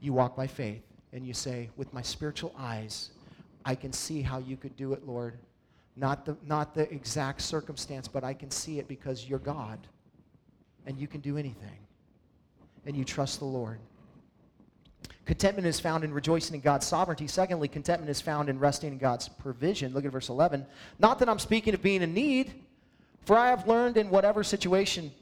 You 0.00 0.14
walk 0.14 0.34
by 0.34 0.46
faith 0.46 0.82
and 1.12 1.26
you 1.26 1.34
say, 1.34 1.68
with 1.76 1.92
my 1.92 2.00
spiritual 2.00 2.54
eyes, 2.58 3.10
I 3.66 3.74
can 3.74 3.92
see 3.92 4.22
how 4.22 4.38
you 4.38 4.56
could 4.56 4.74
do 4.78 4.94
it, 4.94 5.06
Lord. 5.06 5.34
Not 5.94 6.24
the, 6.24 6.38
not 6.46 6.74
the 6.74 6.90
exact 6.90 7.42
circumstance, 7.42 8.08
but 8.08 8.24
I 8.24 8.32
can 8.32 8.50
see 8.50 8.78
it 8.78 8.88
because 8.88 9.28
you're 9.28 9.38
God 9.38 9.78
and 10.86 10.96
you 10.96 11.06
can 11.06 11.20
do 11.20 11.36
anything. 11.36 11.76
And 12.86 12.96
you 12.96 13.04
trust 13.04 13.40
the 13.40 13.44
Lord. 13.44 13.78
Contentment 15.26 15.66
is 15.66 15.78
found 15.78 16.02
in 16.02 16.14
rejoicing 16.14 16.54
in 16.54 16.62
God's 16.62 16.86
sovereignty. 16.86 17.26
Secondly, 17.26 17.68
contentment 17.68 18.08
is 18.08 18.22
found 18.22 18.48
in 18.48 18.58
resting 18.58 18.92
in 18.92 18.98
God's 18.98 19.28
provision. 19.28 19.92
Look 19.92 20.06
at 20.06 20.12
verse 20.12 20.30
11. 20.30 20.64
Not 20.98 21.18
that 21.18 21.28
I'm 21.28 21.38
speaking 21.38 21.74
of 21.74 21.82
being 21.82 22.00
in 22.00 22.14
need, 22.14 22.54
for 23.26 23.36
I 23.36 23.50
have 23.50 23.68
learned 23.68 23.98
in 23.98 24.08
whatever 24.08 24.42
situation 24.42 25.12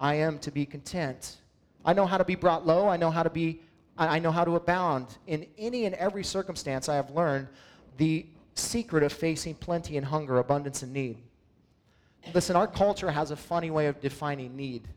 I 0.00 0.14
am 0.14 0.38
to 0.38 0.50
be 0.50 0.64
content. 0.64 1.36
I 1.84 1.92
know 1.92 2.06
how 2.06 2.18
to 2.18 2.24
be 2.24 2.34
brought 2.34 2.66
low. 2.66 2.88
I 2.88 2.96
know 2.96 3.10
how 3.10 3.22
to 3.22 3.30
be 3.30 3.60
I 3.96 4.18
know 4.18 4.32
how 4.32 4.44
to 4.44 4.56
abound. 4.56 5.06
In 5.28 5.46
any 5.56 5.84
and 5.84 5.94
every 5.94 6.24
circumstance 6.24 6.88
I 6.88 6.96
have 6.96 7.10
learned 7.10 7.46
the 7.96 8.26
secret 8.54 9.04
of 9.04 9.12
facing 9.12 9.54
plenty 9.54 9.96
and 9.96 10.04
hunger, 10.04 10.38
abundance 10.38 10.82
and 10.82 10.92
need. 10.92 11.18
Listen, 12.32 12.56
our 12.56 12.66
culture 12.66 13.10
has 13.10 13.30
a 13.30 13.36
funny 13.36 13.70
way 13.70 13.86
of 13.86 14.00
defining 14.00 14.56
need. 14.56 14.88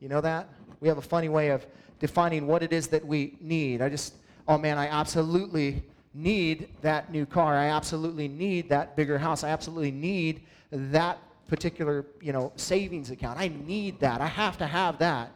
You 0.00 0.08
know 0.08 0.20
that? 0.20 0.48
We 0.80 0.88
have 0.88 0.98
a 0.98 1.02
funny 1.02 1.28
way 1.28 1.48
of 1.48 1.66
defining 1.98 2.46
what 2.46 2.62
it 2.62 2.72
is 2.72 2.88
that 2.88 3.04
we 3.04 3.36
need. 3.40 3.80
I 3.80 3.88
just, 3.88 4.14
oh 4.46 4.58
man, 4.58 4.78
I 4.78 4.88
absolutely 4.88 5.82
need 6.12 6.68
that 6.82 7.10
new 7.10 7.26
car. 7.26 7.56
I 7.56 7.66
absolutely 7.66 8.28
need 8.28 8.68
that 8.68 8.94
bigger 8.94 9.18
house. 9.18 9.42
I 9.42 9.48
absolutely 9.48 9.90
need 9.90 10.42
that 10.70 11.18
particular, 11.48 12.06
you 12.20 12.32
know, 12.32 12.52
savings 12.56 13.10
account. 13.10 13.40
I 13.40 13.48
need 13.48 13.98
that. 14.00 14.20
I 14.20 14.26
have 14.26 14.58
to 14.58 14.66
have 14.66 14.98
that. 14.98 15.32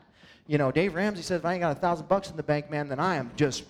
You 0.49 0.57
know, 0.57 0.73
Dave 0.73 0.95
Ramsey 0.95 1.23
says 1.23 1.41
if 1.41 1.45
I 1.45 1.53
ain't 1.53 1.61
got 1.61 1.77
a 1.77 1.81
thousand 1.81 2.09
bucks 2.09 2.31
in 2.31 2.37
the 2.37 2.43
bank, 2.43 2.71
man, 2.71 2.89
then 2.89 2.99
I 2.99 3.17
am 3.17 3.31
just, 3.37 3.65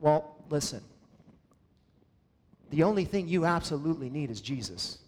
well, 0.00 0.36
listen. 0.48 0.80
The 2.70 2.84
only 2.84 3.04
thing 3.04 3.28
you 3.28 3.44
absolutely 3.44 4.08
need 4.08 4.30
is 4.30 4.40
Jesus. 4.40 4.98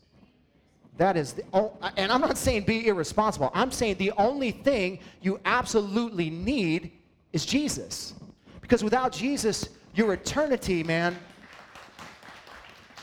That 0.97 1.17
is 1.17 1.35
the, 1.35 1.45
oh, 1.53 1.73
and 1.97 2.11
I'm 2.11 2.21
not 2.21 2.37
saying 2.37 2.65
be 2.65 2.89
irresponsible. 2.89 3.53
I'm 3.55 3.71
saying 3.71 3.97
the 3.99 4.11
only 4.19 4.51
thing 4.51 4.99
you 5.23 5.41
absolutely 5.45 6.29
need 6.29 6.91
is 7.33 7.47
Jesus. 7.47 8.15
Because 8.61 8.83
without 8.83 9.13
Jesus, 9.13 9.69
your 9.95 10.13
eternity, 10.13 10.83
man, 10.83 11.17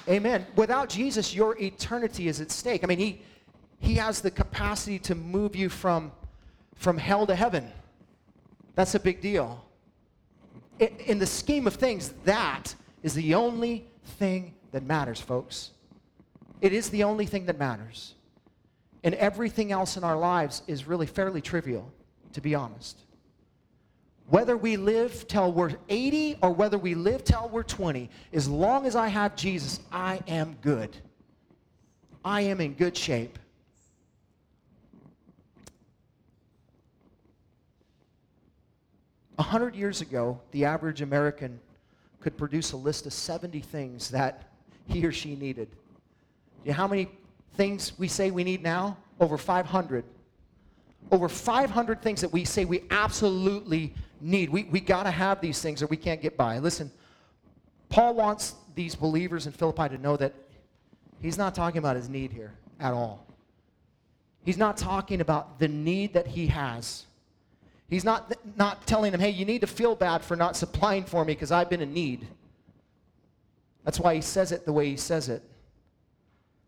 amen. 0.10 0.46
Without 0.58 0.90
Jesus, 0.90 1.34
your 1.34 1.58
eternity 1.58 2.28
is 2.28 2.42
at 2.42 2.52
stake. 2.52 2.84
I 2.84 2.88
mean, 2.88 3.00
he, 3.00 3.22
he 3.80 3.94
has 3.94 4.20
the 4.20 4.32
capacity 4.32 5.00
to 5.00 5.16
move 5.16 5.56
you 5.56 5.70
from, 5.70 6.12
from 6.76 6.98
hell 6.98 7.26
to 7.26 7.36
heaven. 7.36 7.72
That's 8.76 8.96
a 8.96 9.00
big 9.00 9.22
deal. 9.22 9.66
In, 10.80 11.20
the 11.20 11.26
scheme 11.26 11.68
of 11.68 11.76
things, 11.76 12.14
that 12.26 12.76
is 13.02 13.14
the 13.14 13.34
only 13.34 13.88
thing 14.20 14.54
that 14.72 14.84
matters, 14.84 15.22
folks. 15.22 15.72
It 16.62 16.74
is 16.74 16.90
the 16.90 17.04
only 17.04 17.26
thing 17.26 17.46
that 17.46 17.58
matters. 17.58 18.16
And 19.04 19.16
everything 19.16 19.72
else 19.72 19.98
in 19.98 20.04
our 20.04 20.18
lives 20.18 20.64
is 20.68 20.88
really 20.88 21.06
fairly 21.06 21.40
trivial, 21.40 21.90
to 22.34 22.42
be 22.42 22.56
honest. 22.56 23.00
Whether 24.28 24.58
we 24.58 24.76
live 24.76 25.28
till 25.28 25.52
we're 25.52 25.76
80 25.88 26.40
or 26.42 26.52
whether 26.52 26.78
we 26.78 26.96
live 26.96 27.24
till 27.24 27.48
we're 27.50 27.64
20, 27.64 28.10
as 28.34 28.50
long 28.50 28.86
as 28.86 28.96
I 28.96 29.08
have 29.08 29.36
Jesus, 29.36 29.80
I 29.92 30.20
am 30.28 30.58
good. 30.62 30.98
I 32.24 32.42
am 32.42 32.60
in 32.60 32.74
good 32.74 32.98
shape. 32.98 33.38
A 39.38 39.44
hundred 39.44 39.76
years 39.76 40.02
ago, 40.02 40.40
the 40.52 40.66
average 40.66 41.02
American 41.02 41.60
could 42.20 42.38
produce 42.38 42.72
a 42.72 42.78
list 42.78 43.06
of 43.06 43.14
70 43.14 43.60
things 43.60 44.10
that 44.10 44.44
he 44.88 45.06
or 45.06 45.12
she 45.12 45.36
needed. 45.36 45.68
You 46.64 46.72
know 46.72 46.78
how 46.78 46.88
many 46.88 47.10
things 47.56 47.98
we 47.98 48.08
say 48.08 48.32
we 48.32 48.44
need 48.44 48.64
now? 48.64 48.98
Over 49.20 49.38
500. 49.38 50.04
Over 51.12 51.30
500 51.30 52.02
things 52.02 52.22
that 52.22 52.32
we 52.32 52.46
say 52.46 52.66
we 52.66 52.84
absolutely 52.90 53.94
need. 54.22 54.50
We, 54.50 54.64
we 54.64 54.80
got 54.80 55.04
to 55.04 55.12
have 55.12 55.42
these 55.42 55.62
things 55.62 55.84
or 55.84 55.88
we 55.88 55.98
can't 55.98 56.22
get 56.22 56.36
by. 56.36 56.60
Listen, 56.60 56.92
Paul 57.90 58.16
wants 58.16 58.56
these 58.74 58.96
believers 58.96 59.46
in 59.46 59.54
Philippi 59.54 59.90
to 59.90 59.98
know 59.98 60.18
that 60.18 60.34
he's 61.22 61.38
not 61.38 61.54
talking 61.54 61.78
about 61.78 61.96
his 61.96 62.10
need 62.10 62.32
here 62.32 62.54
at 62.80 62.94
all. 62.94 63.26
He's 64.44 64.58
not 64.58 64.78
talking 64.78 65.22
about 65.22 65.60
the 65.60 65.68
need 65.68 66.14
that 66.14 66.28
he 66.28 66.48
has. 66.48 67.06
He's 67.90 68.04
not, 68.04 68.34
not 68.56 68.88
telling 68.88 69.12
them, 69.12 69.22
hey, 69.22 69.30
you 69.30 69.46
need 69.46 69.62
to 69.62 69.68
feel 69.68 69.96
bad 69.96 70.24
for 70.24 70.36
not 70.36 70.56
supplying 70.56 71.04
for 71.04 71.24
me 71.24 71.34
because 71.34 71.52
I've 71.52 71.70
been 71.70 71.82
in 71.82 71.94
need. 71.94 72.28
That's 73.84 74.00
why 74.00 74.16
he 74.16 74.22
says 74.22 74.52
it 74.52 74.66
the 74.66 74.74
way 74.74 74.90
he 74.90 74.98
says 74.98 75.30
it. 75.30 75.44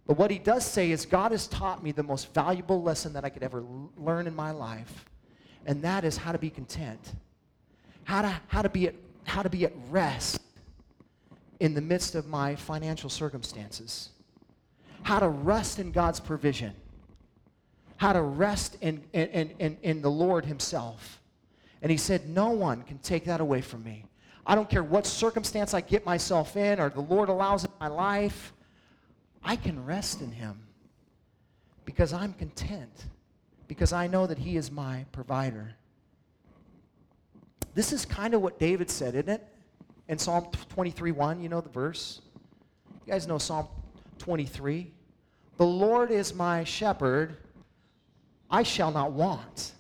But 0.06 0.18
what 0.18 0.32
he 0.32 0.38
does 0.38 0.66
say 0.66 0.92
is, 0.92 1.06
God 1.06 1.32
has 1.32 1.48
taught 1.48 1.84
me 1.84 1.92
the 1.92 2.04
most 2.04 2.34
valuable 2.34 2.82
lesson 2.82 3.14
that 3.14 3.26
I 3.26 3.30
could 3.30 3.44
ever 3.44 3.64
learn 3.98 4.28
in 4.28 4.36
my 4.36 4.52
life, 4.52 5.06
and 5.66 5.82
that 5.82 6.06
is 6.06 6.16
how 6.16 6.32
to 6.32 6.38
be 6.38 6.50
content, 6.50 7.14
how 8.04 8.22
to, 8.22 8.42
how 8.48 8.62
to, 8.62 8.70
be, 8.70 8.88
at, 8.88 8.96
how 9.26 9.42
to 9.42 9.50
be 9.50 9.66
at 9.66 9.74
rest 9.90 10.40
in 11.60 11.74
the 11.74 11.82
midst 11.82 12.16
of 12.16 12.28
my 12.28 12.56
financial 12.56 13.10
circumstances, 13.10 14.10
how 15.02 15.20
to 15.20 15.28
rest 15.28 15.80
in 15.80 15.92
God's 15.92 16.20
provision 16.20 16.74
how 17.98 18.14
to 18.14 18.22
rest 18.22 18.78
in, 18.82 19.04
in, 19.14 19.52
in, 19.60 19.78
in 19.82 20.02
the 20.02 20.10
Lord 20.10 20.46
Himself. 20.46 21.22
And 21.82 21.92
He 21.92 21.98
said, 21.98 22.30
No 22.30 22.52
one 22.52 22.84
can 22.84 23.00
take 23.00 23.26
that 23.26 23.42
away 23.42 23.62
from 23.62 23.84
me. 23.84 24.06
I 24.46 24.56
don't 24.56 24.70
care 24.70 24.84
what 24.84 25.06
circumstance 25.06 25.74
I 25.74 25.82
get 25.82 26.06
myself 26.06 26.56
in 26.56 26.80
or 26.80 26.90
the 26.90 27.02
Lord 27.02 27.28
allows 27.28 27.66
in 27.66 27.72
my 27.80 27.88
life, 27.88 28.54
I 29.44 29.56
can 29.56 29.84
rest 29.86 30.22
in 30.22 30.32
Him 30.32 30.60
because 31.86 32.14
I'm 32.14 32.34
content, 32.34 33.06
because 33.68 33.94
I 33.94 34.08
know 34.08 34.28
that 34.28 34.38
He 34.38 34.58
is 34.58 34.72
my 34.72 35.06
provider. 35.12 35.74
This 37.74 37.94
is 37.94 38.06
kind 38.06 38.34
of 38.34 38.42
what 38.42 38.58
David 38.58 38.90
said, 38.90 39.16
isn't 39.16 39.30
it? 39.30 39.48
In 40.08 40.18
Psalm 40.18 40.48
23 40.70 41.12
1, 41.12 41.42
you 41.42 41.50
know 41.50 41.62
the 41.62 41.70
verse? 41.70 42.22
You 43.06 43.14
guys 43.14 43.28
know 43.28 43.38
Psalm 43.38 43.68
23. 44.18 44.92
The 45.58 45.66
Lord 45.66 46.12
is 46.12 46.34
my 46.34 46.64
shepherd, 46.64 47.38
I 48.50 48.64
shall 48.64 48.92
not 48.92 49.12
want. 49.12 49.74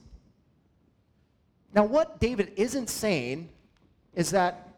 Now, 1.73 1.85
what 1.85 2.19
David 2.19 2.53
isn't 2.55 2.89
saying 2.89 3.49
is 4.15 4.31
that 4.31 4.69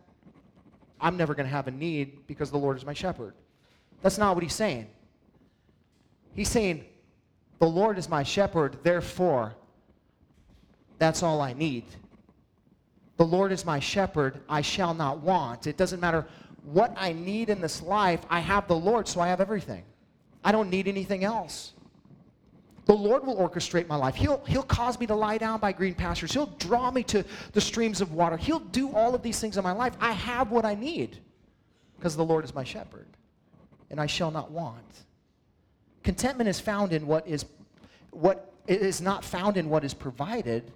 I'm 1.00 1.18
never 1.18 1.34
going 1.34 1.46
to 1.46 1.52
have 1.52 1.68
a 1.68 1.72
need 1.72 2.28
because 2.28 2.52
the 2.52 2.58
Lord 2.58 2.78
is 2.78 2.86
my 2.86 2.94
shepherd. 2.94 3.34
That's 4.02 4.18
not 4.18 4.36
what 4.36 4.44
he's 4.44 4.54
saying. 4.54 4.88
He's 6.36 6.50
saying, 6.50 6.86
The 7.60 7.68
Lord 7.68 7.98
is 7.98 8.10
my 8.10 8.24
shepherd, 8.24 8.78
therefore, 8.84 9.56
that's 10.98 11.24
all 11.24 11.42
I 11.42 11.54
need. 11.54 11.86
The 13.18 13.26
Lord 13.26 13.52
is 13.52 13.66
my 13.66 13.80
shepherd, 13.80 14.40
I 14.48 14.62
shall 14.62 14.94
not 14.94 15.20
want. 15.20 15.68
It 15.68 15.78
doesn't 15.78 16.00
matter 16.00 16.28
what 16.64 16.94
I 16.98 17.14
need 17.14 17.50
in 17.50 17.62
this 17.62 17.82
life, 17.82 18.22
I 18.30 18.40
have 18.40 18.68
the 18.68 18.76
Lord, 18.76 19.08
so 19.08 19.22
I 19.22 19.28
have 19.28 19.42
everything. 19.42 19.84
I 20.44 20.52
don't 20.52 20.70
need 20.70 20.88
anything 20.88 21.24
else. 21.24 21.74
The 22.90 22.96
Lord 22.96 23.24
will 23.24 23.36
orchestrate 23.36 23.88
my 23.88 23.96
life. 23.96 24.16
He'll, 24.16 24.44
he'll 24.48 24.64
cause 24.64 25.00
me 25.00 25.06
to 25.06 25.14
lie 25.14 25.38
down 25.38 25.60
by 25.60 25.72
green 25.72 25.94
pastures. 25.94 26.34
He'll 26.34 26.48
draw 26.48 26.90
me 26.90 27.04
to 27.04 27.24
the 27.54 27.62
streams 27.62 28.02
of 28.02 28.14
water. 28.14 28.36
He'll 28.36 28.58
do 28.58 28.92
all 28.96 29.14
of 29.14 29.22
these 29.22 29.40
things 29.40 29.58
in 29.58 29.64
my 29.64 29.74
life. 29.74 29.94
I 30.02 30.12
have 30.12 30.50
what 30.50 30.66
I 30.66 30.74
need 30.74 31.20
because 31.96 32.16
the 32.16 32.26
Lord 32.26 32.44
is 32.46 32.56
my 32.56 32.64
shepherd, 32.64 33.06
and 33.92 34.02
I 34.02 34.08
shall 34.08 34.32
not 34.32 34.50
want. 34.50 35.04
Contentment 36.02 36.50
is 36.50 36.60
found 36.60 36.92
in 36.92 37.06
what 37.06 37.28
is 37.28 37.46
what 38.10 38.52
it 38.66 38.82
is 38.82 39.02
not 39.02 39.24
found 39.24 39.56
in 39.56 39.70
what 39.70 39.84
is 39.84 39.94
provided, 39.94 40.72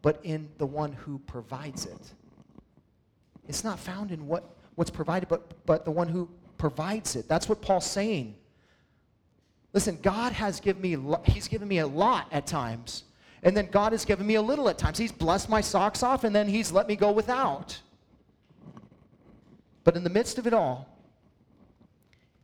but 0.00 0.18
in 0.22 0.48
the 0.56 0.64
one 0.64 0.92
who 0.92 1.18
provides 1.26 1.84
it. 1.84 2.14
It's 3.48 3.64
not 3.64 3.78
found 3.78 4.12
in 4.12 4.26
what, 4.26 4.44
what's 4.76 4.90
provided, 4.90 5.28
but, 5.28 5.66
but 5.66 5.84
the 5.84 5.90
one 5.90 6.08
who 6.08 6.26
provides 6.56 7.16
it. 7.16 7.28
That's 7.28 7.50
what 7.50 7.60
Paul's 7.60 7.84
saying. 7.84 8.34
Listen, 9.72 9.98
God 10.02 10.32
has 10.32 10.60
given 10.60 10.82
me, 10.82 10.96
he's 11.24 11.48
given 11.48 11.68
me 11.68 11.78
a 11.78 11.86
lot 11.86 12.26
at 12.32 12.46
times. 12.46 13.04
And 13.42 13.56
then 13.56 13.68
God 13.70 13.92
has 13.92 14.04
given 14.04 14.26
me 14.26 14.34
a 14.34 14.42
little 14.42 14.68
at 14.68 14.78
times. 14.78 14.98
He's 14.98 15.12
blessed 15.12 15.48
my 15.48 15.60
socks 15.60 16.02
off 16.02 16.24
and 16.24 16.34
then 16.34 16.48
he's 16.48 16.72
let 16.72 16.88
me 16.88 16.96
go 16.96 17.12
without. 17.12 17.78
But 19.84 19.96
in 19.96 20.04
the 20.04 20.10
midst 20.10 20.38
of 20.38 20.46
it 20.46 20.52
all, 20.52 20.88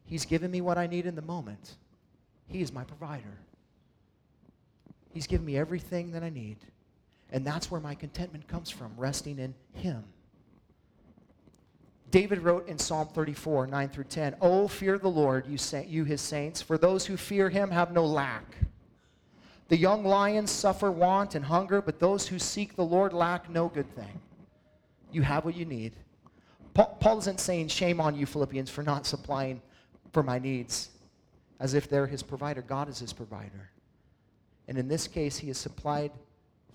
he's 0.07 0.25
given 0.25 0.51
me 0.51 0.61
what 0.61 0.79
I 0.79 0.87
need 0.87 1.07
in 1.07 1.15
the 1.15 1.23
moment. 1.23 1.75
He 2.49 2.63
is 2.63 2.73
my 2.73 2.85
provider. 2.85 3.39
He's 5.13 5.27
given 5.27 5.45
me 5.45 5.57
everything 5.59 6.13
that 6.13 6.23
I 6.23 6.31
need. 6.31 6.59
And 7.31 7.45
that's 7.45 7.71
where 7.71 7.81
my 7.81 7.95
contentment 7.95 8.47
comes 8.47 8.71
from, 8.71 8.93
resting 8.97 9.39
in 9.39 9.55
him. 9.75 10.05
David 12.11 12.41
wrote 12.41 12.69
in 12.69 12.79
Psalm 12.79 13.09
34, 13.09 13.67
9 13.67 13.89
through 13.89 14.05
10, 14.05 14.37
Oh, 14.41 14.69
fear 14.69 14.99
the 14.99 15.09
Lord, 15.09 15.47
you, 15.47 15.59
sa- 15.59 15.83
you 15.87 16.05
his 16.05 16.21
saints, 16.21 16.63
for 16.63 16.79
those 16.79 17.07
who 17.07 17.17
fear 17.17 17.51
him 17.51 17.71
have 17.71 17.93
no 17.93 18.05
lack. 18.05 18.57
The 19.69 19.77
young 19.77 20.05
lions 20.05 20.51
suffer 20.51 20.93
want 20.93 21.35
and 21.35 21.45
hunger, 21.45 21.83
but 21.83 21.99
those 21.99 22.29
who 22.29 22.39
seek 22.39 22.77
the 22.77 22.85
Lord 22.85 23.13
lack 23.13 23.51
no 23.51 23.69
good 23.69 23.93
thing. 23.97 24.21
You 25.11 25.23
have 25.23 25.45
what 25.45 25.57
you 25.57 25.65
need. 25.65 25.93
Paul, 26.75 26.97
Paul 27.01 27.19
isn't 27.19 27.41
saying, 27.41 27.69
Shame 27.69 28.01
on 28.01 28.15
you, 28.15 28.27
Philippians, 28.27 28.71
for 28.71 28.83
not 28.83 29.07
supplying 29.07 29.61
for 30.13 30.23
my 30.23 30.39
needs, 30.39 30.91
as 31.59 31.75
if 31.75 31.89
they're 31.89 32.07
his 32.07 32.23
provider. 32.23 32.63
God 32.63 32.89
is 32.89 33.01
his 33.01 33.13
provider. 33.13 33.71
And 34.69 34.79
in 34.79 34.87
this 34.87 35.09
case, 35.09 35.37
he 35.39 35.49
has 35.49 35.59
supplied 35.59 36.13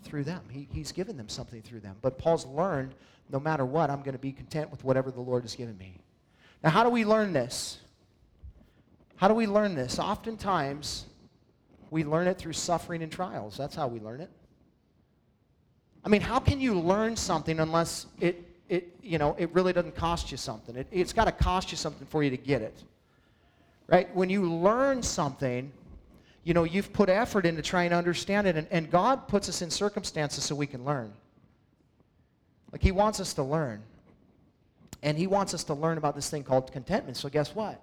through 0.03 0.23
them. 0.23 0.41
He, 0.49 0.67
he's 0.71 0.91
given 0.91 1.15
them 1.15 1.29
something 1.29 1.61
through 1.61 1.81
them. 1.81 1.95
But 2.01 2.17
Paul's 2.17 2.45
learned 2.45 2.95
no 3.31 3.39
matter 3.39 3.65
what, 3.65 3.89
I'm 3.89 4.01
going 4.01 4.13
to 4.13 4.19
be 4.19 4.31
content 4.31 4.71
with 4.71 4.83
whatever 4.83 5.11
the 5.11 5.21
Lord 5.21 5.43
has 5.43 5.55
given 5.55 5.77
me. 5.77 5.97
Now, 6.63 6.69
how 6.69 6.83
do 6.83 6.89
we 6.89 7.05
learn 7.05 7.33
this? 7.33 7.79
How 9.15 9.27
do 9.27 9.33
we 9.33 9.47
learn 9.47 9.75
this? 9.75 9.99
Oftentimes, 9.99 11.05
we 11.89 12.03
learn 12.03 12.27
it 12.27 12.37
through 12.37 12.53
suffering 12.53 13.03
and 13.03 13.11
trials. 13.11 13.57
That's 13.57 13.75
how 13.75 13.87
we 13.87 13.99
learn 13.99 14.21
it. 14.21 14.29
I 16.03 16.09
mean, 16.09 16.21
how 16.21 16.39
can 16.39 16.59
you 16.59 16.79
learn 16.79 17.15
something 17.15 17.59
unless 17.59 18.07
it, 18.19 18.43
it, 18.69 18.95
you 19.03 19.17
know, 19.17 19.35
it 19.37 19.53
really 19.53 19.73
doesn't 19.73 19.95
cost 19.95 20.31
you 20.31 20.37
something? 20.37 20.75
It, 20.75 20.87
it's 20.91 21.13
got 21.13 21.25
to 21.25 21.31
cost 21.31 21.71
you 21.71 21.77
something 21.77 22.07
for 22.07 22.23
you 22.23 22.31
to 22.31 22.37
get 22.37 22.61
it. 22.61 22.75
Right? 23.87 24.13
When 24.15 24.29
you 24.29 24.51
learn 24.51 25.03
something, 25.03 25.71
you 26.43 26.53
know, 26.53 26.63
you've 26.63 26.91
put 26.91 27.09
effort 27.09 27.45
into 27.45 27.61
trying 27.61 27.91
to 27.91 27.95
understand 27.95 28.47
it, 28.47 28.55
and, 28.55 28.67
and 28.71 28.89
God 28.89 29.27
puts 29.27 29.47
us 29.49 29.61
in 29.61 29.69
circumstances 29.69 30.43
so 30.43 30.55
we 30.55 30.65
can 30.65 30.83
learn. 30.83 31.13
Like 32.71 32.81
He 32.81 32.91
wants 32.91 33.19
us 33.19 33.33
to 33.33 33.43
learn. 33.43 33.81
And 35.03 35.17
He 35.17 35.27
wants 35.27 35.53
us 35.53 35.63
to 35.65 35.73
learn 35.73 35.97
about 35.97 36.15
this 36.15 36.29
thing 36.29 36.43
called 36.43 36.71
contentment. 36.71 37.17
So 37.17 37.29
guess 37.29 37.55
what? 37.55 37.81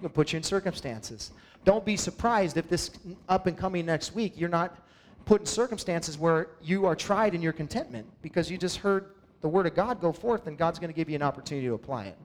Going 0.00 0.12
put 0.12 0.32
you 0.32 0.38
in 0.38 0.42
circumstances. 0.42 1.32
Don't 1.64 1.84
be 1.84 1.96
surprised 1.96 2.56
if 2.56 2.68
this 2.68 2.90
up 3.28 3.46
and 3.46 3.56
coming 3.56 3.86
next 3.86 4.14
week, 4.14 4.34
you're 4.36 4.48
not 4.48 4.78
put 5.24 5.42
in 5.42 5.46
circumstances 5.46 6.18
where 6.18 6.48
you 6.60 6.84
are 6.86 6.96
tried 6.96 7.34
in 7.34 7.42
your 7.42 7.52
contentment 7.52 8.06
because 8.20 8.50
you 8.50 8.58
just 8.58 8.78
heard 8.78 9.14
the 9.40 9.48
word 9.48 9.66
of 9.66 9.74
God 9.74 10.00
go 10.00 10.12
forth 10.12 10.46
and 10.46 10.58
God's 10.58 10.78
going 10.78 10.90
to 10.90 10.96
give 10.96 11.08
you 11.08 11.16
an 11.16 11.22
opportunity 11.22 11.66
to 11.68 11.74
apply 11.74 12.06
it. 12.06 12.18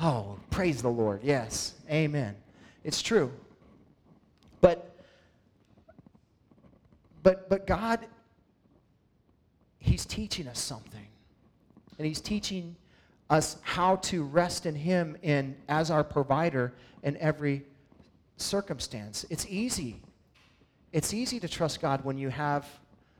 Oh, 0.00 0.38
praise 0.50 0.80
the 0.80 0.88
Lord. 0.88 1.20
Yes. 1.22 1.74
Amen. 1.90 2.34
It's 2.84 3.02
true. 3.02 3.30
But 4.60 4.94
but 7.22 7.48
but 7.48 7.66
God 7.66 8.06
he's 9.78 10.06
teaching 10.06 10.48
us 10.48 10.58
something. 10.58 11.06
And 11.98 12.06
he's 12.06 12.20
teaching 12.20 12.76
us 13.30 13.56
how 13.62 13.96
to 13.96 14.24
rest 14.24 14.66
in 14.66 14.74
him 14.74 15.16
in 15.22 15.56
as 15.68 15.90
our 15.90 16.04
provider 16.04 16.72
in 17.02 17.16
every 17.16 17.64
circumstance. 18.36 19.24
It's 19.30 19.46
easy. 19.48 20.00
It's 20.92 21.14
easy 21.14 21.40
to 21.40 21.48
trust 21.48 21.80
God 21.80 22.04
when 22.04 22.18
you 22.18 22.28
have 22.28 22.66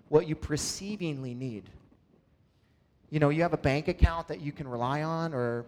what 0.09 0.29
you 0.29 0.37
perceivingly 0.37 1.35
need. 1.35 1.64
You 3.09 3.20
know, 3.20 3.31
you 3.31 3.43
have 3.43 3.55
a 3.55 3.59
bank 3.59 3.89
account 3.89 4.29
that 4.29 4.41
you 4.41 4.53
can 4.53 4.68
rely 4.68 5.03
on 5.03 5.33
or 5.33 5.64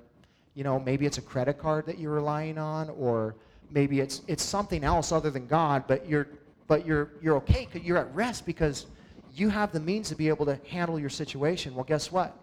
you 0.55 0.63
know, 0.63 0.79
maybe 0.79 1.05
it's 1.05 1.19
a 1.19 1.23
credit 1.23 1.59
card 1.59 1.87
that 1.87 1.99
you're 1.99 2.13
relying 2.13 2.59
on 2.59 2.91
or 2.91 3.35
maybe 3.71 4.01
it's 4.01 4.23
it's 4.29 4.43
something 4.43 4.85
else 4.85 5.11
other 5.11 5.31
than 5.31 5.47
God, 5.47 5.85
but 5.89 6.09
you're 6.09 6.29
but 6.69 6.87
you're 6.87 7.11
you're 7.21 7.37
okay 7.37 7.69
you're 7.83 7.99
at 7.99 8.15
rest 8.15 8.47
because 8.47 8.87
you 9.35 9.49
have 9.49 9.73
the 9.73 9.81
means 9.81 10.09
to 10.11 10.15
be 10.15 10.29
able 10.29 10.47
to 10.47 10.59
handle 10.69 10.99
your 10.99 11.11
situation. 11.11 11.75
Well, 11.75 11.85
guess 11.85 12.13
what? 12.13 12.37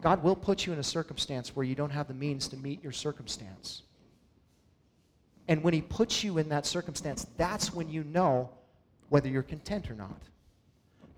God 0.00 0.22
will 0.22 0.36
put 0.36 0.66
you 0.66 0.72
in 0.72 0.78
a 0.78 0.84
circumstance 0.84 1.56
where 1.56 1.64
you 1.64 1.74
don't 1.74 1.90
have 1.90 2.08
the 2.08 2.14
means 2.14 2.48
to 2.48 2.56
meet 2.56 2.82
your 2.82 2.92
circumstance. 2.92 3.82
And 5.48 5.62
when 5.62 5.74
He 5.74 5.80
puts 5.80 6.22
you 6.22 6.38
in 6.38 6.48
that 6.50 6.66
circumstance, 6.66 7.26
that's 7.36 7.74
when 7.74 7.88
you 7.88 8.04
know 8.04 8.50
whether 9.08 9.28
you're 9.28 9.42
content 9.42 9.90
or 9.90 9.94
not. 9.94 10.20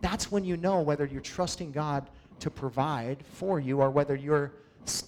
That's 0.01 0.33
when 0.33 0.45
you 0.45 0.57
know 0.57 0.81
whether 0.81 1.05
you're 1.05 1.20
trusting 1.20 1.72
God 1.72 2.09
to 2.39 2.51
provide 2.51 3.22
for 3.33 3.61
you 3.61 3.81
or 3.81 3.91
whether 3.91 4.14
you're 4.14 4.53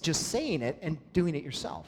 just 0.01 0.27
saying 0.27 0.61
it 0.61 0.77
and 0.81 0.97
doing 1.13 1.35
it 1.35 1.43
yourself. 1.43 1.87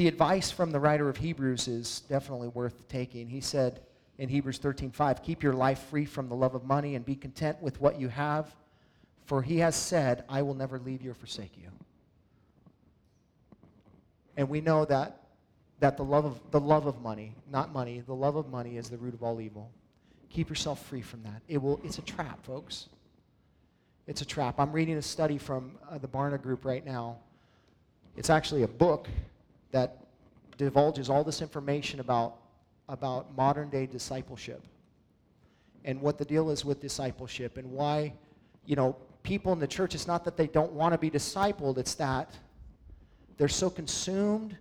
the 0.00 0.08
advice 0.08 0.50
from 0.50 0.70
the 0.70 0.80
writer 0.80 1.10
of 1.10 1.18
Hebrews 1.18 1.68
is 1.68 2.00
definitely 2.08 2.48
worth 2.48 2.88
taking. 2.88 3.28
He 3.28 3.42
said 3.42 3.80
in 4.20 4.28
Hebrews 4.28 4.58
13:5, 4.58 5.22
"Keep 5.22 5.42
your 5.42 5.54
life 5.54 5.78
free 5.84 6.04
from 6.04 6.28
the 6.28 6.36
love 6.36 6.54
of 6.54 6.62
money 6.64 6.94
and 6.94 7.04
be 7.04 7.16
content 7.16 7.60
with 7.62 7.80
what 7.80 7.98
you 7.98 8.08
have, 8.08 8.54
for 9.24 9.40
he 9.40 9.58
has 9.58 9.74
said, 9.74 10.24
I 10.28 10.42
will 10.42 10.54
never 10.54 10.78
leave 10.78 11.00
you 11.00 11.12
or 11.12 11.14
forsake 11.14 11.56
you." 11.56 11.70
And 14.36 14.48
we 14.48 14.60
know 14.60 14.84
that 14.84 15.16
that 15.80 15.96
the 15.96 16.04
love 16.04 16.26
of 16.26 16.50
the 16.50 16.60
love 16.60 16.84
of 16.84 17.00
money, 17.00 17.34
not 17.50 17.72
money, 17.72 18.00
the 18.00 18.14
love 18.14 18.36
of 18.36 18.50
money 18.50 18.76
is 18.76 18.90
the 18.90 18.98
root 18.98 19.14
of 19.14 19.22
all 19.22 19.40
evil. 19.40 19.72
Keep 20.28 20.50
yourself 20.50 20.84
free 20.84 21.00
from 21.00 21.22
that. 21.22 21.40
It 21.48 21.56
will 21.56 21.80
it's 21.82 21.98
a 21.98 22.02
trap, 22.02 22.44
folks. 22.44 22.90
It's 24.06 24.20
a 24.20 24.26
trap. 24.26 24.60
I'm 24.60 24.72
reading 24.72 24.98
a 24.98 25.02
study 25.02 25.38
from 25.38 25.78
uh, 25.88 25.96
the 25.96 26.08
Barna 26.08 26.40
Group 26.40 26.66
right 26.66 26.84
now. 26.84 27.16
It's 28.16 28.28
actually 28.28 28.64
a 28.64 28.68
book 28.68 29.08
that 29.70 30.04
divulges 30.58 31.08
all 31.08 31.24
this 31.24 31.40
information 31.40 32.00
about, 32.00 32.36
about 32.90 33.34
modern 33.36 33.70
day 33.70 33.86
discipleship 33.86 34.62
and 35.84 36.00
what 36.00 36.18
the 36.18 36.24
deal 36.24 36.50
is 36.50 36.64
with 36.64 36.80
discipleship 36.80 37.56
and 37.56 37.70
why, 37.70 38.12
you 38.66 38.76
know, 38.76 38.96
people 39.22 39.52
in 39.52 39.58
the 39.58 39.66
church, 39.66 39.94
it's 39.94 40.06
not 40.06 40.24
that 40.24 40.36
they 40.36 40.46
don't 40.46 40.72
want 40.72 40.92
to 40.92 40.98
be 40.98 41.10
discipled, 41.10 41.78
it's 41.78 41.94
that 41.94 42.34
they're 43.38 43.48
so 43.48 43.70
consumed 43.70 44.56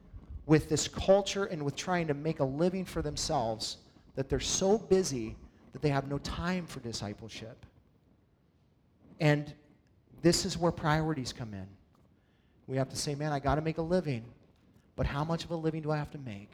with 0.46 0.70
this 0.70 0.88
culture 0.88 1.46
and 1.46 1.64
with 1.64 1.76
trying 1.76 2.08
to 2.08 2.14
make 2.14 2.40
a 2.40 2.44
living 2.46 2.86
for 2.86 3.02
themselves 3.02 3.78
that 4.16 4.30
they're 4.30 4.40
so 4.40 4.78
busy 4.78 5.36
that 5.74 5.82
they 5.82 5.90
have 5.90 6.08
no 6.08 6.18
time 6.20 6.66
for 6.66 6.80
discipleship. 6.80 7.66
And 9.20 9.54
this 10.22 10.46
is 10.46 10.58
where 10.58 10.72
priorities 10.72 11.34
come 11.34 11.54
in. 11.54 11.68
We 12.68 12.78
have 12.78 12.90
to 12.90 12.96
say, 12.96 13.16
man, 13.16 13.34
I 13.34 13.40
got 13.40 13.56
to 13.56 13.62
make 13.62 13.78
a 13.78 13.84
living 13.84 14.24
but 15.00 15.08
how 15.08 15.24
much 15.24 15.46
of 15.46 15.52
a 15.52 15.56
living 15.56 15.82
do 15.82 15.92
I 15.92 15.98
have 15.98 16.12
to 16.12 16.18
make? 16.18 16.52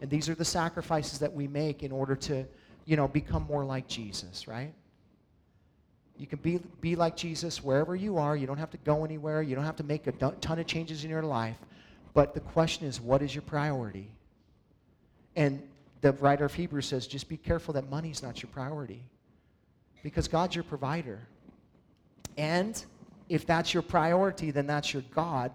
And 0.00 0.10
these 0.10 0.28
are 0.28 0.34
the 0.34 0.44
sacrifices 0.44 1.18
that 1.18 1.32
we 1.32 1.46
make 1.46 1.82
in 1.82 1.92
order 1.92 2.16
to, 2.16 2.46
you 2.86 2.96
know, 2.96 3.08
become 3.08 3.42
more 3.44 3.64
like 3.64 3.86
Jesus, 3.86 4.48
right? 4.48 4.72
You 6.16 6.26
can 6.26 6.38
be, 6.38 6.60
be 6.80 6.96
like 6.96 7.16
Jesus 7.16 7.62
wherever 7.62 7.96
you 7.96 8.18
are. 8.18 8.36
You 8.36 8.46
don't 8.46 8.58
have 8.58 8.70
to 8.70 8.78
go 8.78 9.04
anywhere. 9.04 9.42
You 9.42 9.54
don't 9.54 9.64
have 9.64 9.76
to 9.76 9.84
make 9.84 10.06
a 10.06 10.12
ton 10.12 10.58
of 10.58 10.66
changes 10.66 11.04
in 11.04 11.10
your 11.10 11.22
life. 11.22 11.56
But 12.12 12.34
the 12.34 12.40
question 12.40 12.86
is, 12.86 13.00
what 13.00 13.22
is 13.22 13.34
your 13.34 13.42
priority? 13.42 14.10
And 15.36 15.62
the 16.00 16.12
writer 16.12 16.44
of 16.44 16.52
Hebrews 16.52 16.86
says, 16.86 17.06
just 17.06 17.28
be 17.28 17.36
careful 17.36 17.74
that 17.74 17.88
money's 17.88 18.22
not 18.22 18.42
your 18.42 18.50
priority. 18.50 19.02
Because 20.02 20.28
God's 20.28 20.54
your 20.54 20.64
provider. 20.64 21.20
And 22.36 22.82
if 23.28 23.46
that's 23.46 23.72
your 23.72 23.82
priority, 23.82 24.50
then 24.50 24.66
that's 24.66 24.92
your 24.92 25.04
God. 25.14 25.52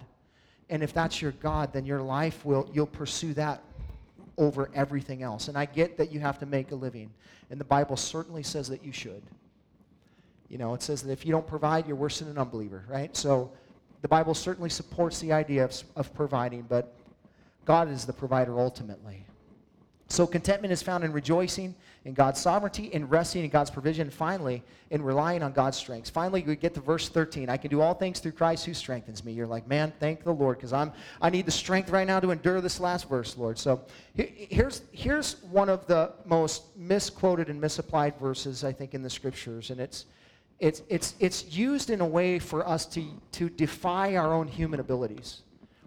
And 0.69 0.81
if 0.81 0.93
that's 0.93 1.21
your 1.21 1.31
God, 1.31 1.73
then 1.73 1.85
your 1.85 2.01
life 2.01 2.45
will, 2.45 2.69
you'll 2.73 2.87
pursue 2.87 3.33
that 3.35 3.61
over 4.37 4.69
everything 4.73 5.23
else. 5.23 5.47
And 5.47 5.57
I 5.57 5.65
get 5.65 5.97
that 5.97 6.11
you 6.11 6.19
have 6.19 6.39
to 6.39 6.45
make 6.45 6.71
a 6.71 6.75
living. 6.75 7.11
And 7.49 7.59
the 7.59 7.65
Bible 7.65 7.97
certainly 7.97 8.43
says 8.43 8.67
that 8.69 8.83
you 8.83 8.91
should. 8.91 9.23
You 10.49 10.57
know, 10.57 10.73
it 10.73 10.83
says 10.83 11.01
that 11.03 11.11
if 11.11 11.25
you 11.25 11.31
don't 11.31 11.47
provide, 11.47 11.87
you're 11.87 11.95
worse 11.95 12.19
than 12.19 12.29
an 12.29 12.37
unbeliever, 12.37 12.83
right? 12.87 13.15
So 13.15 13.51
the 14.01 14.07
Bible 14.07 14.33
certainly 14.33 14.69
supports 14.69 15.19
the 15.19 15.31
idea 15.31 15.63
of, 15.63 15.83
of 15.95 16.13
providing, 16.13 16.63
but 16.63 16.93
God 17.65 17.89
is 17.89 18.05
the 18.05 18.13
provider 18.13 18.59
ultimately. 18.59 19.25
So 20.07 20.27
contentment 20.27 20.71
is 20.71 20.83
found 20.83 21.03
in 21.03 21.11
rejoicing 21.11 21.73
in 22.05 22.13
God's 22.13 22.39
sovereignty, 22.39 22.85
in 22.93 23.09
resting 23.09 23.43
in 23.43 23.49
God's 23.49 23.71
provision, 23.71 24.03
and 24.03 24.13
finally, 24.13 24.61
in 24.91 25.01
relying 25.01 25.41
on 25.41 25.51
God's 25.51 25.77
strength. 25.77 26.11
Finally, 26.11 26.43
we 26.43 26.55
get 26.55 26.75
to 26.75 26.79
verse 26.79 27.09
13. 27.09 27.49
I 27.49 27.57
can 27.57 27.71
do 27.71 27.81
all 27.81 27.95
things 27.95 28.19
through 28.19 28.33
Christ 28.33 28.67
who 28.67 28.75
strengthens 28.75 29.25
me. 29.25 29.33
You're 29.33 29.47
like, 29.47 29.67
man, 29.67 29.91
thank 29.99 30.23
the 30.23 30.31
Lord, 30.31 30.57
because 30.57 30.73
I'm 30.73 30.91
I 31.19 31.31
need 31.31 31.47
the 31.47 31.51
strength 31.51 31.89
right 31.89 32.05
now 32.05 32.19
to 32.19 32.29
endure 32.29 32.61
this 32.61 32.79
last 32.79 33.09
verse, 33.09 33.35
Lord. 33.35 33.57
So 33.57 33.81
here's 34.13 34.83
here's 34.91 35.41
one 35.43 35.69
of 35.69 35.87
the 35.87 36.13
most 36.25 36.77
misquoted 36.77 37.49
and 37.49 37.59
misapplied 37.59 38.19
verses, 38.19 38.63
I 38.63 38.71
think, 38.71 38.93
in 38.93 39.01
the 39.01 39.09
scriptures, 39.09 39.71
and 39.71 39.79
it's 39.79 40.05
it's, 40.59 40.83
it's, 40.87 41.15
it's 41.19 41.55
used 41.55 41.89
in 41.89 42.01
a 42.01 42.05
way 42.05 42.39
for 42.39 42.67
us 42.67 42.85
to, 42.87 43.05
to 43.33 43.49
defy 43.49 44.15
our 44.15 44.33
own 44.33 44.47
human 44.47 44.79
abilities. 44.79 45.41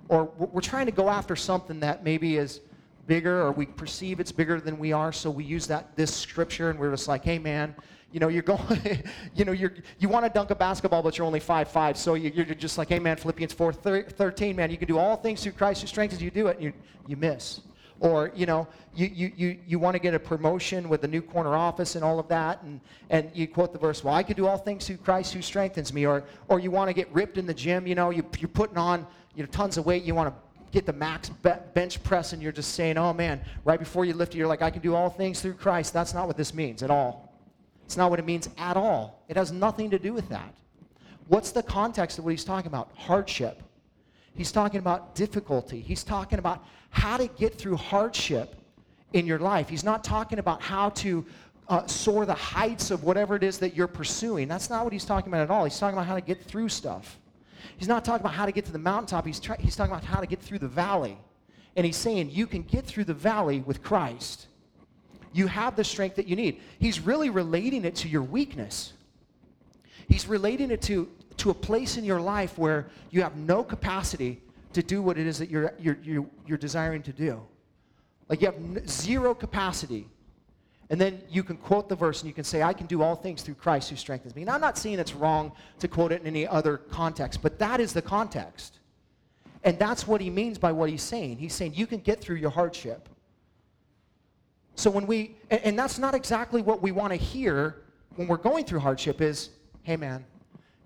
Or 0.08 0.24
we're 0.24 0.60
trying 0.60 0.86
to 0.86 0.92
go 0.92 1.08
after 1.08 1.36
something 1.36 1.80
that 1.80 2.04
maybe 2.04 2.36
is 2.36 2.60
bigger 3.08 3.42
or 3.42 3.50
we 3.50 3.66
perceive 3.66 4.20
it's 4.20 4.30
bigger 4.30 4.60
than 4.60 4.78
we 4.78 4.92
are, 4.92 5.12
so 5.12 5.30
we 5.30 5.42
use 5.42 5.66
that 5.66 5.96
this 5.96 6.14
scripture 6.14 6.70
and 6.70 6.78
we're 6.78 6.90
just 6.92 7.08
like, 7.08 7.24
hey 7.24 7.38
man, 7.38 7.74
you 8.12 8.20
know, 8.20 8.28
you're 8.28 8.42
going, 8.42 9.02
you 9.34 9.44
know, 9.44 9.52
you're, 9.52 9.74
you 9.98 10.08
want 10.08 10.24
to 10.24 10.30
dunk 10.30 10.50
a 10.50 10.54
basketball, 10.54 11.02
but 11.02 11.18
you're 11.18 11.26
only 11.26 11.40
five 11.40 11.68
five. 11.68 11.96
So 11.96 12.14
you, 12.14 12.30
are 12.40 12.54
just 12.54 12.78
like, 12.78 12.88
hey 12.88 12.98
man, 12.98 13.16
Philippians 13.16 13.52
4 13.52 13.72
13, 13.72 14.54
man, 14.54 14.70
you 14.70 14.76
can 14.76 14.86
do 14.86 14.98
all 14.98 15.16
things 15.16 15.42
through 15.42 15.52
Christ 15.52 15.80
who 15.80 15.88
strengthens 15.88 16.22
you 16.22 16.30
do 16.30 16.46
it, 16.46 16.56
and 16.56 16.64
you, 16.64 16.72
you 17.06 17.16
miss. 17.16 17.62
Or, 18.00 18.30
you 18.32 18.46
know, 18.46 18.68
you, 18.94 19.06
you, 19.08 19.32
you, 19.36 19.58
you 19.66 19.78
want 19.80 19.94
to 19.94 19.98
get 19.98 20.14
a 20.14 20.20
promotion 20.20 20.88
with 20.88 21.00
the 21.00 21.08
new 21.08 21.20
corner 21.20 21.56
office 21.56 21.96
and 21.96 22.04
all 22.04 22.20
of 22.20 22.28
that, 22.28 22.62
and, 22.62 22.80
and 23.10 23.28
you 23.34 23.48
quote 23.48 23.72
the 23.72 23.78
verse, 23.78 24.04
well, 24.04 24.14
I 24.14 24.22
can 24.22 24.36
do 24.36 24.46
all 24.46 24.56
things 24.56 24.86
through 24.86 24.98
Christ 24.98 25.34
who 25.34 25.42
strengthens 25.42 25.92
me. 25.92 26.06
Or, 26.06 26.22
or 26.46 26.60
you 26.60 26.70
want 26.70 26.88
to 26.90 26.94
get 26.94 27.12
ripped 27.12 27.38
in 27.38 27.46
the 27.46 27.54
gym, 27.54 27.88
you 27.88 27.96
know, 27.96 28.10
you, 28.10 28.24
you're 28.38 28.48
putting 28.48 28.78
on 28.78 29.04
you 29.34 29.42
know, 29.42 29.48
tons 29.50 29.78
of 29.78 29.86
weight, 29.86 30.04
you 30.04 30.14
want 30.14 30.32
to 30.32 30.47
get 30.70 30.86
the 30.86 30.92
max 30.92 31.30
bench 31.74 32.02
press, 32.02 32.32
and 32.32 32.42
you're 32.42 32.52
just 32.52 32.74
saying, 32.74 32.98
oh 32.98 33.12
man, 33.12 33.40
right 33.64 33.78
before 33.78 34.04
you 34.04 34.14
lift 34.14 34.34
it, 34.34 34.38
you're 34.38 34.46
like, 34.46 34.62
I 34.62 34.70
can 34.70 34.82
do 34.82 34.94
all 34.94 35.10
things 35.10 35.40
through 35.40 35.54
Christ. 35.54 35.92
That's 35.92 36.14
not 36.14 36.26
what 36.26 36.36
this 36.36 36.52
means 36.54 36.82
at 36.82 36.90
all. 36.90 37.32
It's 37.84 37.96
not 37.96 38.10
what 38.10 38.18
it 38.18 38.26
means 38.26 38.48
at 38.58 38.76
all. 38.76 39.24
It 39.28 39.36
has 39.36 39.50
nothing 39.50 39.90
to 39.90 39.98
do 39.98 40.12
with 40.12 40.28
that. 40.28 40.54
What's 41.28 41.52
the 41.52 41.62
context 41.62 42.18
of 42.18 42.24
what 42.24 42.30
he's 42.30 42.44
talking 42.44 42.68
about? 42.68 42.90
Hardship. 42.94 43.62
He's 44.34 44.52
talking 44.52 44.78
about 44.78 45.14
difficulty. 45.14 45.80
He's 45.80 46.04
talking 46.04 46.38
about 46.38 46.64
how 46.90 47.16
to 47.16 47.26
get 47.26 47.56
through 47.56 47.76
hardship 47.76 48.54
in 49.12 49.26
your 49.26 49.38
life. 49.38 49.68
He's 49.68 49.84
not 49.84 50.04
talking 50.04 50.38
about 50.38 50.62
how 50.62 50.90
to 50.90 51.24
uh, 51.68 51.86
soar 51.86 52.24
the 52.24 52.34
heights 52.34 52.90
of 52.90 53.04
whatever 53.04 53.36
it 53.36 53.42
is 53.42 53.58
that 53.58 53.74
you're 53.74 53.86
pursuing. 53.86 54.48
That's 54.48 54.70
not 54.70 54.84
what 54.84 54.92
he's 54.92 55.04
talking 55.04 55.30
about 55.30 55.42
at 55.42 55.50
all. 55.50 55.64
He's 55.64 55.78
talking 55.78 55.96
about 55.96 56.06
how 56.06 56.14
to 56.14 56.20
get 56.20 56.44
through 56.44 56.68
stuff. 56.68 57.18
He's 57.76 57.88
not 57.88 58.04
talking 58.04 58.20
about 58.20 58.34
how 58.34 58.46
to 58.46 58.52
get 58.52 58.64
to 58.66 58.72
the 58.72 58.78
mountaintop. 58.78 59.26
He's, 59.26 59.40
try- 59.40 59.56
he's 59.58 59.76
talking 59.76 59.92
about 59.92 60.04
how 60.04 60.20
to 60.20 60.26
get 60.26 60.40
through 60.40 60.58
the 60.58 60.68
valley. 60.68 61.18
And 61.76 61.84
he's 61.86 61.96
saying 61.96 62.30
you 62.30 62.46
can 62.46 62.62
get 62.62 62.84
through 62.84 63.04
the 63.04 63.14
valley 63.14 63.60
with 63.60 63.82
Christ. 63.82 64.46
You 65.32 65.46
have 65.46 65.76
the 65.76 65.84
strength 65.84 66.16
that 66.16 66.26
you 66.26 66.36
need. 66.36 66.60
He's 66.78 67.00
really 67.00 67.30
relating 67.30 67.84
it 67.84 67.94
to 67.96 68.08
your 68.08 68.22
weakness. 68.22 68.94
He's 70.08 70.26
relating 70.26 70.70
it 70.70 70.82
to 70.82 71.08
to 71.38 71.50
a 71.50 71.54
place 71.54 71.96
in 71.96 72.04
your 72.04 72.20
life 72.20 72.58
where 72.58 72.88
you 73.10 73.22
have 73.22 73.36
no 73.36 73.64
capacity 73.64 74.42
to 74.72 74.82
do 74.82 75.00
what 75.00 75.16
it 75.16 75.26
is 75.26 75.38
that 75.38 75.48
you're, 75.48 75.72
you're, 75.78 75.98
you're, 76.02 76.26
you're 76.46 76.58
desiring 76.58 77.02
to 77.02 77.12
do. 77.12 77.40
Like 78.28 78.42
you 78.42 78.46
have 78.46 78.88
zero 78.88 79.34
capacity. 79.34 80.06
And 80.90 81.00
then 81.00 81.20
you 81.28 81.42
can 81.42 81.56
quote 81.56 81.88
the 81.88 81.96
verse 81.96 82.22
and 82.22 82.28
you 82.28 82.34
can 82.34 82.44
say, 82.44 82.62
I 82.62 82.72
can 82.72 82.86
do 82.86 83.02
all 83.02 83.14
things 83.14 83.42
through 83.42 83.56
Christ 83.56 83.90
who 83.90 83.96
strengthens 83.96 84.34
me. 84.34 84.42
And 84.42 84.50
I'm 84.50 84.60
not 84.60 84.78
saying 84.78 84.98
it's 84.98 85.14
wrong 85.14 85.52
to 85.80 85.88
quote 85.88 86.12
it 86.12 86.22
in 86.22 86.26
any 86.26 86.46
other 86.46 86.78
context, 86.78 87.42
but 87.42 87.58
that 87.58 87.78
is 87.80 87.92
the 87.92 88.00
context. 88.00 88.78
And 89.64 89.78
that's 89.78 90.06
what 90.06 90.20
he 90.20 90.30
means 90.30 90.56
by 90.56 90.72
what 90.72 90.88
he's 90.88 91.02
saying. 91.02 91.38
He's 91.38 91.52
saying 91.52 91.74
you 91.74 91.86
can 91.86 92.00
get 92.00 92.20
through 92.20 92.36
your 92.36 92.50
hardship. 92.50 93.08
So 94.76 94.90
when 94.90 95.06
we, 95.06 95.36
and, 95.50 95.60
and 95.62 95.78
that's 95.78 95.98
not 95.98 96.14
exactly 96.14 96.62
what 96.62 96.80
we 96.80 96.92
want 96.92 97.12
to 97.12 97.16
hear 97.16 97.82
when 98.16 98.26
we're 98.26 98.36
going 98.36 98.64
through 98.64 98.80
hardship 98.80 99.20
is, 99.20 99.50
hey 99.82 99.96
man, 99.96 100.24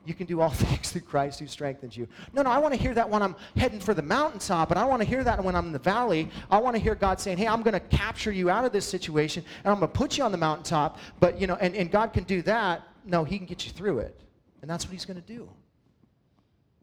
you 0.04 0.14
can 0.14 0.26
do 0.26 0.40
all 0.40 0.50
things 0.64 0.90
through 0.90 1.02
Christ 1.02 1.40
who 1.40 1.46
strengthens 1.46 1.96
you. 1.96 2.08
No, 2.32 2.42
no, 2.42 2.50
I 2.50 2.58
want 2.58 2.74
to 2.74 2.80
hear 2.80 2.94
that 2.94 3.08
when 3.08 3.22
I'm 3.22 3.36
heading 3.56 3.80
for 3.80 3.94
the 3.94 4.02
mountaintop, 4.02 4.70
and 4.70 4.78
I 4.78 4.84
want 4.84 5.02
to 5.02 5.08
hear 5.08 5.24
that 5.24 5.42
when 5.42 5.54
I'm 5.54 5.66
in 5.66 5.72
the 5.72 5.78
valley. 5.78 6.30
I 6.50 6.58
want 6.58 6.76
to 6.76 6.82
hear 6.82 6.94
God 6.94 7.20
saying, 7.20 7.38
hey, 7.38 7.48
I'm 7.48 7.62
going 7.62 7.74
to 7.74 7.80
capture 7.80 8.32
you 8.32 8.50
out 8.50 8.64
of 8.64 8.72
this 8.72 8.86
situation, 8.86 9.44
and 9.64 9.72
I'm 9.72 9.78
going 9.78 9.90
to 9.90 9.98
put 9.98 10.18
you 10.18 10.24
on 10.24 10.32
the 10.32 10.38
mountaintop. 10.38 10.98
But, 11.20 11.40
you 11.40 11.46
know, 11.46 11.56
and, 11.60 11.74
and 11.74 11.90
God 11.90 12.12
can 12.12 12.24
do 12.24 12.42
that. 12.42 12.82
No, 13.04 13.24
he 13.24 13.38
can 13.38 13.46
get 13.46 13.66
you 13.66 13.72
through 13.72 14.00
it. 14.00 14.20
And 14.60 14.70
that's 14.70 14.84
what 14.84 14.92
he's 14.92 15.04
going 15.04 15.20
to 15.20 15.26
do. 15.26 15.48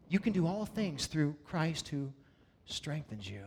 You 0.08 0.18
can 0.18 0.32
do 0.32 0.46
all 0.46 0.66
things 0.66 1.06
through 1.06 1.36
Christ 1.44 1.88
who 1.88 2.12
strengthens 2.66 3.28
you. 3.28 3.44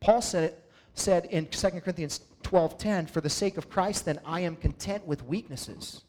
Paul 0.00 0.22
said 0.22 0.44
it 0.44 0.62
said 0.94 1.26
in 1.26 1.46
2 1.48 1.82
Corinthians 1.82 2.20
12:10, 2.42 3.06
"For 3.10 3.20
the 3.20 3.28
sake 3.28 3.58
of 3.58 3.68
Christ 3.68 4.06
then 4.06 4.18
I 4.24 4.40
am 4.40 4.56
content 4.56 5.06
with 5.06 5.22
weaknesses." 5.22 6.02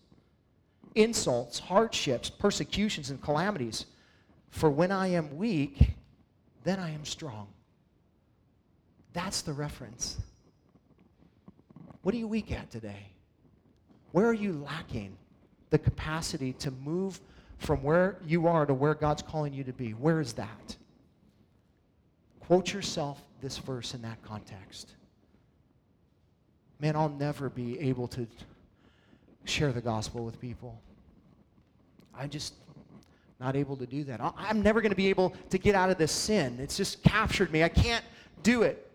Insults, 0.97 1.59
hardships, 1.59 2.29
persecutions, 2.29 3.09
and 3.09 3.21
calamities. 3.21 3.85
For 4.49 4.69
when 4.69 4.91
I 4.91 5.07
am 5.07 5.37
weak, 5.37 5.91
then 6.63 6.79
I 6.79 6.91
am 6.91 7.05
strong. 7.05 7.47
That's 9.13 9.41
the 9.41 9.53
reference. 9.53 10.17
What 12.01 12.15
are 12.15 12.17
you 12.17 12.27
weak 12.27 12.51
at 12.51 12.71
today? 12.71 13.11
Where 14.11 14.25
are 14.25 14.33
you 14.33 14.53
lacking 14.53 15.17
the 15.69 15.77
capacity 15.77 16.53
to 16.53 16.71
move 16.71 17.19
from 17.57 17.83
where 17.83 18.17
you 18.25 18.47
are 18.47 18.65
to 18.65 18.73
where 18.73 18.93
God's 18.93 19.21
calling 19.21 19.53
you 19.53 19.63
to 19.65 19.73
be? 19.73 19.91
Where 19.91 20.19
is 20.19 20.33
that? 20.33 20.75
Quote 22.39 22.73
yourself 22.73 23.21
this 23.41 23.57
verse 23.57 23.93
in 23.93 24.01
that 24.03 24.21
context. 24.23 24.95
Man, 26.79 26.95
I'll 26.95 27.09
never 27.09 27.49
be 27.49 27.79
able 27.79 28.07
to 28.09 28.27
share 29.45 29.71
the 29.71 29.81
gospel 29.81 30.23
with 30.23 30.39
people. 30.39 30.79
I'm 32.17 32.29
just 32.29 32.53
not 33.39 33.55
able 33.55 33.77
to 33.77 33.85
do 33.85 34.03
that. 34.05 34.19
I'm 34.37 34.61
never 34.61 34.81
going 34.81 34.91
to 34.91 34.95
be 34.95 35.07
able 35.07 35.35
to 35.49 35.57
get 35.57 35.75
out 35.75 35.89
of 35.89 35.97
this 35.97 36.11
sin. 36.11 36.57
It's 36.59 36.75
just 36.75 37.03
captured 37.03 37.51
me. 37.51 37.63
I 37.63 37.69
can't 37.69 38.03
do 38.43 38.63
it. 38.63 38.89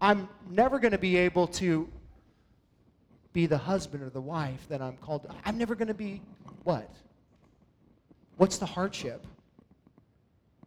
I'm 0.00 0.28
never 0.50 0.78
going 0.78 0.92
to 0.92 0.98
be 0.98 1.16
able 1.16 1.46
to 1.48 1.88
be 3.32 3.46
the 3.46 3.58
husband 3.58 4.02
or 4.02 4.10
the 4.10 4.20
wife 4.20 4.66
that 4.68 4.82
I'm 4.82 4.96
called. 4.98 5.22
To. 5.24 5.34
I'm 5.44 5.56
never 5.56 5.74
going 5.74 5.88
to 5.88 5.94
be 5.94 6.20
what? 6.64 6.90
What's 8.36 8.58
the 8.58 8.66
hardship? 8.66 9.26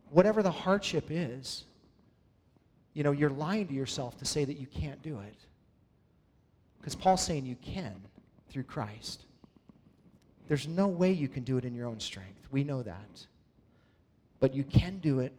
Whatever 0.09 0.43
the 0.43 0.51
hardship 0.51 1.05
is, 1.09 1.63
you 2.93 3.03
know, 3.03 3.11
you're 3.11 3.29
lying 3.29 3.67
to 3.67 3.73
yourself 3.73 4.17
to 4.17 4.25
say 4.25 4.43
that 4.43 4.57
you 4.57 4.67
can't 4.67 5.01
do 5.01 5.19
it. 5.19 5.35
Because 6.79 6.95
Paul's 6.95 7.23
saying 7.23 7.45
you 7.45 7.55
can 7.61 7.95
through 8.49 8.63
Christ. 8.63 9.25
There's 10.51 10.67
no 10.67 10.89
way 10.89 11.13
you 11.13 11.29
can 11.29 11.43
do 11.43 11.55
it 11.55 11.63
in 11.63 11.73
your 11.73 11.87
own 11.87 12.01
strength. 12.01 12.45
We 12.51 12.65
know 12.65 12.83
that. 12.83 13.25
But 14.41 14.53
you 14.53 14.65
can 14.65 14.97
do 14.97 15.21
it 15.21 15.31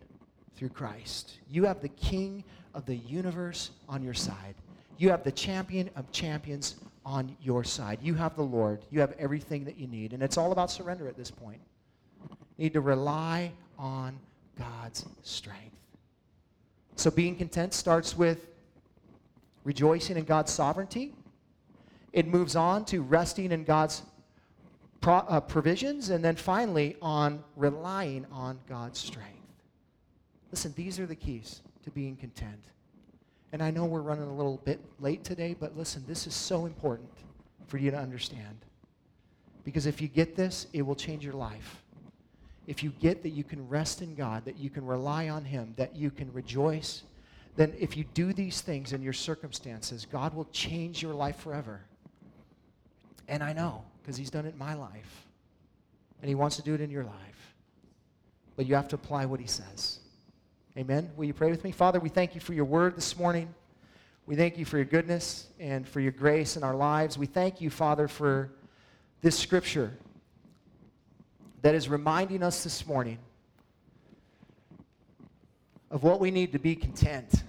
through 0.56 0.70
Christ. 0.70 1.34
You 1.50 1.64
have 1.64 1.82
the 1.82 1.90
King 1.90 2.42
of 2.72 2.86
the 2.86 2.96
universe 2.96 3.72
on 3.90 4.02
your 4.02 4.14
side. 4.14 4.54
You 4.96 5.10
have 5.10 5.22
the 5.22 5.30
champion 5.30 5.90
of 5.96 6.10
champions 6.12 6.76
on 7.04 7.36
your 7.42 7.62
side. 7.62 7.98
You 8.00 8.14
have 8.14 8.36
the 8.36 8.42
Lord. 8.42 8.86
You 8.90 9.00
have 9.00 9.12
everything 9.18 9.66
that 9.66 9.76
you 9.76 9.86
need. 9.86 10.14
And 10.14 10.22
it's 10.22 10.38
all 10.38 10.50
about 10.50 10.70
surrender 10.70 11.06
at 11.06 11.18
this 11.18 11.30
point. 11.30 11.60
You 12.56 12.64
need 12.64 12.72
to 12.72 12.80
rely 12.80 13.52
on 13.78 14.18
God's 14.58 15.04
strength. 15.22 15.76
So 16.96 17.10
being 17.10 17.36
content 17.36 17.74
starts 17.74 18.16
with 18.16 18.46
rejoicing 19.64 20.16
in 20.16 20.24
God's 20.24 20.52
sovereignty. 20.52 21.12
It 22.14 22.26
moves 22.26 22.56
on 22.56 22.86
to 22.86 23.02
resting 23.02 23.52
in 23.52 23.64
God's 23.64 24.00
pro, 25.03 25.16
uh, 25.16 25.40
provisions, 25.40 26.09
and 26.09 26.24
then 26.24 26.36
finally 26.36 26.96
on 27.03 27.44
relying 27.57 28.24
on 28.32 28.59
God's 28.66 28.98
strength. 28.98 29.28
Listen, 30.50 30.72
these 30.74 30.98
are 30.98 31.07
the 31.07 31.14
keys 31.14 31.61
to 31.82 31.90
being 31.90 32.16
content. 32.16 32.64
And 33.53 33.62
I 33.62 33.70
know 33.70 33.84
we're 33.84 34.00
running 34.00 34.28
a 34.28 34.34
little 34.34 34.62
bit 34.64 34.80
late 34.98 35.24
today, 35.24 35.55
but 35.59 35.76
listen, 35.76 36.05
this 36.07 36.26
is 36.26 36.34
so 36.34 36.64
important 36.64 37.11
for 37.66 37.76
you 37.76 37.90
to 37.90 37.98
understand. 37.98 38.64
Because 39.64 39.86
if 39.86 40.00
you 40.00 40.09
get 40.09 40.36
this, 40.36 40.66
it 40.72 40.82
will 40.82 40.94
change 40.94 41.24
your 41.24 41.34
life. 41.34 41.82
If 42.66 42.82
you 42.82 42.90
get 43.00 43.22
that 43.24 43.30
you 43.30 43.44
can 43.44 43.68
rest 43.68 44.03
in 44.03 44.14
God, 44.14 44.44
that 44.44 44.57
you 44.57 44.70
can 44.70 44.86
rely 44.86 45.28
on 45.28 45.44
Him, 45.44 45.74
that 45.76 45.96
you 45.96 46.11
can 46.11 46.32
rejoice, 46.32 47.03
then 47.57 47.74
if 47.78 47.96
you 47.96 48.05
do 48.14 48.32
these 48.32 48.61
things 48.61 48.92
in 48.92 49.03
your 49.03 49.12
circumstances, 49.12 50.07
God 50.11 50.32
will 50.32 50.46
change 50.53 51.03
your 51.03 51.12
life 51.12 51.36
forever. 51.36 51.80
And 53.28 53.42
I 53.42 53.53
know, 53.53 53.84
because 54.03 54.16
He's 54.16 54.30
done 54.30 54.46
it 54.46 54.53
in 54.53 54.59
my 54.59 54.74
life. 54.74 55.26
And 56.20 56.28
He 56.28 56.34
wants 56.34 56.57
to 56.57 56.62
do 56.62 56.74
it 56.74 56.80
in 56.80 56.90
your 56.90 57.05
life. 57.05 57.55
But 58.57 58.66
you 58.66 58.74
have 58.74 58.88
to 58.88 58.96
apply 58.96 59.26
what 59.26 59.40
He 59.40 59.46
says. 59.46 59.98
Amen. 60.76 61.11
Will 61.16 61.26
you 61.26 61.34
pray 61.34 61.50
with 61.50 61.64
me? 61.64 61.70
Father, 61.70 62.00
we 62.00 62.09
thank 62.09 62.34
you 62.34 62.40
for 62.40 62.55
your 62.55 62.64
word 62.64 62.96
this 62.96 63.16
morning. 63.16 63.53
We 64.24 64.36
thank 64.36 64.57
you 64.57 64.64
for 64.64 64.76
your 64.76 64.86
goodness 64.86 65.48
and 65.59 65.86
for 65.86 66.00
your 66.00 66.12
grace 66.12 66.57
in 66.57 66.62
our 66.62 66.74
lives. 66.74 67.18
We 67.18 67.26
thank 67.26 67.61
you, 67.61 67.70
Father, 67.70 68.09
for 68.09 68.50
this 69.20 69.38
scripture 69.38 69.92
that 71.62 71.74
is 71.74 71.88
reminding 71.88 72.42
us 72.42 72.64
this 72.64 72.86
morning 72.86 73.18
of 75.90 76.03
what 76.03 76.20
we 76.20 76.30
need 76.30 76.53
to 76.53 76.59
be 76.59 76.74
content. 76.74 77.42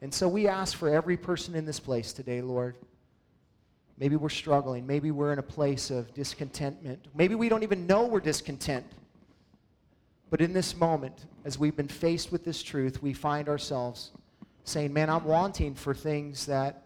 And 0.00 0.12
so 0.12 0.28
we 0.28 0.48
ask 0.48 0.76
for 0.76 0.88
every 0.88 1.16
person 1.16 1.54
in 1.54 1.66
this 1.66 1.78
place 1.78 2.12
today, 2.12 2.40
Lord. 2.40 2.74
Maybe 4.00 4.16
we're 4.16 4.30
struggling. 4.30 4.86
Maybe 4.86 5.10
we're 5.10 5.30
in 5.34 5.38
a 5.38 5.42
place 5.42 5.90
of 5.90 6.12
discontentment. 6.14 7.04
Maybe 7.14 7.34
we 7.34 7.50
don't 7.50 7.62
even 7.62 7.86
know 7.86 8.06
we're 8.06 8.20
discontent. 8.20 8.86
But 10.30 10.40
in 10.40 10.54
this 10.54 10.74
moment, 10.74 11.26
as 11.44 11.58
we've 11.58 11.76
been 11.76 11.86
faced 11.86 12.32
with 12.32 12.42
this 12.42 12.62
truth, 12.62 13.02
we 13.02 13.12
find 13.12 13.46
ourselves 13.46 14.12
saying, 14.64 14.94
Man, 14.94 15.10
I'm 15.10 15.24
wanting 15.24 15.74
for 15.74 15.92
things 15.92 16.46
that 16.46 16.84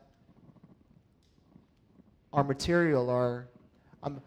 are 2.33 2.43
material, 2.43 3.09
are 3.11 3.47
um, 4.03 4.21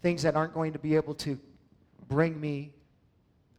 things 0.00 0.22
that 0.22 0.34
aren't 0.34 0.54
going 0.54 0.72
to 0.72 0.78
be 0.78 0.96
able 0.96 1.14
to 1.14 1.38
bring 2.08 2.40
me 2.40 2.72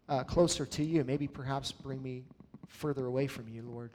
uh, 0.10 0.24
closer 0.24 0.66
to 0.66 0.84
you, 0.84 1.04
maybe 1.04 1.28
perhaps 1.28 1.72
bring 1.72 2.02
me 2.02 2.24
further 2.68 3.06
away 3.06 3.28
from 3.28 3.48
you, 3.48 3.62
Lord. 3.62 3.92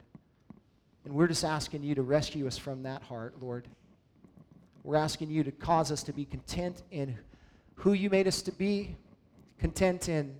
And 1.03 1.13
we're 1.13 1.27
just 1.27 1.43
asking 1.43 1.83
you 1.83 1.93
to 1.95 2.03
rescue 2.03 2.47
us 2.47 2.57
from 2.57 2.83
that 2.83 3.03
heart, 3.03 3.35
Lord. 3.41 3.67
We're 4.83 4.97
asking 4.97 5.29
you 5.29 5.43
to 5.43 5.51
cause 5.51 5.91
us 5.91 6.03
to 6.03 6.13
be 6.13 6.25
content 6.25 6.83
in 6.91 7.17
who 7.75 7.93
you 7.93 8.09
made 8.09 8.27
us 8.27 8.41
to 8.43 8.51
be, 8.51 8.95
content 9.57 10.09
in 10.09 10.35